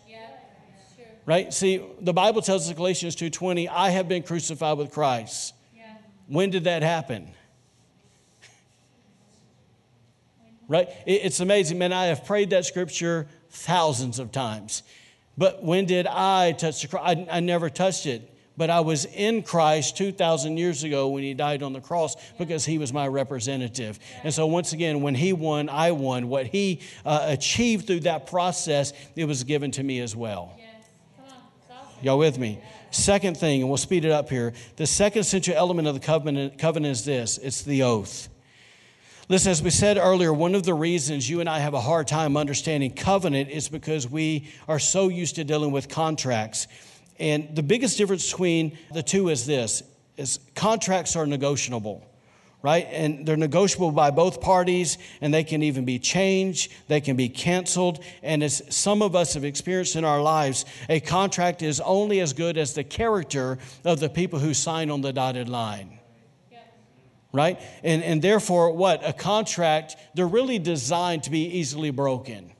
right 1.25 1.53
see 1.53 1.83
the 2.01 2.13
bible 2.13 2.41
tells 2.41 2.63
us 2.63 2.69
in 2.69 2.75
galatians 2.75 3.15
2.20 3.15 3.67
i 3.67 3.89
have 3.89 4.07
been 4.07 4.23
crucified 4.23 4.77
with 4.77 4.91
christ 4.91 5.53
yeah. 5.75 5.83
when 6.27 6.49
did 6.49 6.65
that 6.65 6.83
happen 6.83 7.27
right? 10.67 10.89
It's 11.05 11.39
amazing, 11.39 11.77
man. 11.77 11.93
I 11.93 12.05
have 12.05 12.25
prayed 12.25 12.49
that 12.51 12.65
scripture 12.65 13.27
thousands 13.49 14.19
of 14.19 14.31
times. 14.31 14.83
But 15.37 15.63
when 15.63 15.85
did 15.85 16.07
I 16.07 16.53
touch 16.53 16.81
the 16.81 16.87
cross? 16.87 17.03
I, 17.05 17.27
I 17.29 17.39
never 17.39 17.69
touched 17.69 18.05
it. 18.05 18.31
But 18.57 18.69
I 18.69 18.79
was 18.79 19.03
in 19.05 19.43
Christ 19.43 19.97
2,000 19.97 20.55
years 20.55 20.83
ago 20.85 21.09
when 21.09 21.23
he 21.23 21.33
died 21.33 21.61
on 21.61 21.73
the 21.73 21.81
cross 21.81 22.15
because 22.37 22.63
he 22.65 22.77
was 22.77 22.93
my 22.93 23.05
representative. 23.05 23.99
And 24.23 24.33
so, 24.33 24.47
once 24.47 24.71
again, 24.71 25.01
when 25.01 25.13
he 25.13 25.33
won, 25.33 25.67
I 25.67 25.91
won. 25.91 26.29
What 26.29 26.47
he 26.47 26.79
uh, 27.05 27.25
achieved 27.27 27.85
through 27.85 28.01
that 28.01 28.27
process, 28.27 28.93
it 29.15 29.25
was 29.25 29.43
given 29.43 29.71
to 29.71 29.83
me 29.83 29.99
as 29.99 30.15
well. 30.15 30.57
Y'all 32.01 32.17
with 32.17 32.37
me? 32.37 32.59
Second 32.91 33.35
thing, 33.35 33.61
and 33.61 33.69
we'll 33.69 33.77
speed 33.77 34.05
it 34.05 34.11
up 34.11 34.29
here. 34.29 34.53
The 34.77 34.85
second 34.87 35.21
essential 35.21 35.55
element 35.55 35.87
of 35.87 35.93
the 35.93 35.99
covenant, 35.99 36.57
covenant 36.57 36.93
is 36.93 37.03
this 37.03 37.37
it's 37.37 37.63
the 37.63 37.83
oath. 37.83 38.29
Listen, 39.27 39.51
as 39.51 39.63
we 39.63 39.71
said 39.71 39.97
earlier, 39.97 40.31
one 40.31 40.53
of 40.53 40.63
the 40.63 40.73
reasons 40.75 41.27
you 41.27 41.39
and 41.39 41.49
I 41.49 41.57
have 41.57 41.73
a 41.73 41.81
hard 41.81 42.07
time 42.07 42.37
understanding 42.37 42.91
covenant 42.91 43.49
is 43.49 43.67
because 43.67 44.07
we 44.07 44.47
are 44.67 44.77
so 44.77 45.07
used 45.07 45.35
to 45.35 45.43
dealing 45.43 45.71
with 45.71 45.89
contracts. 45.89 46.67
And 47.17 47.55
the 47.55 47.63
biggest 47.63 47.97
difference 47.97 48.29
between 48.29 48.77
the 48.93 49.01
two 49.01 49.29
is 49.29 49.47
this 49.47 49.81
is 50.15 50.39
contracts 50.53 51.15
are 51.15 51.25
negotiable 51.25 52.05
right? 52.61 52.87
And 52.89 53.27
they're 53.27 53.37
negotiable 53.37 53.91
by 53.91 54.09
both 54.09 54.41
parties, 54.41 54.97
and 55.21 55.31
they 55.31 55.43
can 55.43 55.61
even 55.61 55.85
be 55.85 55.99
changed, 55.99 56.73
they 56.87 56.99
can 56.99 57.15
be 57.15 57.29
canceled. 57.29 58.03
And 58.23 58.41
as 58.41 58.63
some 58.75 59.03
of 59.03 59.15
us 59.15 59.35
have 59.35 59.45
experienced 59.45 59.95
in 59.95 60.03
our 60.03 60.19
lives, 60.19 60.65
a 60.89 60.99
contract 60.99 61.61
is 61.61 61.79
only 61.79 62.21
as 62.21 62.33
good 62.33 62.57
as 62.57 62.73
the 62.73 62.83
character 62.83 63.59
of 63.83 63.99
the 63.99 64.09
people 64.09 64.39
who 64.39 64.55
sign 64.55 64.89
on 64.89 65.01
the 65.01 65.13
dotted 65.13 65.47
line 65.47 65.99
right? 67.35 67.59
And, 67.83 68.03
and 68.03 68.21
therefore, 68.21 68.71
what? 68.71 69.07
A 69.07 69.13
contract, 69.13 69.97
they're 70.15 70.27
really 70.27 70.57
designed 70.57 71.23
to 71.23 71.29
be 71.29 71.45
easily 71.45 71.91
broken. 71.91 72.51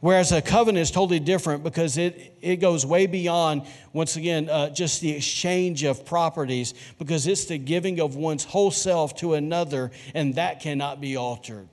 Whereas 0.00 0.32
a 0.32 0.40
covenant 0.40 0.82
is 0.82 0.90
totally 0.90 1.20
different 1.20 1.62
because 1.62 1.98
it, 1.98 2.36
it 2.40 2.56
goes 2.56 2.86
way 2.86 3.06
beyond, 3.06 3.66
once 3.92 4.16
again, 4.16 4.48
uh, 4.48 4.70
just 4.70 5.02
the 5.02 5.10
exchange 5.10 5.84
of 5.84 6.06
properties, 6.06 6.72
because 6.98 7.26
it's 7.26 7.44
the 7.44 7.58
giving 7.58 8.00
of 8.00 8.16
one's 8.16 8.44
whole 8.44 8.70
self 8.70 9.14
to 9.16 9.34
another, 9.34 9.90
and 10.14 10.36
that 10.36 10.60
cannot 10.60 11.00
be 11.00 11.16
altered. 11.16 11.68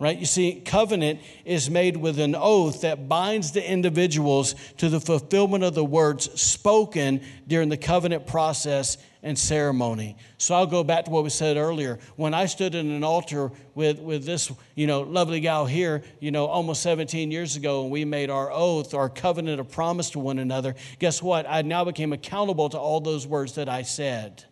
Right. 0.00 0.18
You 0.18 0.24
see, 0.24 0.62
covenant 0.62 1.20
is 1.44 1.68
made 1.68 1.94
with 1.94 2.18
an 2.18 2.34
oath 2.34 2.80
that 2.80 3.06
binds 3.06 3.52
the 3.52 3.70
individuals 3.70 4.54
to 4.78 4.88
the 4.88 4.98
fulfillment 4.98 5.62
of 5.62 5.74
the 5.74 5.84
words 5.84 6.40
spoken 6.40 7.20
during 7.46 7.68
the 7.68 7.76
covenant 7.76 8.26
process 8.26 8.96
and 9.22 9.38
ceremony. 9.38 10.16
So 10.38 10.54
I'll 10.54 10.66
go 10.66 10.82
back 10.82 11.04
to 11.04 11.10
what 11.10 11.24
we 11.24 11.30
said 11.30 11.56
earlier. 11.56 11.98
When 12.16 12.34
I 12.34 12.46
stood 12.46 12.74
in 12.74 12.90
an 12.90 13.04
altar 13.04 13.50
with, 13.74 13.98
with 14.00 14.24
this, 14.24 14.50
you 14.74 14.86
know, 14.86 15.02
lovely 15.02 15.40
gal 15.40 15.66
here, 15.66 16.02
you 16.20 16.30
know, 16.30 16.46
almost 16.46 16.82
17 16.82 17.30
years 17.30 17.56
ago, 17.56 17.82
and 17.82 17.90
we 17.90 18.04
made 18.04 18.30
our 18.30 18.50
oath, 18.50 18.94
our 18.94 19.08
covenant 19.08 19.60
of 19.60 19.70
promise 19.70 20.10
to 20.10 20.18
one 20.18 20.38
another, 20.38 20.74
guess 20.98 21.22
what? 21.22 21.46
I 21.48 21.62
now 21.62 21.84
became 21.84 22.12
accountable 22.12 22.68
to 22.70 22.78
all 22.78 23.00
those 23.00 23.26
words 23.26 23.54
that 23.54 23.68
I 23.68 23.82
said 23.82 24.44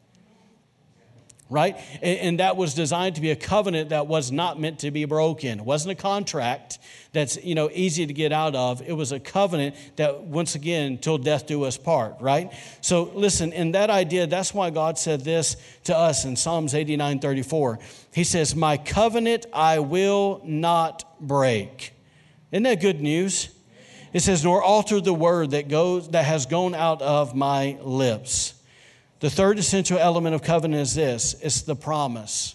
right? 1.51 1.76
And, 2.03 2.18
and, 2.18 2.40
that 2.40 2.57
was 2.57 2.74
designed 2.74 3.14
to 3.14 3.20
be 3.20 3.30
a 3.30 3.36
covenant 3.36 3.90
that 3.90 4.07
was 4.07 4.30
not 4.30 4.61
meant 4.61 4.80
to 4.80 4.90
be 4.90 5.05
broken. 5.07 5.61
It 5.61 5.64
wasn't 5.64 5.92
a 5.92 6.03
contract 6.03 6.78
that's, 7.12 7.42
you 7.42 7.55
know, 7.55 7.70
easy 7.72 8.07
to 8.07 8.12
get 8.12 8.32
out 8.32 8.55
of. 8.55 8.82
It 8.86 8.92
was 8.92 9.12
a 9.12 9.20
covenant 9.20 9.74
that, 9.96 10.22
once 10.22 10.55
again, 10.55 10.99
till 10.99 11.18
death 11.18 11.46
do 11.46 11.64
us 11.64 11.78
part, 11.78 12.16
right? 12.20 12.53
So 12.80 13.05
listen, 13.14 13.53
in 13.53 13.72
that 13.72 13.88
idea, 13.90 14.26
that's 14.26 14.53
why 14.53 14.70
God 14.70 14.99
said 14.99 15.24
this 15.24 15.57
to 15.84 15.96
us 15.96 16.24
in 16.24 16.36
Psalms 16.36 16.74
89 16.74 17.20
34. 17.20 17.78
He 18.12 18.24
says, 18.24 18.55
My 18.55 18.76
covenant 18.76 19.46
I 19.53 19.78
will 19.78 20.42
not 20.44 21.05
break. 21.20 21.94
Isn't 22.53 22.64
that 22.64 22.80
good 22.80 23.01
news? 23.01 23.49
It 24.12 24.20
says, 24.20 24.42
nor 24.42 24.62
alter 24.62 25.01
the 25.01 25.12
word 25.12 25.51
that 25.51 25.68
goes 25.68 26.09
that 26.11 26.24
has 26.24 26.46
gone 26.46 26.74
out 26.74 27.03
of 27.03 27.34
my 27.34 27.78
lips. 27.82 28.55
The 29.20 29.30
third 29.30 29.58
essential 29.58 29.98
element 29.98 30.34
of 30.34 30.42
covenant 30.42 30.82
is 30.82 30.94
this 30.94 31.34
it's 31.42 31.62
the 31.62 31.76
promise. 31.76 32.54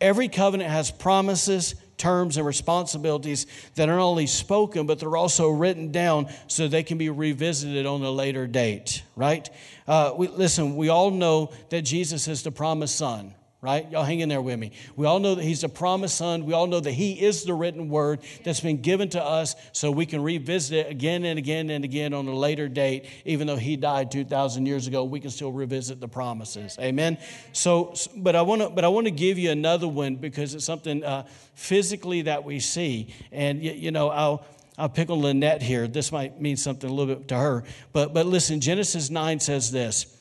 Every 0.00 0.28
covenant 0.28 0.70
has 0.70 0.90
promises, 0.90 1.76
terms, 1.96 2.36
and 2.36 2.44
responsibilities 2.44 3.46
that 3.76 3.88
are 3.88 3.96
not 3.96 4.02
only 4.02 4.26
spoken, 4.26 4.86
but 4.86 4.98
they're 4.98 5.16
also 5.16 5.48
written 5.50 5.92
down 5.92 6.28
so 6.48 6.66
they 6.66 6.82
can 6.82 6.98
be 6.98 7.08
revisited 7.08 7.86
on 7.86 8.02
a 8.02 8.10
later 8.10 8.48
date, 8.48 9.04
right? 9.14 9.48
Uh, 9.86 10.12
we, 10.16 10.26
listen, 10.26 10.74
we 10.74 10.88
all 10.88 11.12
know 11.12 11.52
that 11.68 11.82
Jesus 11.82 12.26
is 12.26 12.42
the 12.42 12.50
promised 12.50 12.96
son, 12.96 13.32
right? 13.62 13.88
Y'all 13.92 14.02
hang 14.02 14.18
in 14.18 14.28
there 14.28 14.42
with 14.42 14.58
me. 14.58 14.72
We 14.96 15.06
all 15.06 15.20
know 15.20 15.36
that 15.36 15.44
he's 15.44 15.60
the 15.60 15.68
promised 15.68 16.16
son. 16.16 16.44
We 16.46 16.52
all 16.52 16.66
know 16.66 16.80
that 16.80 16.90
he 16.90 17.12
is 17.12 17.44
the 17.44 17.54
written 17.54 17.88
word 17.88 18.18
that's 18.42 18.58
been 18.58 18.82
given 18.82 19.08
to 19.10 19.24
us 19.24 19.54
so 19.70 19.92
we 19.92 20.04
can 20.04 20.20
revisit 20.20 20.86
it 20.86 20.90
again 20.90 21.24
and 21.24 21.38
again 21.38 21.70
and 21.70 21.84
again 21.84 22.12
on 22.12 22.26
a 22.26 22.34
later 22.34 22.68
date. 22.68 23.06
Even 23.24 23.46
though 23.46 23.56
he 23.56 23.76
died 23.76 24.10
2,000 24.10 24.66
years 24.66 24.88
ago, 24.88 25.04
we 25.04 25.20
can 25.20 25.30
still 25.30 25.52
revisit 25.52 26.00
the 26.00 26.08
promises. 26.08 26.76
Amen? 26.80 27.18
So, 27.52 27.94
but 28.16 28.34
I 28.34 28.42
want 28.42 28.62
to, 28.62 28.68
but 28.68 28.84
I 28.84 28.88
want 28.88 29.06
to 29.06 29.12
give 29.12 29.38
you 29.38 29.52
another 29.52 29.86
one 29.86 30.16
because 30.16 30.54
it's 30.56 30.64
something 30.64 31.04
uh, 31.04 31.24
physically 31.54 32.22
that 32.22 32.42
we 32.42 32.58
see. 32.58 33.14
And, 33.30 33.62
you, 33.62 33.70
you 33.70 33.90
know, 33.92 34.10
I'll, 34.10 34.44
I'll 34.76 34.88
pick 34.88 35.08
on 35.08 35.20
Lynette 35.20 35.62
here. 35.62 35.86
This 35.86 36.10
might 36.10 36.40
mean 36.40 36.56
something 36.56 36.90
a 36.90 36.92
little 36.92 37.14
bit 37.14 37.28
to 37.28 37.36
her. 37.36 37.62
But, 37.92 38.12
but 38.12 38.26
listen, 38.26 38.60
Genesis 38.60 39.08
9 39.08 39.38
says 39.38 39.70
this 39.70 40.18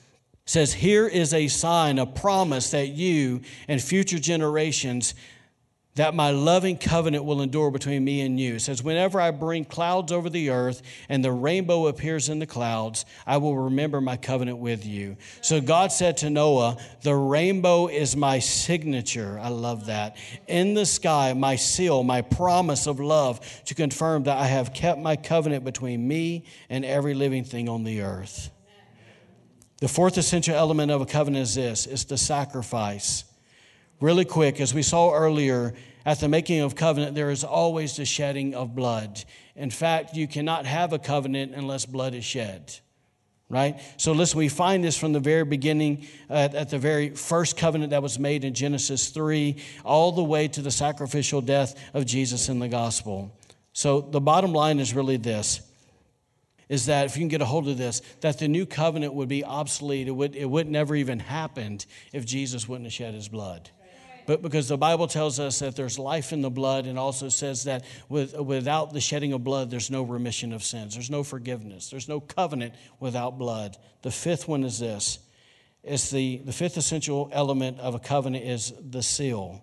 says, 0.51 0.73
Here 0.73 1.07
is 1.07 1.33
a 1.33 1.47
sign, 1.47 1.97
a 1.97 2.05
promise 2.05 2.71
that 2.71 2.89
you 2.89 3.41
and 3.67 3.81
future 3.81 4.19
generations, 4.19 5.15
that 5.95 6.13
my 6.13 6.31
loving 6.31 6.77
covenant 6.77 7.23
will 7.25 7.41
endure 7.41 7.71
between 7.71 8.03
me 8.03 8.21
and 8.21 8.39
you. 8.39 8.55
It 8.55 8.61
says, 8.61 8.83
Whenever 8.83 9.19
I 9.19 9.31
bring 9.31 9.63
clouds 9.63 10.11
over 10.11 10.29
the 10.29 10.49
earth 10.49 10.81
and 11.07 11.23
the 11.23 11.31
rainbow 11.31 11.87
appears 11.87 12.27
in 12.27 12.39
the 12.39 12.45
clouds, 12.45 13.05
I 13.25 13.37
will 13.37 13.57
remember 13.57 14.01
my 14.01 14.17
covenant 14.17 14.57
with 14.57 14.85
you. 14.85 15.15
So 15.41 15.61
God 15.61 15.93
said 15.93 16.17
to 16.17 16.29
Noah, 16.29 16.77
The 17.01 17.15
rainbow 17.15 17.87
is 17.87 18.17
my 18.17 18.39
signature. 18.39 19.39
I 19.41 19.49
love 19.49 19.85
that. 19.85 20.17
In 20.47 20.73
the 20.73 20.85
sky, 20.85 21.33
my 21.33 21.55
seal, 21.55 22.03
my 22.03 22.21
promise 22.21 22.87
of 22.87 22.99
love 22.99 23.39
to 23.65 23.73
confirm 23.73 24.23
that 24.23 24.37
I 24.37 24.47
have 24.47 24.73
kept 24.73 24.99
my 24.99 25.15
covenant 25.15 25.63
between 25.63 26.05
me 26.05 26.43
and 26.69 26.83
every 26.83 27.13
living 27.13 27.45
thing 27.45 27.69
on 27.69 27.85
the 27.85 28.01
earth. 28.01 28.49
The 29.81 29.87
fourth 29.87 30.19
essential 30.19 30.53
element 30.53 30.91
of 30.91 31.01
a 31.01 31.07
covenant 31.07 31.41
is 31.41 31.55
this 31.55 31.87
it's 31.87 32.05
the 32.05 32.17
sacrifice. 32.17 33.25
Really 33.99 34.25
quick, 34.25 34.61
as 34.61 34.73
we 34.73 34.83
saw 34.83 35.11
earlier, 35.11 35.73
at 36.05 36.19
the 36.19 36.29
making 36.29 36.61
of 36.61 36.75
covenant, 36.75 37.15
there 37.15 37.31
is 37.31 37.43
always 37.43 37.95
the 37.95 38.05
shedding 38.05 38.53
of 38.53 38.75
blood. 38.75 39.23
In 39.55 39.71
fact, 39.71 40.15
you 40.15 40.27
cannot 40.27 40.67
have 40.67 40.93
a 40.93 40.99
covenant 40.99 41.53
unless 41.55 41.85
blood 41.85 42.13
is 42.13 42.23
shed. 42.23 42.75
Right? 43.49 43.79
So, 43.97 44.11
listen, 44.11 44.37
we 44.37 44.49
find 44.49 44.83
this 44.83 44.97
from 44.97 45.13
the 45.13 45.19
very 45.19 45.43
beginning, 45.43 46.07
uh, 46.29 46.49
at 46.53 46.69
the 46.69 46.79
very 46.79 47.09
first 47.09 47.57
covenant 47.57 47.89
that 47.89 48.01
was 48.01 48.17
made 48.17 48.45
in 48.45 48.53
Genesis 48.53 49.09
3, 49.09 49.57
all 49.83 50.11
the 50.11 50.23
way 50.23 50.47
to 50.47 50.61
the 50.61 50.71
sacrificial 50.71 51.41
death 51.41 51.75
of 51.93 52.05
Jesus 52.05 52.49
in 52.49 52.59
the 52.59 52.69
gospel. 52.69 53.35
So, 53.73 53.99
the 53.99 54.21
bottom 54.21 54.53
line 54.53 54.79
is 54.79 54.93
really 54.93 55.17
this 55.17 55.70
is 56.71 56.85
that 56.85 57.05
if 57.05 57.17
you 57.17 57.21
can 57.21 57.27
get 57.27 57.41
a 57.41 57.45
hold 57.45 57.67
of 57.67 57.77
this, 57.77 58.01
that 58.21 58.39
the 58.39 58.47
new 58.47 58.65
covenant 58.65 59.13
would 59.13 59.27
be 59.27 59.43
obsolete. 59.43 60.07
It 60.07 60.11
would, 60.11 60.37
it 60.37 60.49
would 60.49 60.69
never 60.69 60.95
even 60.95 61.19
happened 61.19 61.85
if 62.13 62.25
Jesus 62.25 62.65
wouldn't 62.65 62.85
have 62.85 62.93
shed 62.93 63.13
his 63.13 63.27
blood. 63.27 63.69
But 64.25 64.41
because 64.41 64.69
the 64.69 64.77
Bible 64.77 65.07
tells 65.07 65.37
us 65.37 65.59
that 65.59 65.75
there's 65.75 65.99
life 65.99 66.31
in 66.31 66.41
the 66.41 66.49
blood 66.49 66.85
and 66.85 66.97
also 66.97 67.27
says 67.27 67.65
that 67.65 67.83
with, 68.07 68.39
without 68.39 68.93
the 68.93 69.01
shedding 69.01 69.33
of 69.33 69.43
blood, 69.43 69.69
there's 69.69 69.91
no 69.91 70.03
remission 70.03 70.53
of 70.53 70.63
sins, 70.63 70.93
there's 70.93 71.09
no 71.09 71.23
forgiveness, 71.23 71.89
there's 71.89 72.07
no 72.07 72.21
covenant 72.21 72.73
without 73.01 73.37
blood. 73.37 73.75
The 74.01 74.11
fifth 74.11 74.47
one 74.47 74.63
is 74.63 74.79
this 74.79 75.19
it's 75.83 76.09
the, 76.09 76.37
the 76.37 76.53
fifth 76.53 76.77
essential 76.77 77.29
element 77.33 77.81
of 77.81 77.95
a 77.95 77.99
covenant 77.99 78.45
is 78.45 78.73
the 78.79 79.03
seal. 79.03 79.61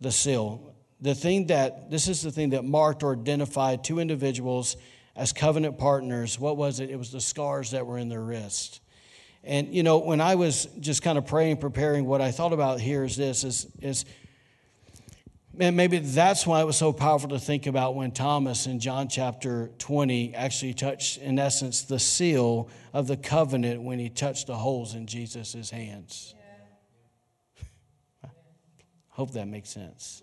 The 0.00 0.10
seal. 0.10 0.74
The 1.00 1.14
thing 1.14 1.46
that, 1.46 1.92
this 1.92 2.08
is 2.08 2.22
the 2.22 2.32
thing 2.32 2.50
that 2.50 2.64
marked 2.64 3.04
or 3.04 3.14
identified 3.14 3.84
two 3.84 4.00
individuals 4.00 4.76
as 5.14 5.32
covenant 5.32 5.78
partners, 5.78 6.38
what 6.38 6.56
was 6.56 6.80
it? 6.80 6.90
It 6.90 6.96
was 6.96 7.10
the 7.10 7.20
scars 7.20 7.72
that 7.72 7.86
were 7.86 7.98
in 7.98 8.08
their 8.08 8.22
wrist. 8.22 8.80
And 9.44 9.74
you 9.74 9.82
know, 9.82 9.98
when 9.98 10.20
I 10.20 10.36
was 10.36 10.66
just 10.80 11.02
kind 11.02 11.18
of 11.18 11.26
praying, 11.26 11.58
preparing, 11.58 12.06
what 12.06 12.20
I 12.20 12.30
thought 12.30 12.52
about 12.52 12.80
here 12.80 13.04
is 13.04 13.16
this: 13.16 13.44
is 13.44 13.66
is 13.80 14.04
and 15.58 15.76
maybe 15.76 15.98
that's 15.98 16.46
why 16.46 16.62
it 16.62 16.64
was 16.64 16.76
so 16.76 16.92
powerful 16.92 17.28
to 17.30 17.38
think 17.38 17.66
about 17.66 17.94
when 17.94 18.10
Thomas 18.10 18.66
in 18.66 18.80
John 18.80 19.08
chapter 19.08 19.70
20 19.78 20.34
actually 20.34 20.72
touched, 20.72 21.18
in 21.18 21.38
essence, 21.38 21.82
the 21.82 21.98
seal 21.98 22.70
of 22.94 23.06
the 23.06 23.18
covenant 23.18 23.82
when 23.82 23.98
he 23.98 24.08
touched 24.08 24.46
the 24.46 24.56
holes 24.56 24.94
in 24.94 25.06
Jesus' 25.06 25.68
hands. 25.70 26.34
Yeah. 28.22 28.30
Hope 29.10 29.32
that 29.32 29.46
makes 29.46 29.68
sense. 29.68 30.22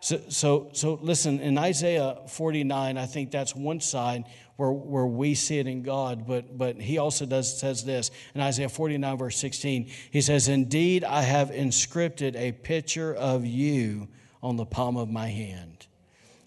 So, 0.00 0.20
so, 0.28 0.70
so 0.72 0.98
listen, 1.02 1.40
in 1.40 1.58
Isaiah 1.58 2.18
49, 2.28 2.96
I 2.96 3.06
think 3.06 3.30
that's 3.30 3.54
one 3.54 3.80
side 3.80 4.24
where, 4.56 4.70
where 4.70 5.06
we 5.06 5.34
see 5.34 5.58
it 5.58 5.66
in 5.66 5.82
God, 5.82 6.26
but, 6.26 6.56
but 6.56 6.80
he 6.80 6.98
also 6.98 7.26
does, 7.26 7.58
says 7.58 7.84
this 7.84 8.10
in 8.34 8.40
Isaiah 8.40 8.68
49, 8.68 9.18
verse 9.18 9.36
16. 9.36 9.90
He 10.10 10.20
says, 10.20 10.48
Indeed, 10.48 11.04
I 11.04 11.22
have 11.22 11.50
inscripted 11.50 12.36
a 12.36 12.52
picture 12.52 13.14
of 13.14 13.44
you 13.44 14.08
on 14.42 14.56
the 14.56 14.66
palm 14.66 14.96
of 14.96 15.10
my 15.10 15.28
hand. 15.28 15.86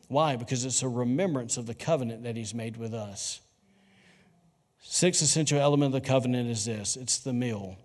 Why? 0.07 0.35
Because 0.35 0.65
it's 0.65 0.83
a 0.83 0.89
remembrance 0.89 1.57
of 1.57 1.67
the 1.67 1.73
covenant 1.73 2.23
that 2.23 2.35
he's 2.35 2.53
made 2.53 2.77
with 2.77 2.93
us. 2.93 3.41
Sixth 4.81 5.21
essential 5.21 5.59
element 5.59 5.95
of 5.95 6.01
the 6.01 6.07
covenant 6.07 6.49
is 6.49 6.65
this 6.65 6.97
it's 6.97 7.19
the 7.19 7.33
meal. 7.33 7.77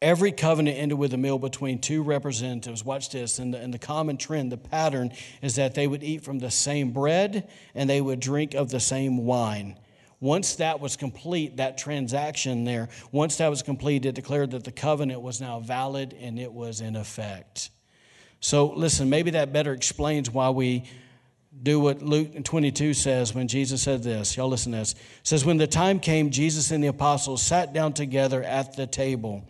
Every 0.00 0.30
covenant 0.30 0.78
ended 0.78 0.96
with 0.96 1.12
a 1.12 1.16
meal 1.16 1.38
between 1.38 1.80
two 1.80 2.02
representatives. 2.04 2.84
Watch 2.84 3.10
this. 3.10 3.40
And 3.40 3.52
the, 3.52 3.58
and 3.58 3.74
the 3.74 3.78
common 3.78 4.16
trend, 4.16 4.52
the 4.52 4.56
pattern, 4.56 5.12
is 5.42 5.56
that 5.56 5.74
they 5.74 5.88
would 5.88 6.04
eat 6.04 6.22
from 6.22 6.38
the 6.38 6.52
same 6.52 6.92
bread 6.92 7.48
and 7.74 7.90
they 7.90 8.00
would 8.00 8.20
drink 8.20 8.54
of 8.54 8.70
the 8.70 8.78
same 8.78 9.24
wine. 9.24 9.76
Once 10.20 10.56
that 10.56 10.80
was 10.80 10.96
complete, 10.96 11.56
that 11.56 11.78
transaction 11.78 12.64
there, 12.64 12.88
once 13.12 13.36
that 13.36 13.48
was 13.48 13.62
complete, 13.62 14.04
it 14.04 14.14
declared 14.14 14.52
that 14.52 14.64
the 14.64 14.72
covenant 14.72 15.20
was 15.20 15.40
now 15.40 15.60
valid 15.60 16.14
and 16.20 16.38
it 16.38 16.52
was 16.52 16.80
in 16.80 16.94
effect. 16.94 17.70
So, 18.40 18.66
listen, 18.66 19.10
maybe 19.10 19.32
that 19.32 19.52
better 19.52 19.72
explains 19.72 20.30
why 20.30 20.50
we 20.50 20.84
do 21.60 21.80
what 21.80 22.02
Luke 22.02 22.44
22 22.44 22.94
says 22.94 23.34
when 23.34 23.48
Jesus 23.48 23.82
said 23.82 24.02
this. 24.02 24.36
Y'all 24.36 24.48
listen 24.48 24.72
to 24.72 24.78
this. 24.78 24.92
It 24.92 24.98
says, 25.24 25.44
When 25.44 25.56
the 25.56 25.66
time 25.66 25.98
came, 25.98 26.30
Jesus 26.30 26.70
and 26.70 26.82
the 26.82 26.88
apostles 26.88 27.42
sat 27.42 27.72
down 27.72 27.94
together 27.94 28.44
at 28.44 28.76
the 28.76 28.86
table. 28.86 29.44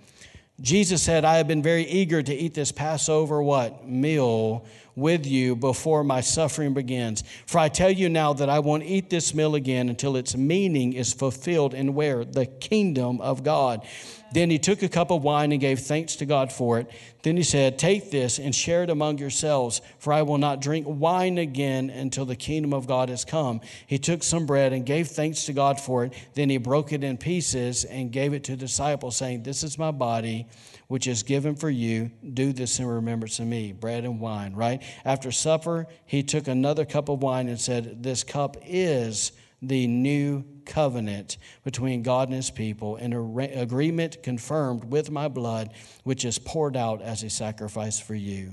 Jesus 0.61 1.03
said, 1.03 1.25
I 1.25 1.37
have 1.37 1.47
been 1.47 1.63
very 1.63 1.85
eager 1.85 2.21
to 2.21 2.35
eat 2.35 2.55
this 2.55 2.73
Passover 2.73 3.41
what? 3.43 3.87
Meal 3.89 4.65
with 4.97 5.25
you 5.25 5.55
before 5.55 6.03
my 6.03 6.21
suffering 6.21 6.75
begins. 6.75 7.23
For 7.47 7.59
I 7.59 7.69
tell 7.69 7.91
you 7.91 8.09
now 8.09 8.33
that 8.33 8.49
I 8.49 8.59
won't 8.59 8.83
eat 8.83 9.09
this 9.09 9.33
meal 9.33 9.55
again 9.55 9.89
until 9.89 10.17
its 10.17 10.37
meaning 10.37 10.95
is 10.95 11.13
fulfilled 11.13 11.75
in 11.75 11.95
where? 11.95 12.25
The 12.25 12.47
kingdom 12.47 13.21
of 13.21 13.45
God. 13.45 13.87
Then 14.33 14.51
he 14.51 14.59
took 14.59 14.83
a 14.83 14.89
cup 14.89 15.11
of 15.11 15.23
wine 15.23 15.53
and 15.53 15.61
gave 15.61 15.81
thanks 15.81 16.17
to 16.17 16.27
God 16.27 16.53
for 16.53 16.79
it. 16.79 16.91
Then 17.23 17.37
he 17.37 17.43
said, 17.43 17.79
Take 17.79 18.11
this 18.11 18.39
and 18.39 18.55
share 18.55 18.83
it 18.83 18.91
among 18.91 19.19
yourselves, 19.19 19.81
for 19.99 20.13
I 20.13 20.23
will 20.23 20.39
not 20.39 20.61
drink 20.61 20.87
wine 20.89 21.39
again 21.39 21.91
until 21.91 22.27
the 22.27 22.37
kingdom 22.37 22.73
of 22.73 22.87
God 22.87 23.09
has 23.09 23.25
come. 23.25 23.61
He 23.87 23.99
took 23.99 24.23
some 24.23 24.47
bread 24.47 24.73
and 24.73 24.85
gave 24.85 25.09
thanks 25.09 25.45
to 25.47 25.53
God 25.53 25.81
for 25.81 26.05
it. 26.05 26.13
Then 26.35 26.51
he 26.51 26.59
broke 26.59 26.93
it 26.93 27.03
in 27.03 27.17
pieces 27.17 27.85
and 27.85 28.13
gave 28.13 28.35
it 28.35 28.45
to 28.45 28.53
the 28.53 28.59
disciples, 28.59 29.17
saying, 29.17 29.43
This 29.43 29.63
is 29.63 29.79
my 29.79 29.91
body, 29.91 30.47
which 30.89 31.07
is 31.07 31.23
given 31.23 31.55
for 31.55 31.71
you. 31.71 32.11
Do 32.35 32.53
this 32.53 32.79
in 32.79 32.87
remembrance 32.87 33.39
of 33.39 33.47
me. 33.47 33.73
Bread 33.73 34.05
and 34.05 34.21
wine, 34.21 34.55
right? 34.55 34.83
After 35.05 35.33
supper, 35.33 35.87
he 36.05 36.23
took 36.23 36.49
another 36.49 36.85
cup 36.85 37.09
of 37.09 37.23
wine 37.23 37.49
and 37.49 37.61
said, 37.61 38.03
This 38.03 38.25
cup 38.25 38.57
is 38.65 39.33
the 39.61 39.87
new 39.87 40.45
covenant 40.65 41.39
between 41.65 42.03
God 42.03 42.29
and 42.29 42.37
his 42.37 42.51
people, 42.51 42.97
an 42.97 43.13
agreement 43.13 44.23
confirmed 44.23 44.85
with 44.85 45.11
my 45.11 45.29
blood, 45.29 45.73
which 46.05 46.25
is 46.25 46.39
poured 46.39 46.77
out 46.77 47.03
as 47.03 47.23
a 47.23 47.31
sacrifice 47.31 47.99
for 47.99 48.15
you. 48.15 48.53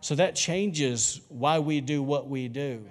So 0.00 0.14
that 0.14 0.34
changes 0.34 1.20
why 1.28 1.58
we 1.58 1.80
do 1.80 2.02
what 2.02 2.28
we 2.28 2.48
do. 2.48 2.86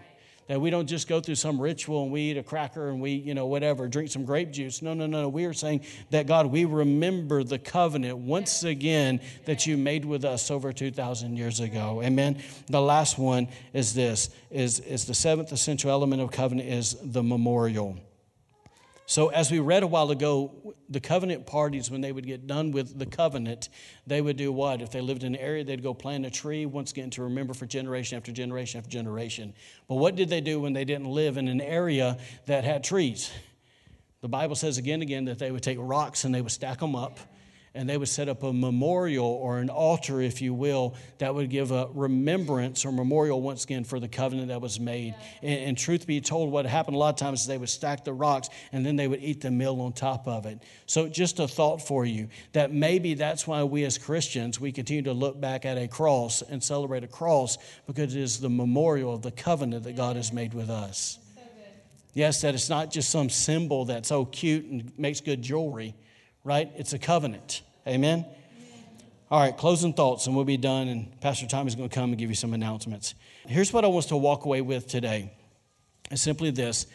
That 0.49 0.59
we 0.59 0.71
don't 0.71 0.87
just 0.87 1.07
go 1.07 1.21
through 1.21 1.35
some 1.35 1.61
ritual 1.61 2.01
and 2.01 2.11
we 2.11 2.31
eat 2.31 2.37
a 2.37 2.41
cracker 2.41 2.89
and 2.89 2.99
we, 2.99 3.11
you 3.11 3.35
know, 3.35 3.45
whatever, 3.45 3.87
drink 3.87 4.09
some 4.09 4.25
grape 4.25 4.51
juice. 4.51 4.81
No, 4.81 4.95
no, 4.95 5.05
no. 5.05 5.29
We 5.29 5.45
are 5.45 5.53
saying 5.53 5.81
that 6.09 6.25
God, 6.25 6.47
we 6.47 6.65
remember 6.65 7.43
the 7.43 7.59
covenant 7.59 8.17
once 8.17 8.63
again 8.63 9.21
that 9.45 9.67
you 9.67 9.77
made 9.77 10.05
with 10.05 10.25
us 10.25 10.49
over 10.49 10.73
2,000 10.73 11.37
years 11.37 11.59
ago. 11.59 12.01
Amen. 12.03 12.41
The 12.65 12.81
last 12.81 13.19
one 13.19 13.47
is 13.73 13.93
this 13.93 14.31
is, 14.49 14.79
is 14.79 15.05
the 15.05 15.13
seventh 15.13 15.51
essential 15.51 15.91
element 15.91 16.19
of 16.19 16.31
covenant 16.31 16.67
is 16.67 16.97
the 16.99 17.21
memorial. 17.21 17.99
So, 19.09 19.29
as 19.29 19.49
we 19.49 19.57
read 19.57 19.81
a 19.81 19.87
while 19.87 20.11
ago, 20.11 20.75
the 20.87 20.99
covenant 20.99 21.47
parties, 21.47 21.89
when 21.89 21.99
they 21.99 22.11
would 22.11 22.27
get 22.27 22.45
done 22.45 22.69
with 22.69 22.99
the 22.99 23.07
covenant, 23.07 23.69
they 24.05 24.21
would 24.21 24.37
do 24.37 24.51
what? 24.51 24.83
If 24.83 24.91
they 24.91 25.01
lived 25.01 25.23
in 25.23 25.33
an 25.33 25.41
area, 25.41 25.63
they'd 25.63 25.81
go 25.81 25.95
plant 25.95 26.27
a 26.27 26.29
tree, 26.29 26.67
once 26.67 26.91
again, 26.91 27.09
to 27.11 27.23
remember 27.23 27.55
for 27.55 27.65
generation 27.65 28.17
after 28.17 28.31
generation 28.31 28.77
after 28.77 28.91
generation. 28.91 29.55
But 29.87 29.95
what 29.95 30.15
did 30.15 30.29
they 30.29 30.41
do 30.41 30.59
when 30.59 30.73
they 30.73 30.85
didn't 30.85 31.07
live 31.07 31.37
in 31.37 31.47
an 31.47 31.59
area 31.59 32.19
that 32.45 32.65
had 32.65 32.83
trees? 32.83 33.31
The 34.21 34.29
Bible 34.29 34.55
says 34.55 34.77
again 34.77 35.01
and 35.01 35.01
again 35.01 35.25
that 35.25 35.39
they 35.39 35.49
would 35.49 35.63
take 35.63 35.79
rocks 35.81 36.23
and 36.23 36.35
they 36.35 36.43
would 36.43 36.51
stack 36.51 36.77
them 36.77 36.95
up 36.95 37.19
and 37.75 37.87
they 37.87 37.97
would 37.97 38.07
set 38.07 38.29
up 38.29 38.43
a 38.43 38.51
memorial 38.51 39.25
or 39.25 39.59
an 39.59 39.69
altar, 39.69 40.21
if 40.21 40.41
you 40.41 40.53
will, 40.53 40.95
that 41.19 41.33
would 41.35 41.49
give 41.49 41.71
a 41.71 41.87
remembrance 41.93 42.85
or 42.85 42.91
memorial 42.91 43.41
once 43.41 43.63
again 43.63 43.83
for 43.83 43.99
the 43.99 44.07
covenant 44.07 44.47
that 44.47 44.61
was 44.61 44.79
made. 44.79 45.13
And, 45.41 45.59
and, 45.59 45.77
truth 45.77 46.07
be 46.07 46.19
told, 46.19 46.51
what 46.51 46.65
happened 46.65 46.95
a 46.95 46.99
lot 46.99 47.09
of 47.09 47.15
times 47.17 47.41
is 47.41 47.47
they 47.47 47.57
would 47.57 47.69
stack 47.69 48.03
the 48.03 48.13
rocks 48.13 48.49
and 48.71 48.85
then 48.85 48.95
they 48.95 49.07
would 49.07 49.21
eat 49.21 49.41
the 49.41 49.51
meal 49.51 49.79
on 49.81 49.93
top 49.93 50.27
of 50.27 50.45
it. 50.45 50.59
So, 50.87 51.07
just 51.07 51.39
a 51.39 51.47
thought 51.47 51.81
for 51.81 52.05
you 52.05 52.29
that 52.53 52.73
maybe 52.73 53.13
that's 53.13 53.45
why 53.45 53.63
we 53.63 53.83
as 53.83 53.97
Christians 53.97 54.59
we 54.59 54.71
continue 54.71 55.03
to 55.03 55.13
look 55.13 55.39
back 55.39 55.65
at 55.65 55.77
a 55.77 55.87
cross 55.87 56.41
and 56.41 56.63
celebrate 56.63 57.03
a 57.03 57.07
cross 57.07 57.57
because 57.85 58.15
it 58.15 58.21
is 58.21 58.39
the 58.39 58.49
memorial 58.49 59.13
of 59.13 59.21
the 59.21 59.31
covenant 59.31 59.83
that 59.83 59.95
God 59.95 60.15
has 60.15 60.33
made 60.33 60.53
with 60.53 60.69
us. 60.69 61.19
Yes, 62.13 62.41
that 62.41 62.55
it's 62.55 62.69
not 62.69 62.91
just 62.91 63.09
some 63.09 63.29
symbol 63.29 63.85
that's 63.85 64.09
so 64.09 64.25
cute 64.25 64.65
and 64.65 64.91
makes 64.97 65.21
good 65.21 65.41
jewelry 65.41 65.95
right? 66.43 66.71
It's 66.75 66.93
a 66.93 66.99
covenant. 66.99 67.61
Amen? 67.87 68.25
All 69.31 69.39
right, 69.39 69.55
closing 69.55 69.93
thoughts, 69.93 70.25
and 70.25 70.35
we'll 70.35 70.45
be 70.45 70.57
done. 70.57 70.87
And 70.87 71.21
Pastor 71.21 71.45
Tom 71.45 71.67
is 71.67 71.75
going 71.75 71.87
to 71.87 71.93
come 71.93 72.09
and 72.09 72.17
give 72.17 72.29
you 72.29 72.35
some 72.35 72.53
announcements. 72.53 73.13
Here's 73.47 73.71
what 73.71 73.85
I 73.85 73.87
want 73.87 74.05
us 74.05 74.09
to 74.09 74.17
walk 74.17 74.45
away 74.45 74.61
with 74.61 74.87
today. 74.87 75.31
It's 76.09 76.21
simply 76.21 76.49
this 76.51 76.87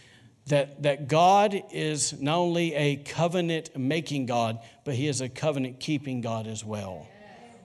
that, 0.48 0.82
that 0.82 1.08
God 1.08 1.62
is 1.72 2.20
not 2.20 2.36
only 2.36 2.74
a 2.74 2.96
covenant 2.96 3.78
making 3.78 4.26
God, 4.26 4.58
but 4.84 4.94
He 4.94 5.08
is 5.08 5.20
a 5.20 5.28
covenant 5.28 5.80
keeping 5.80 6.20
God 6.20 6.46
as 6.46 6.64
well. 6.64 7.08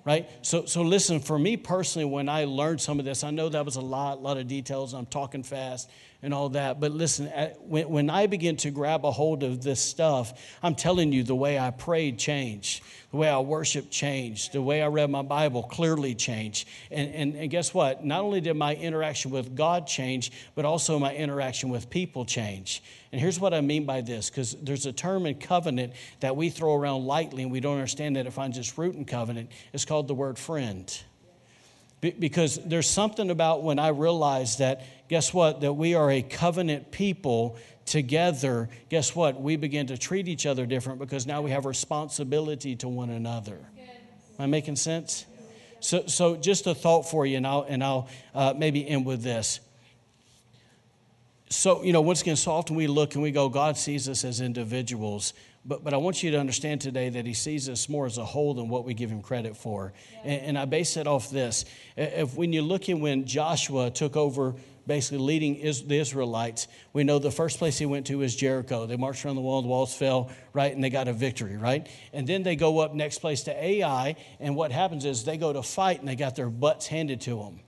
Right? 0.06 0.30
So, 0.44 0.66
so 0.66 0.82
listen, 0.82 1.20
for 1.20 1.38
me 1.38 1.58
personally, 1.58 2.06
when 2.06 2.30
I 2.30 2.46
learned 2.46 2.80
some 2.80 3.00
of 3.00 3.06
this, 3.06 3.24
I 3.24 3.32
know 3.32 3.50
that 3.50 3.66
was 3.66 3.76
a 3.76 3.82
lot, 3.82 4.24
lot 4.24 4.38
of 4.38 4.48
details. 4.48 4.94
I'm 4.94 5.06
talking 5.06 5.44
fast 5.44 5.90
and 6.22 6.34
all 6.34 6.50
that. 6.50 6.80
But 6.80 6.92
listen, 6.92 7.28
uh, 7.28 7.54
when, 7.60 7.90
when 7.90 8.10
I 8.10 8.28
begin 8.28 8.58
to 8.58 8.72
grab 8.72 9.06
a 9.06 9.12
hold 9.12 9.44
of 9.44 9.64
this 9.64 9.80
stuff, 9.80 10.34
I'm 10.62 10.76
telling 10.76 11.14
you, 11.14 11.24
the 11.24 11.36
way 11.36 11.58
I 11.58 11.72
prayed 11.72 12.20
changed, 12.20 12.84
the 13.12 13.18
way 13.18 13.30
I 13.30 13.40
worshiped 13.40 13.90
changed, 13.90 14.52
the 14.52 14.62
way 14.62 14.82
I 14.82 14.88
read 14.88 15.10
my 15.10 15.22
Bible 15.22 15.64
clearly 15.64 16.16
changed. 16.16 16.68
And, 16.92 17.14
and, 17.14 17.36
and 17.36 17.50
guess 17.50 17.74
what? 17.74 18.04
Not 18.04 18.22
only 18.22 18.42
did 18.42 18.56
my 18.56 18.76
interaction 18.76 19.32
with 19.32 19.56
God 19.56 19.88
change, 19.88 20.32
but 20.56 20.66
also 20.66 21.00
my 21.00 21.16
interaction 21.16 21.70
with 21.70 21.90
people 21.90 22.26
change. 22.26 22.84
And 23.12 23.20
here's 23.20 23.40
what 23.40 23.54
I 23.54 23.62
mean 23.62 23.86
by 23.86 24.02
this 24.02 24.30
because 24.30 24.56
there's 24.62 24.86
a 24.86 24.94
term 24.94 25.26
in 25.26 25.36
covenant 25.36 25.94
that 26.20 26.36
we 26.36 26.50
throw 26.50 26.76
around 26.76 27.06
lightly 27.06 27.44
and 27.44 27.52
we 27.52 27.62
don't 27.62 27.76
understand 27.76 28.18
that 28.18 28.28
it 28.28 28.34
finds 28.34 28.58
its 28.58 28.78
root 28.78 28.96
in 28.96 29.06
covenant. 29.06 29.52
It's 29.74 29.86
called 29.86 30.08
the 30.08 30.14
word 30.14 30.38
friend. 30.38 31.02
Because 32.02 32.60
there's 32.64 32.90
something 32.90 33.30
about 33.30 33.64
when 33.64 33.78
I 33.78 33.90
realize 33.90 34.58
that, 34.58 34.86
guess 35.10 35.34
what, 35.34 35.62
that 35.62 35.74
we 35.74 35.96
are 35.96 36.10
a 36.10 36.22
covenant 36.22 36.92
people 36.92 37.58
together, 37.86 38.70
guess 38.90 39.16
what, 39.16 39.42
we 39.42 39.58
begin 39.58 39.88
to 39.88 39.98
treat 39.98 40.28
each 40.28 40.46
other 40.46 40.66
different 40.66 41.00
because 41.00 41.28
now 41.28 41.42
we 41.42 41.52
have 41.52 41.66
responsibility 41.66 42.76
to 42.78 42.88
one 42.88 43.10
another. 43.10 43.60
Am 44.38 44.44
I 44.44 44.46
making 44.46 44.78
sense? 44.78 45.26
So, 45.82 46.06
so 46.08 46.36
just 46.36 46.68
a 46.68 46.76
thought 46.76 47.10
for 47.10 47.26
you, 47.26 47.38
and 47.38 47.48
I'll, 47.48 47.66
and 47.68 47.84
I'll 47.84 48.08
uh, 48.34 48.54
maybe 48.56 48.88
end 48.88 49.06
with 49.06 49.24
this. 49.24 49.60
So, 51.52 51.84
you 51.84 51.94
know, 51.94 52.02
once 52.02 52.22
again, 52.22 52.36
so 52.36 52.52
often 52.52 52.76
we 52.76 52.86
look 52.86 53.16
and 53.16 53.24
we 53.24 53.32
go, 53.32 53.50
God 53.50 53.76
sees 53.76 54.08
us 54.08 54.24
as 54.24 54.40
individuals. 54.40 55.34
But, 55.66 55.84
but 55.84 55.96
I 55.96 55.98
want 55.98 56.22
you 56.22 56.30
to 56.32 56.40
understand 56.40 56.80
today 56.80 57.10
that 57.10 57.26
he 57.26 57.34
sees 57.34 57.68
us 57.68 57.90
more 57.90 58.06
as 58.06 58.20
a 58.20 58.24
whole 58.24 58.54
than 58.54 58.70
what 58.70 58.86
we 58.86 58.94
give 58.94 59.10
him 59.10 59.22
credit 59.24 59.58
for. 59.58 59.94
And, 60.24 60.42
and 60.42 60.58
I 60.60 60.66
base 60.66 60.96
it 60.96 61.08
off 61.08 61.32
this. 61.32 61.66
If 61.98 62.36
when 62.36 62.54
you 62.54 62.62
look 62.62 62.88
at 62.88 63.00
when 63.00 63.26
Joshua 63.26 63.90
took 63.90 64.16
over 64.16 64.56
basically 64.86 65.18
leading 65.18 65.56
the 65.56 65.98
Israelites, 65.98 66.68
we 66.94 67.04
know 67.04 67.18
the 67.18 67.32
first 67.32 67.58
place 67.58 67.80
he 67.80 67.86
went 67.88 68.06
to 68.08 68.22
is 68.22 68.36
Jericho. 68.36 68.86
They 68.86 68.96
marched 68.96 69.26
around 69.26 69.36
the 69.36 69.42
wall, 69.42 69.64
the 69.64 69.68
walls 69.68 69.96
fell, 69.96 70.32
right, 70.54 70.74
and 70.74 70.84
they 70.84 70.90
got 70.92 71.08
a 71.08 71.14
victory, 71.14 71.58
right? 71.58 71.88
And 72.14 72.28
then 72.28 72.44
they 72.44 72.56
go 72.56 72.80
up 72.80 72.94
next 72.94 73.20
place 73.20 73.44
to 73.44 73.64
Ai, 73.64 74.16
and 74.40 74.56
what 74.56 74.72
happens 74.72 75.04
is 75.04 75.26
they 75.26 75.38
go 75.38 75.52
to 75.52 75.64
fight 75.64 76.00
and 76.00 76.08
they 76.08 76.16
got 76.16 76.36
their 76.36 76.50
butts 76.50 76.88
handed 76.88 77.22
to 77.22 77.38
them. 77.38 77.60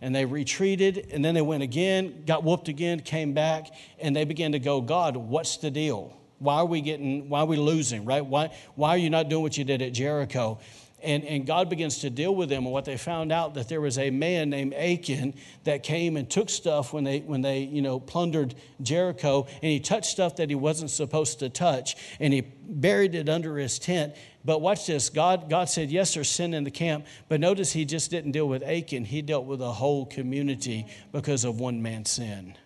And 0.00 0.14
they 0.14 0.24
retreated, 0.24 1.08
and 1.12 1.24
then 1.24 1.34
they 1.34 1.42
went 1.42 1.62
again, 1.62 2.24
got 2.26 2.44
whooped 2.44 2.68
again, 2.68 3.00
came 3.00 3.32
back, 3.32 3.70
and 3.98 4.14
they 4.14 4.24
began 4.24 4.52
to 4.52 4.58
go, 4.58 4.80
God, 4.80 5.16
what's 5.16 5.56
the 5.56 5.70
deal? 5.70 6.16
Why 6.38 6.56
are 6.56 6.66
we 6.66 6.82
getting, 6.82 7.28
why 7.28 7.40
are 7.40 7.46
we 7.46 7.56
losing, 7.56 8.04
right? 8.04 8.24
Why, 8.24 8.54
why 8.74 8.90
are 8.90 8.98
you 8.98 9.08
not 9.08 9.28
doing 9.28 9.42
what 9.42 9.56
you 9.56 9.64
did 9.64 9.80
at 9.80 9.92
Jericho? 9.94 10.58
And, 11.06 11.24
and 11.24 11.46
God 11.46 11.70
begins 11.70 12.00
to 12.00 12.10
deal 12.10 12.34
with 12.34 12.48
them. 12.48 12.64
And 12.64 12.72
what 12.72 12.84
they 12.84 12.96
found 12.96 13.30
out 13.30 13.54
that 13.54 13.68
there 13.68 13.80
was 13.80 13.96
a 13.96 14.10
man 14.10 14.50
named 14.50 14.74
Achan 14.74 15.34
that 15.64 15.82
came 15.82 16.16
and 16.16 16.28
took 16.28 16.50
stuff 16.50 16.92
when 16.92 17.04
they, 17.04 17.20
when 17.20 17.42
they 17.42 17.60
you 17.60 17.80
know, 17.80 18.00
plundered 18.00 18.54
Jericho, 18.82 19.46
and 19.62 19.70
he 19.70 19.78
touched 19.78 20.10
stuff 20.10 20.36
that 20.36 20.48
he 20.48 20.56
wasn't 20.56 20.90
supposed 20.90 21.38
to 21.38 21.48
touch, 21.48 21.96
and 22.18 22.32
he 22.34 22.40
buried 22.40 23.14
it 23.14 23.28
under 23.28 23.56
his 23.56 23.78
tent. 23.78 24.14
But 24.44 24.60
watch 24.60 24.86
this 24.86 25.08
God, 25.08 25.48
God 25.48 25.68
said, 25.68 25.90
Yes, 25.90 26.14
there's 26.14 26.28
sin 26.28 26.54
in 26.54 26.64
the 26.64 26.70
camp. 26.70 27.06
But 27.28 27.40
notice 27.40 27.72
he 27.72 27.84
just 27.84 28.10
didn't 28.10 28.32
deal 28.32 28.48
with 28.48 28.62
Achan, 28.62 29.04
he 29.04 29.22
dealt 29.22 29.46
with 29.46 29.60
the 29.60 29.72
whole 29.72 30.06
community 30.06 30.86
because 31.12 31.44
of 31.44 31.60
one 31.60 31.82
man's 31.82 32.10
sin. 32.10 32.56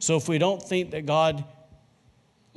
So 0.00 0.16
if 0.16 0.28
we 0.28 0.38
don't 0.38 0.62
think 0.62 0.90
that 0.90 1.06
God 1.06 1.44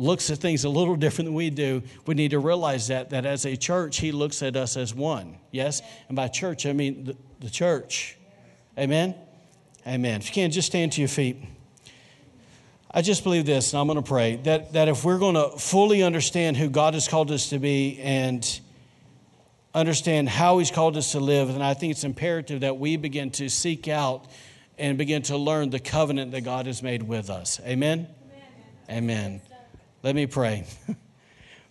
looks 0.03 0.29
at 0.29 0.37
things 0.37 0.65
a 0.65 0.69
little 0.69 0.95
different 0.95 1.27
than 1.27 1.33
we 1.33 1.49
do, 1.49 1.81
we 2.05 2.13
need 2.13 2.31
to 2.31 2.39
realize 2.39 2.87
that, 2.89 3.09
that 3.11 3.25
as 3.25 3.45
a 3.45 3.55
church, 3.55 3.97
he 3.97 4.11
looks 4.11 4.43
at 4.43 4.55
us 4.55 4.75
as 4.75 4.93
one. 4.93 5.37
Yes? 5.51 5.81
And 6.09 6.15
by 6.15 6.27
church, 6.27 6.65
I 6.65 6.73
mean 6.73 7.05
the, 7.05 7.17
the 7.39 7.49
church. 7.49 8.17
Amen? 8.77 9.15
Amen. 9.87 10.19
If 10.19 10.27
you 10.27 10.33
can, 10.33 10.51
just 10.51 10.67
stand 10.67 10.91
to 10.93 11.01
your 11.01 11.07
feet. 11.07 11.37
I 12.91 13.01
just 13.01 13.23
believe 13.23 13.45
this, 13.45 13.73
and 13.73 13.79
I'm 13.79 13.87
going 13.87 13.95
to 13.97 14.07
pray 14.07 14.35
that, 14.43 14.73
that 14.73 14.87
if 14.87 15.03
we're 15.03 15.17
going 15.17 15.35
to 15.35 15.57
fully 15.57 16.03
understand 16.03 16.57
who 16.57 16.69
God 16.69 16.93
has 16.93 17.07
called 17.07 17.31
us 17.31 17.49
to 17.49 17.57
be 17.57 17.99
and 17.99 18.59
understand 19.73 20.29
how 20.29 20.59
He's 20.59 20.69
called 20.69 20.95
us 20.95 21.13
to 21.13 21.19
live, 21.19 21.47
then 21.47 21.61
I 21.61 21.73
think 21.73 21.91
it's 21.91 22.03
imperative 22.03 22.61
that 22.61 22.77
we 22.77 22.97
begin 22.97 23.31
to 23.31 23.49
seek 23.49 23.87
out 23.87 24.27
and 24.77 24.97
begin 24.97 25.23
to 25.23 25.37
learn 25.37 25.71
the 25.71 25.79
covenant 25.79 26.31
that 26.33 26.41
God 26.41 26.67
has 26.67 26.83
made 26.83 27.03
with 27.03 27.29
us. 27.29 27.59
Amen? 27.65 28.07
Amen. 28.89 29.03
Amen. 29.03 29.52
Let 30.03 30.15
me 30.15 30.27
pray. 30.27 30.65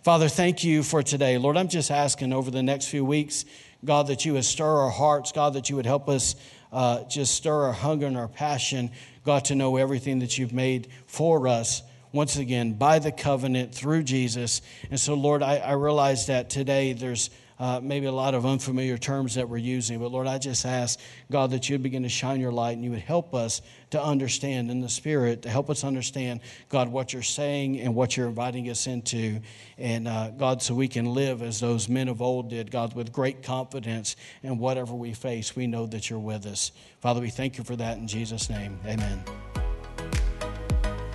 Father, 0.01 0.27
thank 0.27 0.63
you 0.63 0.81
for 0.81 1.03
today. 1.03 1.37
Lord, 1.37 1.55
I'm 1.55 1.67
just 1.67 1.91
asking 1.91 2.33
over 2.33 2.49
the 2.49 2.63
next 2.63 2.87
few 2.87 3.05
weeks, 3.05 3.45
God, 3.85 4.07
that 4.07 4.25
you 4.25 4.33
would 4.33 4.43
stir 4.43 4.65
our 4.65 4.89
hearts, 4.89 5.31
God, 5.31 5.53
that 5.53 5.69
you 5.69 5.75
would 5.75 5.85
help 5.85 6.09
us 6.09 6.33
uh, 6.71 7.03
just 7.03 7.35
stir 7.35 7.65
our 7.65 7.73
hunger 7.73 8.07
and 8.07 8.17
our 8.17 8.27
passion, 8.27 8.89
God, 9.23 9.45
to 9.45 9.55
know 9.55 9.77
everything 9.77 10.17
that 10.17 10.39
you've 10.39 10.51
made 10.51 10.87
for 11.05 11.47
us 11.47 11.83
once 12.11 12.35
again 12.35 12.73
by 12.73 12.97
the 12.97 13.11
covenant 13.11 13.75
through 13.75 14.01
Jesus. 14.01 14.63
And 14.89 14.99
so, 14.99 15.13
Lord, 15.13 15.43
I, 15.43 15.57
I 15.57 15.73
realize 15.73 16.25
that 16.25 16.49
today 16.49 16.93
there's 16.93 17.29
uh, 17.59 17.79
maybe 17.81 18.05
a 18.05 18.11
lot 18.11 18.33
of 18.33 18.45
unfamiliar 18.45 18.97
terms 18.97 19.35
that 19.35 19.47
we're 19.47 19.57
using. 19.57 19.99
But 19.99 20.11
Lord, 20.11 20.27
I 20.27 20.37
just 20.37 20.65
ask, 20.65 20.99
God, 21.31 21.51
that 21.51 21.69
you'd 21.69 21.83
begin 21.83 22.03
to 22.03 22.09
shine 22.09 22.39
your 22.39 22.51
light 22.51 22.73
and 22.73 22.83
you 22.83 22.91
would 22.91 22.99
help 22.99 23.33
us 23.33 23.61
to 23.91 24.01
understand 24.01 24.71
in 24.71 24.81
the 24.81 24.89
Spirit, 24.89 25.43
to 25.43 25.49
help 25.49 25.69
us 25.69 25.83
understand, 25.83 26.41
God, 26.69 26.89
what 26.89 27.13
you're 27.13 27.21
saying 27.21 27.79
and 27.79 27.93
what 27.95 28.17
you're 28.17 28.27
inviting 28.27 28.69
us 28.69 28.87
into. 28.87 29.39
And 29.77 30.07
uh, 30.07 30.31
God, 30.31 30.61
so 30.61 30.73
we 30.73 30.87
can 30.87 31.05
live 31.05 31.41
as 31.41 31.59
those 31.59 31.87
men 31.87 32.07
of 32.07 32.21
old 32.21 32.49
did, 32.49 32.71
God, 32.71 32.95
with 32.95 33.11
great 33.11 33.43
confidence 33.43 34.15
in 34.41 34.57
whatever 34.57 34.93
we 34.93 35.13
face, 35.13 35.55
we 35.55 35.67
know 35.67 35.85
that 35.87 36.09
you're 36.09 36.19
with 36.19 36.45
us. 36.45 36.71
Father, 37.01 37.21
we 37.21 37.29
thank 37.29 37.57
you 37.57 37.63
for 37.63 37.75
that 37.75 37.97
in 37.97 38.07
Jesus' 38.07 38.49
name. 38.49 38.79
Amen. 38.85 39.23